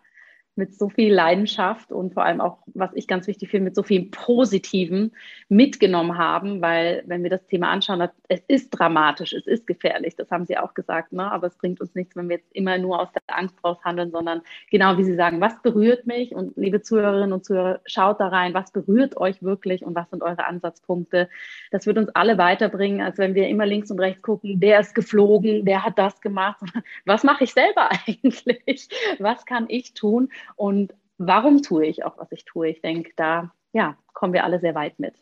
mit 0.54 0.74
so 0.74 0.90
viel 0.90 1.12
Leidenschaft 1.12 1.92
und 1.92 2.12
vor 2.12 2.24
allem 2.24 2.40
auch, 2.40 2.58
was 2.66 2.90
ich 2.94 3.06
ganz 3.06 3.26
wichtig 3.26 3.50
finde, 3.50 3.66
mit 3.66 3.74
so 3.74 3.82
viel 3.82 4.10
Positiven 4.10 5.12
mitgenommen 5.48 6.18
haben, 6.18 6.60
weil 6.60 7.02
wenn 7.06 7.22
wir 7.22 7.30
das 7.30 7.46
Thema 7.46 7.70
anschauen, 7.70 8.06
es 8.28 8.42
ist 8.48 8.70
dramatisch, 8.70 9.32
es 9.32 9.46
ist 9.46 9.66
gefährlich, 9.66 10.14
das 10.14 10.30
haben 10.30 10.44
Sie 10.44 10.58
auch 10.58 10.74
gesagt, 10.74 11.12
ne? 11.12 11.32
aber 11.32 11.46
es 11.46 11.56
bringt 11.56 11.80
uns 11.80 11.94
nichts, 11.94 12.16
wenn 12.16 12.28
wir 12.28 12.36
jetzt 12.36 12.52
immer 12.52 12.76
nur 12.76 13.00
aus 13.00 13.08
der 13.12 13.22
Angst 13.34 13.56
raus 13.64 13.78
handeln, 13.82 14.10
sondern 14.10 14.42
genau 14.70 14.98
wie 14.98 15.04
Sie 15.04 15.14
sagen, 15.14 15.40
was 15.40 15.60
berührt 15.62 16.06
mich 16.06 16.34
und 16.34 16.54
liebe 16.56 16.82
Zuhörerinnen 16.82 17.32
und 17.32 17.46
Zuhörer, 17.46 17.80
schaut 17.86 18.20
da 18.20 18.28
rein, 18.28 18.52
was 18.52 18.72
berührt 18.72 19.16
euch 19.16 19.42
wirklich 19.42 19.84
und 19.84 19.94
was 19.94 20.10
sind 20.10 20.22
eure 20.22 20.46
Ansatzpunkte. 20.46 21.30
Das 21.70 21.86
wird 21.86 21.96
uns 21.96 22.10
alle 22.10 22.36
weiterbringen, 22.36 23.00
als 23.00 23.16
wenn 23.16 23.34
wir 23.34 23.48
immer 23.48 23.64
links 23.64 23.90
und 23.90 24.00
rechts 24.00 24.20
gucken, 24.20 24.60
der 24.60 24.80
ist 24.80 24.94
geflogen, 24.94 25.64
der 25.64 25.84
hat 25.84 25.98
das 25.98 26.20
gemacht. 26.20 26.60
Was 27.04 27.24
mache 27.24 27.44
ich 27.44 27.52
selber 27.52 27.90
eigentlich? 28.06 28.88
Was 29.18 29.46
kann 29.46 29.66
ich 29.68 29.94
tun? 29.94 30.28
Und 30.56 30.94
warum 31.18 31.62
tue 31.62 31.86
ich 31.86 32.04
auch, 32.04 32.18
was 32.18 32.30
ich 32.32 32.44
tue? 32.44 32.68
Ich 32.68 32.80
denke, 32.80 33.12
da 33.16 33.52
ja, 33.72 33.96
kommen 34.12 34.32
wir 34.32 34.44
alle 34.44 34.60
sehr 34.60 34.74
weit 34.74 34.98
mit. 34.98 35.14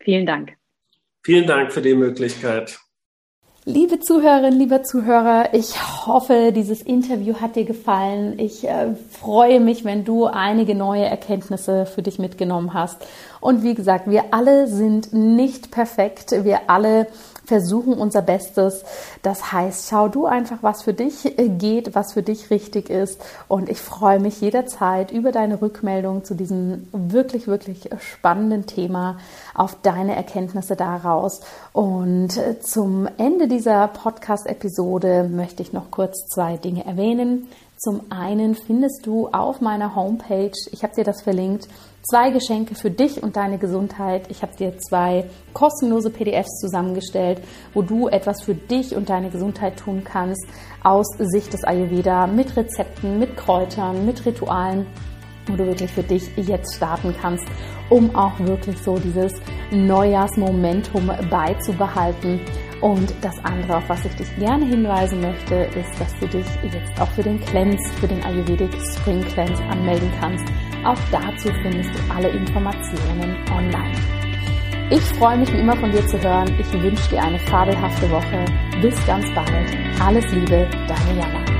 Vielen 0.00 0.26
Dank. 0.26 0.56
Vielen 1.22 1.46
Dank 1.46 1.72
für 1.72 1.82
die 1.82 1.94
Möglichkeit. 1.94 2.78
Liebe 3.64 4.00
Zuhörerinnen, 4.00 4.58
lieber 4.58 4.82
Zuhörer, 4.82 5.52
ich 5.52 5.74
hoffe, 6.06 6.52
dieses 6.56 6.80
Interview 6.80 7.34
hat 7.34 7.54
dir 7.54 7.66
gefallen. 7.66 8.38
Ich 8.38 8.66
äh, 8.66 8.94
freue 9.10 9.60
mich, 9.60 9.84
wenn 9.84 10.06
du 10.06 10.24
einige 10.24 10.74
neue 10.74 11.04
Erkenntnisse 11.04 11.84
für 11.84 12.00
dich 12.00 12.18
mitgenommen 12.18 12.72
hast. 12.72 13.06
Und 13.42 13.62
wie 13.62 13.74
gesagt, 13.74 14.08
wir 14.08 14.32
alle 14.32 14.68
sind 14.68 15.12
nicht 15.12 15.70
perfekt. 15.70 16.32
Wir 16.44 16.70
alle 16.70 17.08
versuchen 17.48 17.94
unser 17.94 18.20
Bestes. 18.20 18.84
Das 19.22 19.52
heißt, 19.52 19.88
schau 19.88 20.08
du 20.08 20.26
einfach, 20.26 20.58
was 20.60 20.82
für 20.82 20.92
dich 20.92 21.38
äh, 21.38 21.48
geht, 21.48 21.94
was 21.94 22.12
für 22.12 22.22
dich 22.22 22.50
richtig 22.50 22.90
ist. 22.90 23.20
Und 23.48 23.70
ich 23.70 23.80
freue 23.80 24.20
mich 24.20 24.40
jederzeit 24.40 25.10
über 25.10 25.32
deine 25.32 25.60
Rückmeldung 25.60 26.24
zu 26.24 26.34
diesem 26.34 26.88
wirklich, 26.92 27.46
wirklich 27.46 27.88
spannenden 28.00 28.66
Thema, 28.66 29.16
auf 29.54 29.76
deine 29.80 30.14
Erkenntnisse 30.14 30.76
daraus. 30.76 31.40
Und 31.72 32.36
äh, 32.36 32.60
zum 32.60 33.08
Ende 33.16 33.48
dieser 33.48 33.88
Podcast-Episode 33.88 35.28
möchte 35.28 35.62
ich 35.62 35.72
noch 35.72 35.90
kurz 35.90 36.26
zwei 36.26 36.58
Dinge 36.58 36.84
erwähnen. 36.84 37.48
Zum 37.78 38.10
einen 38.10 38.56
findest 38.56 39.06
du 39.06 39.28
auf 39.28 39.60
meiner 39.60 39.94
Homepage, 39.94 40.50
ich 40.72 40.82
habe 40.82 40.96
dir 40.96 41.04
das 41.04 41.22
verlinkt, 41.22 41.68
zwei 42.02 42.30
Geschenke 42.30 42.74
für 42.74 42.90
dich 42.90 43.22
und 43.22 43.36
deine 43.36 43.56
Gesundheit. 43.56 44.28
Ich 44.30 44.42
habe 44.42 44.56
dir 44.56 44.76
zwei 44.78 45.30
kostenlose 45.54 46.10
PDFs 46.10 46.58
zusammengestellt, 46.58 47.40
wo 47.74 47.82
du 47.82 48.08
etwas 48.08 48.42
für 48.42 48.56
dich 48.56 48.96
und 48.96 49.08
deine 49.08 49.30
Gesundheit 49.30 49.76
tun 49.76 50.02
kannst 50.02 50.44
aus 50.82 51.06
Sicht 51.18 51.52
des 51.52 51.62
Ayurveda 51.62 52.26
mit 52.26 52.56
Rezepten, 52.56 53.20
mit 53.20 53.36
Kräutern, 53.36 54.04
mit 54.04 54.26
Ritualen 54.26 54.86
wo 55.48 55.56
du 55.56 55.66
wirklich 55.66 55.90
für 55.90 56.02
dich 56.02 56.30
jetzt 56.36 56.76
starten 56.76 57.14
kannst, 57.20 57.46
um 57.88 58.14
auch 58.14 58.38
wirklich 58.38 58.76
so 58.82 58.98
dieses 58.98 59.32
Neujahrsmomentum 59.70 61.10
beizubehalten 61.30 62.40
und 62.80 63.12
das 63.22 63.36
andere, 63.44 63.78
auf 63.78 63.88
was 63.88 64.04
ich 64.04 64.14
dich 64.14 64.36
gerne 64.36 64.64
hinweisen 64.66 65.20
möchte, 65.20 65.54
ist, 65.54 66.00
dass 66.00 66.16
du 66.20 66.28
dich 66.28 66.46
jetzt 66.62 67.00
auch 67.00 67.08
für 67.08 67.22
den 67.22 67.40
Cleanse, 67.40 67.92
für 67.94 68.06
den 68.06 68.22
Ayurvedic 68.22 68.72
Spring 68.96 69.20
Cleanse 69.22 69.62
anmelden 69.64 70.10
kannst. 70.20 70.44
Auch 70.84 70.98
dazu 71.10 71.48
findest 71.62 71.90
du 71.94 72.14
alle 72.14 72.28
Informationen 72.28 73.36
online. 73.50 73.92
Ich 74.90 75.02
freue 75.18 75.38
mich 75.38 75.52
wie 75.52 75.58
immer 75.58 75.76
von 75.76 75.90
dir 75.90 76.06
zu 76.06 76.18
hören. 76.22 76.48
Ich 76.58 76.72
wünsche 76.72 77.10
dir 77.10 77.22
eine 77.22 77.38
fabelhafte 77.40 78.10
Woche. 78.10 78.44
Bis 78.80 78.94
ganz 79.06 79.26
bald. 79.34 79.76
Alles 80.00 80.24
Liebe, 80.32 80.68
deine 80.86 81.20
Jana. 81.20 81.57